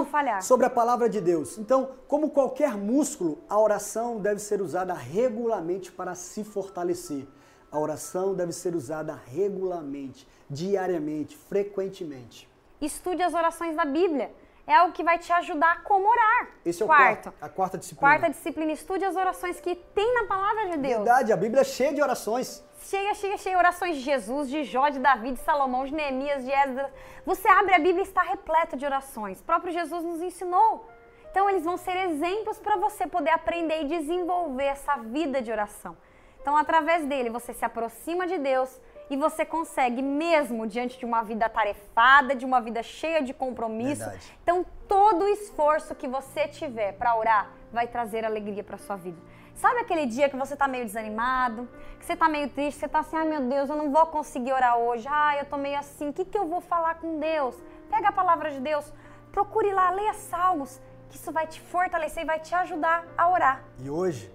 sobre 0.42 0.66
a 0.66 0.70
palavra 0.70 1.08
de 1.08 1.20
Deus. 1.20 1.58
Então, 1.58 1.90
como 2.08 2.30
qualquer 2.30 2.76
músculo, 2.76 3.38
a 3.48 3.58
oração 3.58 4.20
deve 4.20 4.40
ser 4.40 4.60
usada 4.60 4.94
regularmente 4.94 5.92
para 5.92 6.14
se 6.16 6.42
fortalecer. 6.42 7.26
A 7.70 7.78
oração 7.78 8.34
deve 8.34 8.52
ser 8.52 8.74
usada 8.74 9.18
regularmente, 9.26 10.26
diariamente, 10.50 11.36
frequentemente. 11.36 12.48
Estude 12.80 13.22
as 13.22 13.32
orações 13.32 13.76
da 13.76 13.84
Bíblia 13.84 14.32
é 14.66 14.74
algo 14.74 14.92
que 14.92 15.02
vai 15.02 15.18
te 15.18 15.32
ajudar 15.32 15.72
a 15.72 15.76
como 15.80 16.08
orar. 16.08 16.48
Esse 16.64 16.82
é 16.82 16.84
o 16.84 16.88
quarto. 16.88 17.30
quarto. 17.30 17.44
A 17.44 17.48
quarta 17.48 17.78
disciplina. 17.78 18.08
Quarta 18.08 18.30
disciplina, 18.30 18.72
estude 18.72 19.04
as 19.04 19.16
orações 19.16 19.60
que 19.60 19.74
tem 19.74 20.14
na 20.14 20.24
palavra 20.24 20.70
de 20.70 20.78
Deus. 20.78 20.96
Verdade, 20.96 21.32
a 21.32 21.36
Bíblia 21.36 21.62
é 21.62 21.64
cheia 21.64 21.92
de 21.92 22.00
orações. 22.00 22.64
Cheia, 22.82 23.14
cheia, 23.14 23.36
cheia. 23.36 23.58
Orações 23.58 23.96
de 23.96 24.02
Jesus, 24.02 24.48
de 24.48 24.64
Jó, 24.64 24.88
de 24.88 24.98
Davi, 24.98 25.32
de 25.32 25.40
Salomão, 25.40 25.84
de 25.84 25.94
Neemias, 25.94 26.44
de 26.44 26.50
Esdras. 26.50 26.90
Você 27.24 27.48
abre 27.48 27.74
a 27.74 27.78
Bíblia 27.78 28.00
e 28.00 28.06
está 28.06 28.22
repleta 28.22 28.76
de 28.76 28.84
orações. 28.84 29.40
O 29.40 29.44
próprio 29.44 29.72
Jesus 29.72 30.04
nos 30.04 30.22
ensinou. 30.22 30.88
Então, 31.30 31.48
eles 31.48 31.64
vão 31.64 31.76
ser 31.76 31.96
exemplos 32.08 32.58
para 32.58 32.76
você 32.76 33.06
poder 33.06 33.30
aprender 33.30 33.82
e 33.82 33.88
desenvolver 33.88 34.64
essa 34.64 34.96
vida 34.96 35.40
de 35.40 35.50
oração. 35.50 35.96
Então, 36.40 36.56
através 36.56 37.06
dele, 37.06 37.30
você 37.30 37.52
se 37.54 37.64
aproxima 37.64 38.26
de 38.26 38.36
Deus, 38.36 38.80
e 39.12 39.16
você 39.16 39.44
consegue 39.44 40.00
mesmo 40.00 40.66
diante 40.66 40.98
de 40.98 41.04
uma 41.04 41.22
vida 41.22 41.46
tarefada, 41.46 42.34
de 42.34 42.46
uma 42.46 42.62
vida 42.62 42.82
cheia 42.82 43.22
de 43.22 43.34
compromisso. 43.34 44.00
Verdade. 44.00 44.38
Então, 44.42 44.64
todo 44.88 45.26
o 45.26 45.28
esforço 45.28 45.94
que 45.94 46.08
você 46.08 46.48
tiver 46.48 46.94
para 46.94 47.14
orar 47.14 47.50
vai 47.70 47.86
trazer 47.86 48.24
alegria 48.24 48.64
para 48.64 48.78
sua 48.78 48.96
vida. 48.96 49.18
Sabe 49.54 49.80
aquele 49.80 50.06
dia 50.06 50.30
que 50.30 50.36
você 50.36 50.54
está 50.54 50.66
meio 50.66 50.86
desanimado, 50.86 51.68
que 51.98 52.06
você 52.06 52.14
está 52.14 52.26
meio 52.26 52.48
triste, 52.48 52.80
você 52.80 52.86
está 52.86 53.00
assim, 53.00 53.14
ai 53.14 53.26
meu 53.26 53.42
Deus, 53.42 53.68
eu 53.68 53.76
não 53.76 53.92
vou 53.92 54.06
conseguir 54.06 54.54
orar 54.54 54.78
hoje, 54.78 55.06
ai 55.06 55.40
eu 55.40 55.42
estou 55.42 55.58
meio 55.58 55.78
assim, 55.78 56.08
o 56.08 56.12
que, 56.12 56.24
que 56.24 56.38
eu 56.38 56.48
vou 56.48 56.62
falar 56.62 56.94
com 56.94 57.20
Deus? 57.20 57.54
Pega 57.90 58.08
a 58.08 58.12
palavra 58.12 58.50
de 58.50 58.60
Deus, 58.60 58.90
procure 59.30 59.70
lá, 59.74 59.90
leia 59.90 60.14
salmos, 60.14 60.80
que 61.10 61.16
isso 61.16 61.30
vai 61.30 61.46
te 61.46 61.60
fortalecer 61.60 62.22
e 62.22 62.26
vai 62.26 62.40
te 62.40 62.54
ajudar 62.54 63.04
a 63.16 63.28
orar. 63.28 63.62
E 63.78 63.90
hoje, 63.90 64.32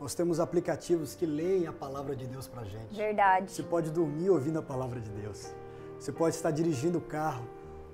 nós 0.00 0.14
temos 0.14 0.38
aplicativos 0.38 1.14
que 1.14 1.26
leem 1.26 1.66
a 1.66 1.72
palavra 1.72 2.14
de 2.14 2.26
Deus 2.26 2.46
pra 2.46 2.64
gente. 2.64 2.94
Verdade. 2.94 3.50
Você 3.50 3.62
pode 3.62 3.90
dormir 3.90 4.30
ouvindo 4.30 4.58
a 4.58 4.62
palavra 4.62 5.00
de 5.00 5.10
Deus. 5.10 5.52
Você 5.98 6.12
pode 6.12 6.36
estar 6.36 6.50
dirigindo 6.50 6.98
o 6.98 7.00
carro 7.00 7.44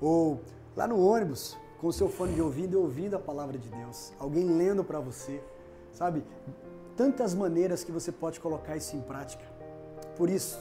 ou 0.00 0.42
lá 0.76 0.86
no 0.86 1.00
ônibus 1.00 1.56
com 1.78 1.86
o 1.86 1.92
seu 1.92 2.08
fone 2.08 2.34
de 2.34 2.42
ouvido 2.42 2.74
e 2.74 2.76
ouvindo 2.76 3.16
a 3.16 3.18
palavra 3.18 3.56
de 3.56 3.68
Deus. 3.68 4.12
Alguém 4.18 4.44
lendo 4.44 4.84
para 4.84 5.00
você. 5.00 5.42
Sabe? 5.92 6.24
Tantas 6.96 7.34
maneiras 7.34 7.82
que 7.82 7.90
você 7.90 8.12
pode 8.12 8.38
colocar 8.38 8.76
isso 8.76 8.94
em 8.96 9.00
prática. 9.00 9.44
Por 10.16 10.28
isso, 10.28 10.58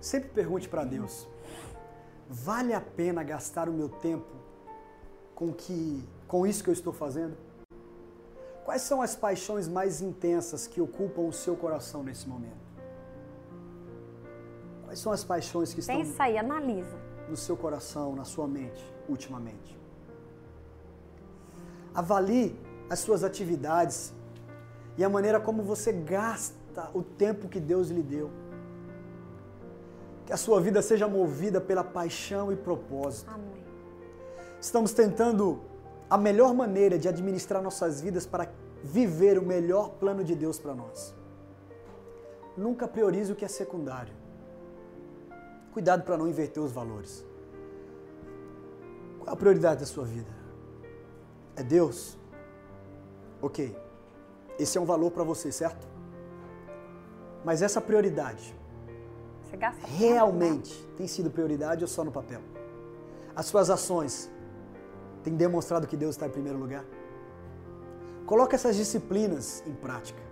sempre 0.00 0.30
pergunte 0.30 0.68
para 0.68 0.84
Deus: 0.84 1.26
vale 2.28 2.72
a 2.72 2.80
pena 2.80 3.22
gastar 3.22 3.68
o 3.68 3.72
meu 3.72 3.88
tempo 3.88 4.32
com 5.34 5.52
que 5.52 6.06
com 6.28 6.46
isso 6.46 6.62
que 6.62 6.70
eu 6.70 6.74
estou 6.74 6.92
fazendo? 6.92 7.36
Quais 8.64 8.82
são 8.82 9.02
as 9.02 9.14
paixões 9.14 9.68
mais 9.68 10.00
intensas 10.00 10.66
que 10.66 10.80
ocupam 10.80 11.22
o 11.22 11.32
seu 11.32 11.54
coração 11.54 12.02
nesse 12.02 12.26
momento? 12.26 12.64
Quais 14.84 14.98
são 14.98 15.12
as 15.12 15.22
paixões 15.22 15.74
que 15.74 15.80
estão 15.80 15.96
Pensa 15.96 16.22
aí, 16.22 16.38
analisa. 16.38 16.96
no 17.28 17.36
seu 17.36 17.56
coração, 17.56 18.16
na 18.16 18.24
sua 18.24 18.48
mente, 18.48 18.82
ultimamente? 19.08 19.78
Avalie 21.94 22.58
as 22.88 23.00
suas 23.00 23.22
atividades 23.22 24.12
e 24.96 25.04
a 25.04 25.08
maneira 25.08 25.38
como 25.38 25.62
você 25.62 25.92
gasta 25.92 26.90
o 26.94 27.02
tempo 27.02 27.48
que 27.48 27.60
Deus 27.60 27.88
lhe 27.88 28.02
deu. 28.02 28.30
Que 30.24 30.32
a 30.32 30.38
sua 30.38 30.58
vida 30.58 30.80
seja 30.80 31.06
movida 31.06 31.60
pela 31.60 31.84
paixão 31.84 32.50
e 32.50 32.56
propósito. 32.56 33.30
Amém. 33.30 33.62
Estamos 34.58 34.94
tentando 34.94 35.60
a 36.08 36.18
melhor 36.18 36.54
maneira 36.54 36.98
de 36.98 37.08
administrar 37.08 37.62
nossas 37.62 38.00
vidas 38.00 38.26
para 38.26 38.50
viver 38.82 39.38
o 39.38 39.42
melhor 39.42 39.90
plano 40.00 40.22
de 40.22 40.34
Deus 40.34 40.58
para 40.58 40.74
nós. 40.74 41.14
Nunca 42.56 42.86
priorize 42.86 43.32
o 43.32 43.36
que 43.36 43.44
é 43.44 43.48
secundário. 43.48 44.14
Cuidado 45.72 46.04
para 46.04 46.16
não 46.16 46.28
inverter 46.28 46.62
os 46.62 46.70
valores. 46.70 47.24
Qual 49.18 49.32
a 49.32 49.36
prioridade 49.36 49.80
da 49.80 49.86
sua 49.86 50.04
vida? 50.04 50.30
É 51.56 51.62
Deus? 51.62 52.18
Ok. 53.40 53.76
Esse 54.58 54.78
é 54.78 54.80
um 54.80 54.84
valor 54.84 55.10
para 55.10 55.24
você, 55.24 55.50
certo? 55.50 55.86
Mas 57.44 57.60
essa 57.60 57.80
prioridade 57.80 58.54
realmente 59.96 60.86
tem 60.96 61.06
sido 61.06 61.30
prioridade 61.30 61.82
ou 61.82 61.88
só 61.88 62.04
no 62.04 62.12
papel? 62.12 62.40
As 63.34 63.46
suas 63.46 63.70
ações 63.70 64.30
têm 65.24 65.34
demonstrado 65.34 65.86
que 65.86 65.96
Deus 65.96 66.14
está 66.14 66.26
em 66.26 66.30
primeiro 66.30 66.58
lugar? 66.58 66.84
Coloque 68.26 68.54
essas 68.54 68.76
disciplinas 68.76 69.62
em 69.66 69.72
prática. 69.72 70.22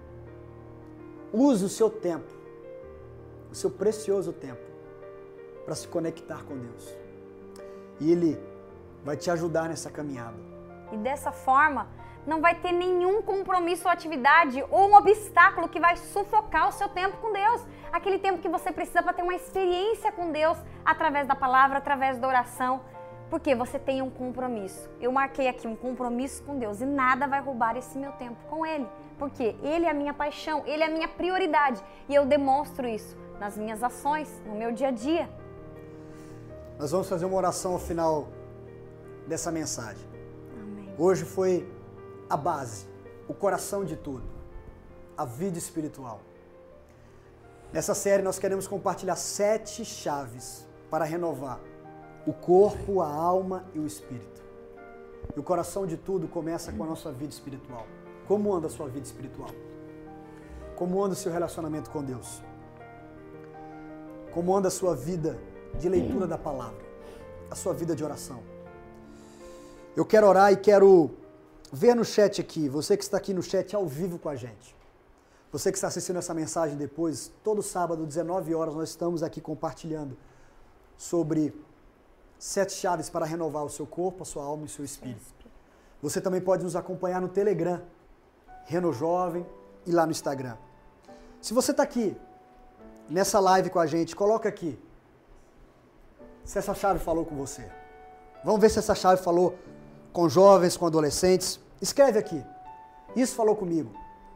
Use 1.33 1.65
o 1.65 1.69
seu 1.69 1.91
tempo, 1.91 2.31
o 3.51 3.55
seu 3.55 3.71
precioso 3.71 4.33
tempo, 4.33 4.63
para 5.65 5.75
se 5.75 5.89
conectar 5.89 6.45
com 6.45 6.57
Deus. 6.57 6.95
E 7.99 8.13
Ele 8.13 8.39
vai 9.03 9.17
te 9.17 9.31
ajudar 9.31 9.69
nessa 9.69 9.91
caminhada. 9.91 10.37
E 10.93 10.97
dessa 10.97 11.33
forma, 11.33 11.89
não 12.27 12.41
vai 12.41 12.55
ter 12.55 12.73
nenhum 12.73 13.21
compromisso 13.23 13.85
ou 13.87 13.91
atividade 13.91 14.63
ou 14.71 14.91
um 14.91 14.95
obstáculo 14.95 15.69
que 15.69 15.81
vai 15.81 15.97
sufocar 15.97 16.69
o 16.69 16.73
seu 16.73 16.89
tempo 16.89 17.17
com 17.17 17.33
Deus. 17.33 17.63
Aquele 17.91 18.19
tempo 18.19 18.41
que 18.41 18.49
você 18.49 18.71
precisa 18.71 19.03
para 19.03 19.13
ter 19.13 19.23
uma 19.23 19.35
experiência 19.35 20.13
com 20.13 20.31
Deus 20.31 20.57
através 20.85 21.27
da 21.27 21.35
palavra, 21.35 21.79
através 21.79 22.19
da 22.19 22.29
oração. 22.29 22.81
Porque 23.33 23.55
você 23.55 23.79
tem 23.79 24.03
um 24.03 24.11
compromisso. 24.11 24.91
Eu 25.01 25.11
marquei 25.11 25.49
aqui 25.49 25.67
um 25.67 25.75
compromisso 25.75 26.43
com 26.43 26.59
Deus 26.59 26.83
e 26.83 26.85
nada 26.85 27.27
vai 27.27 27.41
roubar 27.41 27.79
esse 27.79 27.97
meu 27.97 28.13
tempo 28.13 28.37
com 28.51 28.67
Ele. 28.67 28.87
Porque 29.19 29.57
Ele 29.63 29.87
é 29.87 29.91
a 29.91 29.95
minha 29.95 30.13
paixão, 30.13 30.63
Ele 30.67 30.83
é 30.83 30.87
a 30.87 30.91
minha 30.91 31.09
prioridade. 31.09 31.83
E 32.11 32.15
eu 32.15 32.27
demonstro 32.27 32.87
isso 32.87 33.17
nas 33.41 33.57
minhas 33.57 33.83
ações, 33.83 34.29
no 34.45 34.55
meu 34.55 34.71
dia 34.71 34.89
a 34.89 34.91
dia. 34.91 35.31
Nós 36.79 36.91
vamos 36.91 37.09
fazer 37.09 37.25
uma 37.25 37.39
oração 37.39 37.73
ao 37.73 37.79
final 37.79 38.29
dessa 39.27 39.51
mensagem. 39.51 40.07
Amém. 40.61 40.95
Hoje 40.99 41.25
foi 41.25 41.67
a 42.29 42.37
base, 42.37 42.87
o 43.27 43.33
coração 43.33 43.83
de 43.83 43.97
tudo, 43.97 44.29
a 45.17 45.25
vida 45.25 45.57
espiritual. 45.57 46.21
Nessa 47.73 47.95
série 47.95 48.23
nós 48.23 48.39
queremos 48.39 48.69
compartilhar 48.69 49.17
sete 49.17 49.87
chaves 49.87 50.69
para 50.91 51.07
renovar 51.07 51.72
o 52.27 52.33
corpo, 52.33 53.01
a 53.01 53.09
alma 53.09 53.65
e 53.75 53.79
o 53.79 53.87
espírito. 53.87 54.43
E 55.37 55.39
o 55.39 55.43
coração 55.43 55.87
de 55.87 55.97
tudo 55.97 56.29
começa 56.29 56.73
com 56.73 56.85
a 56.85 56.87
nossa 56.87 57.11
vida 57.11 57.33
espiritual. 57.33 57.87
Como 58.27 58.53
anda 58.55 58.67
a 58.67 58.71
sua 58.71 58.89
vida 58.89 59.07
espiritual? 59.07 59.51
Como 60.77 61.03
anda 61.03 61.15
o 61.15 61.17
seu 61.17 61.33
relacionamento 61.33 61.91
com 61.91 62.03
Deus? 62.03 62.43
Como 64.33 64.57
anda 64.57 64.69
a 64.69 64.71
sua 64.71 64.95
vida 64.95 65.39
de 65.79 65.89
leitura 65.89 66.27
da 66.27 66.39
palavra? 66.39 66.83
A 67.51 67.55
sua 67.55 67.75
vida 67.75 67.95
de 67.95 68.03
oração? 68.05 68.41
Eu 69.95 70.05
quero 70.05 70.27
orar 70.27 70.53
e 70.53 70.57
quero 70.57 71.11
ver 71.73 71.95
no 71.95 72.05
chat 72.05 72.41
aqui, 72.41 72.69
você 72.69 72.97
que 72.97 73.03
está 73.03 73.17
aqui 73.17 73.33
no 73.35 73.43
chat 73.43 73.75
ao 73.75 73.87
vivo 73.87 74.19
com 74.19 74.29
a 74.29 74.37
gente. 74.37 74.75
Você 75.51 75.71
que 75.71 75.77
está 75.77 75.89
assistindo 75.89 76.19
essa 76.19 76.33
mensagem 76.33 76.79
depois, 76.79 77.31
todo 77.45 77.63
sábado, 77.63 78.07
19 78.07 78.55
horas, 78.55 78.75
nós 78.75 78.89
estamos 78.89 79.23
aqui 79.23 79.39
compartilhando 79.39 80.17
sobre 80.97 81.55
sete 82.43 82.73
chaves 82.73 83.09
para 83.09 83.25
renovar 83.25 83.65
o 83.65 83.71
seu 83.71 83.87
corpo, 83.87 84.25
a 84.25 84.27
sua 84.27 84.43
alma 84.43 84.65
e 84.65 84.67
o 84.67 84.69
seu 84.69 84.85
espírito. 84.85 85.47
Você 86.03 86.21
também 86.21 86.41
pode 86.41 86.65
nos 86.65 86.75
acompanhar 86.75 87.21
no 87.21 87.29
Telegram, 87.29 87.81
Reno 88.65 88.93
Jovem 88.93 89.47
e 89.87 89.93
lá 89.93 90.05
no 90.05 90.11
Instagram. 90.11 90.57
Se 91.41 91.55
você 91.55 91.71
está 91.71 91.85
aqui 91.85 92.17
nessa 93.09 93.39
live 93.39 93.71
com 93.71 93.79
a 93.79 93.87
gente, 93.87 94.17
coloca 94.17 94.49
aqui 94.49 94.77
se 96.45 96.59
essa 96.59 96.75
chave 96.75 96.99
falou 96.99 97.25
com 97.25 97.37
você. 97.37 97.71
Vamos 98.45 98.61
ver 98.61 98.71
se 98.71 98.81
essa 98.81 98.97
chave 98.97 99.23
falou 99.23 99.57
com 100.13 100.29
jovens, 100.29 100.77
com 100.77 100.85
adolescentes. 100.85 101.61
Escreve 101.81 102.19
aqui. 102.19 102.45
Isso 103.15 103.37
falou 103.37 103.55
comigo. 103.55 103.93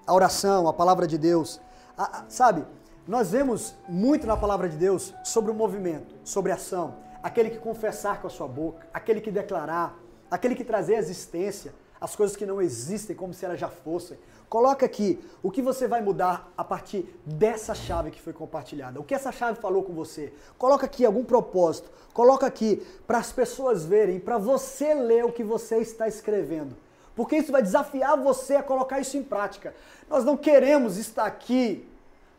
A 0.07 0.14
oração, 0.14 0.68
a 0.68 0.72
palavra 0.72 1.09
de 1.09 1.18
Deus. 1.18 1.61
A, 1.98 2.20
a, 2.20 2.24
sabe, 2.28 2.64
nós 3.04 3.32
vemos 3.32 3.74
muito 3.88 4.28
na 4.28 4.36
palavra 4.36 4.68
de 4.68 4.76
Deus 4.76 5.12
sobre 5.24 5.50
o 5.50 5.54
movimento, 5.54 6.14
sobre 6.22 6.52
a 6.52 6.54
ação. 6.54 7.04
Aquele 7.27 7.51
que 7.51 7.59
confessar 7.59 8.20
com 8.20 8.29
a 8.29 8.31
sua 8.31 8.47
boca, 8.47 8.87
aquele 8.95 9.20
que 9.20 9.33
declarar, 9.33 9.99
aquele 10.31 10.55
que 10.55 10.62
trazer 10.62 10.95
a 10.95 10.99
existência, 10.99 11.74
as 12.01 12.14
coisas 12.14 12.37
que 12.37 12.47
não 12.47 12.62
existem 12.62 13.16
como 13.16 13.35
se 13.35 13.45
elas 13.45 13.59
já 13.59 13.68
fossem. 13.68 14.16
Coloca 14.49 14.87
aqui 14.87 15.18
o 15.43 15.51
que 15.51 15.61
você 15.61 15.89
vai 15.89 16.01
mudar 16.01 16.49
a 16.57 16.62
partir 16.62 17.20
dessa 17.27 17.74
chave 17.74 18.12
que 18.12 18.22
foi 18.22 18.33
compartilhada. 18.33 19.01
O 19.01 19.03
que 19.03 19.12
essa 19.12 19.33
chave 19.33 19.61
falou 19.61 19.83
com 19.83 19.93
você. 19.93 20.33
Coloca 20.57 20.87
aqui 20.87 21.05
algum 21.05 21.24
propósito. 21.24 21.91
Coloca 22.14 22.47
aqui 22.47 22.81
para 23.09 23.18
as 23.18 23.33
pessoas 23.33 23.85
verem, 23.85 24.20
para 24.20 24.39
você 24.39 24.95
ler 24.95 25.24
o 25.24 25.33
que 25.33 25.43
você 25.43 25.79
está 25.79 26.07
escrevendo. 26.07 26.77
Porque 27.16 27.39
isso 27.39 27.51
vai 27.51 27.61
desafiar 27.61 28.16
você 28.16 28.55
a 28.55 28.62
colocar 28.62 29.01
isso 29.01 29.16
em 29.16 29.24
prática. 29.24 29.74
Nós 30.09 30.24
não 30.24 30.37
queremos 30.37 30.97
estar 30.97 31.24
aqui 31.24 31.89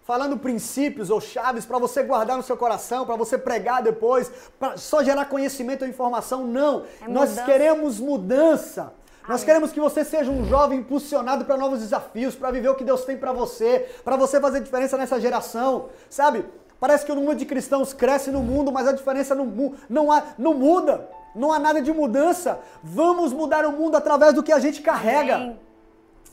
falando 0.08 0.38
princípios 0.38 1.10
ou 1.10 1.20
chaves 1.20 1.66
para 1.66 1.78
você 1.78 2.01
guardar 2.01 2.38
no 2.38 2.43
seu 2.43 2.55
coração, 2.55 3.05
para 3.05 3.18
você 3.18 3.38
pregar 3.38 3.84
depois, 3.84 4.32
para 4.58 4.78
só 4.78 5.03
gerar 5.03 5.26
conhecimento 5.26 5.82
ou 5.82 5.88
informação. 5.89 6.47
Não. 6.47 6.84
É 7.01 7.10
Nós 7.10 7.38
queremos 7.41 7.99
mudança. 7.99 8.93
Nós 9.28 9.43
queremos 9.43 9.74
que 9.74 9.80
você 9.82 10.05
seja 10.05 10.32
um 10.32 10.45
jovem 10.45 10.80
impulsionado 10.80 11.43
para 11.43 11.58
novos 11.58 11.82
desafios, 11.82 12.34
para 12.34 12.49
viver 12.49 12.70
o 12.70 12.76
que 12.76 12.86
Deus 12.86 13.03
tem 13.03 13.18
para 13.18 13.34
você, 13.34 13.86
para 14.05 14.16
você 14.16 14.39
fazer 14.39 14.62
diferença 14.62 14.97
nessa 14.97 15.20
geração, 15.20 15.89
sabe? 16.10 16.45
Parece 16.80 17.05
que 17.05 17.12
o 17.12 17.16
número 17.16 17.36
de 17.36 17.45
cristãos 17.45 17.91
cresce 17.91 18.32
no 18.32 18.39
mundo, 18.41 18.72
mas 18.72 18.88
a 18.88 18.93
diferença 18.93 19.36
no 19.36 19.43
mu- 19.43 19.76
não, 19.89 20.10
há, 20.10 20.24
não 20.38 20.53
muda. 20.53 21.10
Não 21.36 21.51
há 21.51 21.60
nada 21.60 21.82
de 21.82 21.91
mudança. 21.91 22.60
Vamos 22.82 23.34
mudar 23.34 23.66
o 23.66 23.74
mundo 23.74 23.97
através 23.97 24.34
do 24.34 24.41
que 24.41 24.53
a 24.53 24.60
gente 24.60 24.82
carrega. 24.82 25.58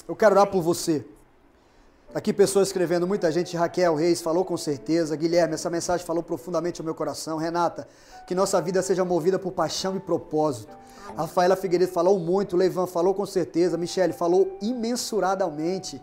Eu 0.07 0.15
quero 0.15 0.37
orar 0.37 0.47
por 0.47 0.63
você. 0.63 1.05
Aqui 2.15 2.33
pessoas 2.33 2.69
escrevendo, 2.69 3.09
muita 3.09 3.33
gente, 3.33 3.57
Raquel 3.57 3.97
Reis 3.97 4.23
falou 4.23 4.45
com 4.45 4.57
certeza, 4.57 5.17
Guilherme, 5.17 5.55
essa 5.55 5.69
mensagem 5.69 6.07
falou 6.07 6.23
profundamente 6.23 6.81
ao 6.81 6.85
meu 6.85 6.95
coração, 6.95 7.37
Renata, 7.39 7.89
que 8.25 8.37
nossa 8.37 8.63
vida 8.63 8.81
seja 8.83 9.05
movida 9.05 9.37
por 9.37 9.51
paixão 9.51 9.97
e 9.97 9.99
propósito. 9.99 10.73
Rafaela 11.17 11.57
Figueiredo 11.57 11.91
falou 11.91 12.17
muito, 12.21 12.57
Leivan 12.57 12.87
falou 12.87 13.15
com 13.15 13.27
certeza, 13.27 13.77
Michele 13.77 14.13
falou 14.13 14.57
imensuradamente. 14.63 16.01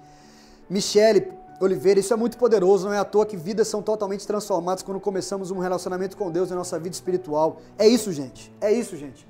Michele 0.69 1.31
Oliveira, 1.61 2.01
isso 2.01 2.13
é 2.13 2.17
muito 2.17 2.37
poderoso, 2.37 2.87
não 2.87 2.93
é 2.93 2.99
à 2.99 3.05
toa 3.05 3.25
que 3.25 3.37
vidas 3.37 3.69
são 3.69 3.81
totalmente 3.81 4.27
transformadas 4.27 4.83
quando 4.83 4.99
começamos 4.99 5.49
um 5.49 5.59
relacionamento 5.59 6.17
com 6.17 6.29
Deus 6.29 6.49
na 6.49 6.57
nossa 6.57 6.77
vida 6.77 6.93
espiritual. 6.93 7.61
É 7.79 7.87
isso, 7.87 8.11
gente. 8.11 8.53
É 8.59 8.69
isso, 8.69 8.97
gente. 8.97 9.25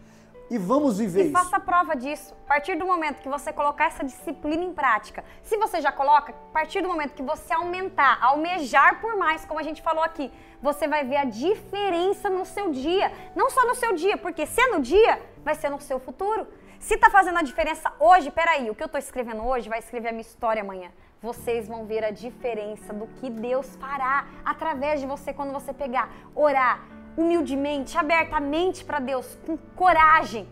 E 0.54 0.58
vamos 0.58 0.98
viver 0.98 1.22
E 1.22 1.24
isso. 1.28 1.32
faça 1.32 1.58
prova 1.62 1.96
disso. 1.96 2.36
A 2.46 2.48
partir 2.50 2.76
do 2.76 2.86
momento 2.86 3.22
que 3.22 3.30
você 3.30 3.54
colocar 3.54 3.86
essa 3.86 4.04
disciplina 4.04 4.62
em 4.66 4.74
prática, 4.74 5.24
se 5.42 5.56
você 5.56 5.80
já 5.80 5.94
coloca, 5.94 6.34
a 6.34 6.52
partir 6.52 6.82
do 6.82 6.90
momento 6.90 7.14
que 7.14 7.24
você 7.24 7.54
aumentar, 7.54 8.20
almejar 8.22 9.00
por 9.00 9.16
mais, 9.16 9.46
como 9.46 9.62
a 9.62 9.64
gente 9.64 9.82
falou 9.82 10.04
aqui, 10.04 10.30
você 10.62 10.90
vai 10.90 11.06
ver 11.06 11.16
a 11.16 11.24
diferença 11.24 12.30
no 12.30 12.44
seu 12.44 12.70
dia. 12.70 13.10
Não 13.34 13.50
só 13.50 13.66
no 13.66 13.76
seu 13.76 13.94
dia, 13.96 14.18
porque 14.18 14.46
se 14.46 14.60
é 14.60 14.68
no 14.68 14.82
dia, 14.82 15.22
vai 15.42 15.56
ser 15.56 15.70
no 15.70 15.80
seu 15.80 16.02
futuro. 16.02 16.46
Se 16.82 16.98
tá 16.98 17.10
fazendo 17.10 17.38
a 17.40 17.44
diferença 17.44 17.90
hoje, 17.98 18.30
peraí, 18.30 18.70
o 18.70 18.76
que 18.76 18.84
eu 18.84 18.90
tô 18.90 18.98
escrevendo 18.98 19.44
hoje 19.46 19.70
vai 19.70 19.80
escrever 19.80 20.10
a 20.10 20.12
minha 20.12 20.22
história 20.30 20.62
amanhã. 20.62 20.92
Vocês 21.22 21.66
vão 21.66 21.86
ver 21.86 22.04
a 22.04 22.12
diferença 22.12 22.92
do 22.92 23.08
que 23.08 23.30
Deus 23.30 23.74
fará 23.78 24.26
através 24.44 25.00
de 25.00 25.08
você 25.08 25.32
quando 25.32 25.54
você 25.54 25.72
pegar, 25.72 26.10
orar 26.36 26.84
humildemente, 27.18 27.98
abertamente 27.98 28.84
para 28.84 29.00
Deus, 29.00 29.38
com 29.46 29.58
coragem 29.76 30.48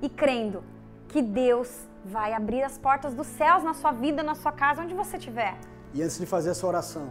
e 0.00 0.08
crendo 0.08 0.62
que 1.08 1.22
Deus 1.22 1.88
vai 2.04 2.32
abrir 2.32 2.62
as 2.62 2.78
portas 2.78 3.14
dos 3.14 3.26
céus 3.26 3.62
na 3.62 3.74
sua 3.74 3.92
vida, 3.92 4.22
na 4.22 4.34
sua 4.34 4.52
casa, 4.52 4.82
onde 4.82 4.94
você 4.94 5.16
estiver. 5.16 5.56
E 5.92 6.02
antes 6.02 6.18
de 6.18 6.26
fazer 6.26 6.50
essa 6.50 6.66
oração, 6.66 7.10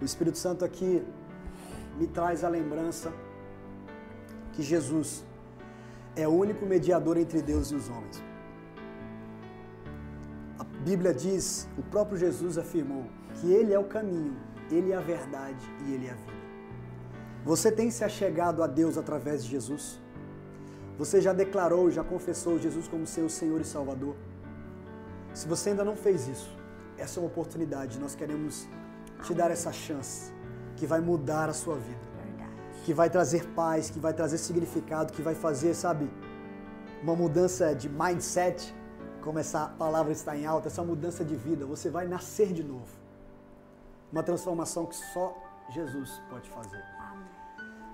o 0.00 0.04
Espírito 0.04 0.38
Santo 0.38 0.64
aqui 0.64 1.02
me 1.98 2.06
traz 2.06 2.44
a 2.44 2.48
lembrança 2.48 3.12
que 4.52 4.62
Jesus 4.62 5.24
é 6.14 6.28
o 6.28 6.30
único 6.30 6.66
mediador 6.66 7.16
entre 7.16 7.40
Deus 7.40 7.70
e 7.70 7.74
os 7.74 7.88
homens. 7.88 8.22
A 10.58 10.64
Bíblia 10.64 11.14
diz, 11.14 11.68
o 11.78 11.82
próprio 11.82 12.18
Jesus 12.18 12.58
afirmou 12.58 13.04
que 13.34 13.50
Ele 13.50 13.72
é 13.72 13.78
o 13.78 13.84
caminho, 13.84 14.36
Ele 14.70 14.92
é 14.92 14.96
a 14.96 15.00
verdade 15.00 15.64
e 15.86 15.94
Ele 15.94 16.06
é 16.06 16.10
a 16.10 16.14
vida. 16.14 16.31
Você 17.44 17.72
tem 17.72 17.90
se 17.90 18.04
achegado 18.04 18.62
a 18.62 18.66
Deus 18.66 18.96
através 18.96 19.44
de 19.44 19.50
Jesus? 19.50 20.00
Você 20.96 21.20
já 21.20 21.32
declarou, 21.32 21.90
já 21.90 22.04
confessou 22.04 22.58
Jesus 22.58 22.86
como 22.86 23.06
seu 23.06 23.28
Senhor 23.28 23.60
e 23.60 23.64
Salvador? 23.64 24.14
Se 25.34 25.48
você 25.48 25.70
ainda 25.70 25.84
não 25.84 25.96
fez 25.96 26.28
isso, 26.28 26.56
essa 26.96 27.18
é 27.18 27.22
uma 27.22 27.26
oportunidade. 27.26 27.98
Nós 27.98 28.14
queremos 28.14 28.68
te 29.24 29.34
dar 29.34 29.50
essa 29.50 29.72
chance 29.72 30.32
que 30.76 30.86
vai 30.86 31.00
mudar 31.00 31.48
a 31.48 31.52
sua 31.52 31.76
vida, 31.76 32.00
que 32.84 32.94
vai 32.94 33.10
trazer 33.10 33.44
paz, 33.48 33.90
que 33.90 33.98
vai 33.98 34.12
trazer 34.12 34.38
significado, 34.38 35.12
que 35.12 35.22
vai 35.22 35.34
fazer, 35.34 35.74
sabe, 35.74 36.08
uma 37.02 37.16
mudança 37.16 37.74
de 37.74 37.88
mindset, 37.88 38.72
como 39.20 39.38
essa 39.38 39.66
palavra 39.66 40.12
está 40.12 40.36
em 40.36 40.46
alta, 40.46 40.68
essa 40.68 40.84
mudança 40.84 41.24
de 41.24 41.34
vida. 41.34 41.66
Você 41.66 41.90
vai 41.90 42.06
nascer 42.06 42.52
de 42.52 42.62
novo. 42.62 42.92
Uma 44.12 44.22
transformação 44.22 44.86
que 44.86 44.96
só 44.96 45.36
Jesus 45.70 46.20
pode 46.28 46.48
fazer. 46.50 47.01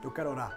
Eu 0.08 0.12
quero 0.12 0.30
orar. 0.30 0.56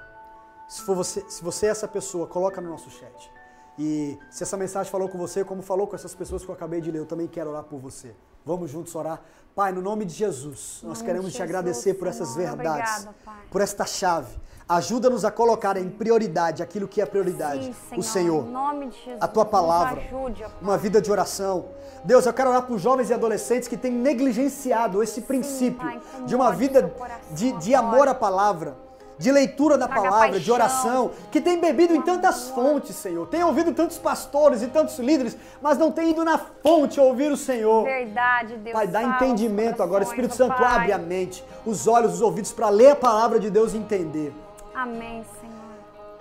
Se, 0.67 0.81
for 0.81 0.95
você, 0.95 1.25
se 1.27 1.43
você 1.43 1.65
é 1.65 1.69
essa 1.69 1.87
pessoa, 1.87 2.25
coloca 2.25 2.61
no 2.61 2.69
nosso 2.69 2.89
chat. 2.89 3.31
E 3.77 4.17
se 4.29 4.43
essa 4.43 4.55
mensagem 4.55 4.89
falou 4.89 5.09
com 5.09 5.17
você, 5.17 5.43
como 5.43 5.61
falou 5.61 5.87
com 5.87 5.95
essas 5.95 6.15
pessoas 6.15 6.43
que 6.43 6.49
eu 6.49 6.55
acabei 6.55 6.79
de 6.79 6.89
ler, 6.89 6.99
eu 6.99 7.05
também 7.05 7.27
quero 7.27 7.49
orar 7.49 7.63
por 7.63 7.77
você. 7.77 8.15
Vamos 8.45 8.71
juntos 8.71 8.95
orar. 8.95 9.21
Pai, 9.53 9.73
no 9.73 9.81
nome 9.81 10.05
de 10.05 10.13
Jesus, 10.13 10.79
nós 10.83 11.01
queremos 11.01 11.25
de 11.27 11.31
te 11.33 11.37
Jesus, 11.39 11.49
agradecer 11.49 11.95
por 11.95 12.07
essas 12.07 12.29
Senhor. 12.29 12.47
verdades, 12.47 13.05
Obrigada, 13.05 13.39
por 13.51 13.59
esta 13.59 13.85
chave. 13.85 14.39
Ajuda-nos 14.69 15.25
a 15.25 15.31
colocar 15.31 15.75
em 15.75 15.89
prioridade 15.89 16.63
aquilo 16.63 16.87
que 16.87 17.01
é 17.01 17.05
prioridade. 17.05 17.73
Sim, 17.89 17.97
o 17.97 18.01
Senhor. 18.01 18.45
Em 18.47 18.51
nome 18.51 18.87
de 18.87 18.95
Jesus. 18.95 19.17
a 19.19 19.27
tua 19.27 19.43
palavra, 19.43 19.99
ajude, 19.99 20.45
uma 20.61 20.77
vida 20.77 21.01
de 21.01 21.11
oração. 21.11 21.65
Deus, 22.05 22.25
eu 22.25 22.33
quero 22.33 22.49
orar 22.51 22.65
por 22.65 22.79
jovens 22.79 23.09
e 23.09 23.13
adolescentes 23.13 23.67
que 23.67 23.75
têm 23.75 23.91
negligenciado 23.91 25.03
esse 25.03 25.21
princípio 25.21 25.85
Pai, 25.85 26.01
de 26.25 26.33
uma 26.33 26.53
vida 26.53 26.87
coração 26.87 27.33
de, 27.33 27.51
de 27.53 27.75
amor 27.75 28.07
à 28.07 28.15
palavra, 28.15 28.77
de 29.17 29.31
leitura 29.31 29.77
da 29.77 29.87
Traga 29.87 30.01
palavra, 30.01 30.39
de 30.39 30.49
paixão. 30.49 30.55
oração, 30.55 31.11
que 31.31 31.39
tem 31.39 31.59
bebido 31.59 31.95
em 31.95 32.01
tantas 32.01 32.49
fontes, 32.49 32.95
Senhor. 32.95 33.27
Tem 33.27 33.43
ouvido 33.43 33.71
tantos 33.73 33.97
pastores 33.97 34.61
e 34.61 34.67
tantos 34.67 34.97
líderes, 34.99 35.37
mas 35.61 35.77
não 35.77 35.91
tem 35.91 36.11
ido 36.11 36.23
na 36.25 36.37
fonte 36.37 36.99
ouvir 36.99 37.31
o 37.31 37.37
Senhor. 37.37 37.83
Verdade, 37.83 38.57
Deus. 38.57 38.73
Pai, 38.73 38.87
dá 38.87 39.03
entendimento 39.03 39.83
agora. 39.83 40.03
corações, 40.05 40.09
Espírito 40.09 40.33
ó 40.33 40.37
Santo, 40.37 40.57
Pai. 40.57 40.75
abre 40.75 40.91
a 40.93 40.97
mente, 40.97 41.43
os 41.65 41.87
olhos, 41.87 42.15
os 42.15 42.21
ouvidos 42.21 42.51
para 42.51 42.69
ler 42.69 42.91
a 42.91 42.95
palavra 42.95 43.39
de 43.39 43.49
Deus 43.49 43.73
e 43.73 43.77
entender. 43.77 44.33
Amém, 44.73 45.23
Senhor. 45.39 45.51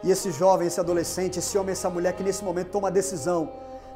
E 0.02 0.10
esse 0.10 0.30
jovem, 0.30 0.66
esse 0.66 0.80
adolescente, 0.80 1.38
esse 1.38 1.58
homem, 1.58 1.72
essa 1.72 1.90
mulher 1.90 2.14
que 2.14 2.22
nesse 2.22 2.42
momento 2.42 2.70
toma 2.70 2.88
a 2.88 2.90
decisão 2.90 3.50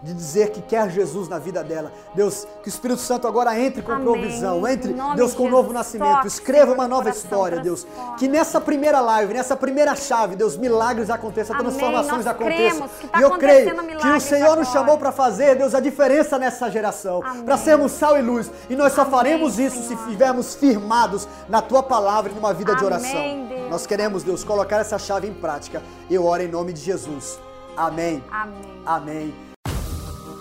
de 0.04 0.12
dizer 0.12 0.50
que 0.50 0.60
quer 0.60 0.90
Jesus 0.90 1.28
na 1.30 1.38
vida 1.38 1.64
dela. 1.64 1.90
Deus, 2.14 2.46
que 2.62 2.68
o 2.68 2.70
Espírito 2.70 3.00
Santo 3.00 3.26
agora 3.26 3.58
entre 3.58 3.80
com 3.80 3.90
Amém. 3.92 4.04
provisão, 4.04 4.68
entre, 4.68 4.92
Deus, 5.16 5.30
de 5.30 5.36
com 5.36 5.44
um 5.44 5.50
novo 5.50 5.68
Jesus. 5.68 5.74
nascimento. 5.74 6.14
Toque, 6.16 6.26
Escreva 6.26 6.72
uma 6.74 6.86
nova 6.86 7.08
história, 7.08 7.58
Deus. 7.60 7.86
Que 8.18 8.28
nessa 8.28 8.60
primeira 8.60 9.00
live, 9.00 9.32
nessa 9.32 9.56
primeira 9.56 9.96
chave, 9.96 10.36
Deus, 10.36 10.58
milagres 10.58 11.08
aconteçam, 11.08 11.56
Amém. 11.56 11.68
transformações 11.68 12.26
aconteçam. 12.26 12.86
tá 13.10 13.18
e 13.18 13.22
eu 13.22 13.30
creio 13.38 13.74
que 13.98 14.08
o 14.08 14.20
Senhor 14.20 14.56
nos 14.56 14.68
agora. 14.68 14.72
chamou 14.84 14.98
para 14.98 15.10
fazer, 15.10 15.56
Deus, 15.56 15.74
a 15.74 15.80
diferença 15.80 16.38
nessa 16.38 16.70
geração, 16.70 17.22
para 17.44 17.56
sermos 17.56 17.92
sal 17.92 18.18
e 18.18 18.20
luz. 18.22 18.50
E 18.68 18.76
nós 18.76 18.92
só 18.92 19.06
faremos 19.06 19.58
isso 19.58 19.78
se 19.80 19.88
Senhor. 19.88 20.00
estivermos 20.02 20.54
firmados 20.54 21.26
na 21.48 21.62
tua 21.62 21.82
palavra 21.82 22.30
e 22.30 22.34
numa 22.34 22.52
vida 22.52 22.74
de 22.74 22.84
Amém, 22.84 22.86
oração. 22.86 23.46
Deus. 23.48 23.70
Nós 23.70 23.86
queremos, 23.86 24.22
Deus, 24.22 24.44
colocar 24.44 24.76
essa 24.80 24.98
chave 24.98 25.26
em 25.26 25.32
prática. 25.32 25.82
Eu 26.10 26.26
oro 26.26 26.42
em 26.42 26.48
nome 26.48 26.74
de 26.74 26.82
Jesus. 26.82 27.40
Amém. 27.74 28.22
Amém. 28.30 28.82
Amém. 28.84 29.53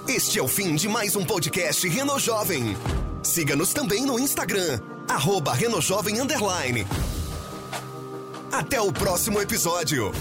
Este 0.07 0.37
é 0.37 0.41
o 0.41 0.47
fim 0.47 0.75
de 0.75 0.89
mais 0.89 1.15
um 1.15 1.23
podcast 1.23 1.87
Reno 1.87 2.19
Jovem. 2.19 2.75
Siga-nos 3.23 3.73
também 3.73 4.05
no 4.05 4.19
Instagram, 4.19 4.79
arroba 5.07 5.53
Underline. 6.19 6.85
Até 8.51 8.81
o 8.81 8.91
próximo 8.91 9.41
episódio. 9.41 10.11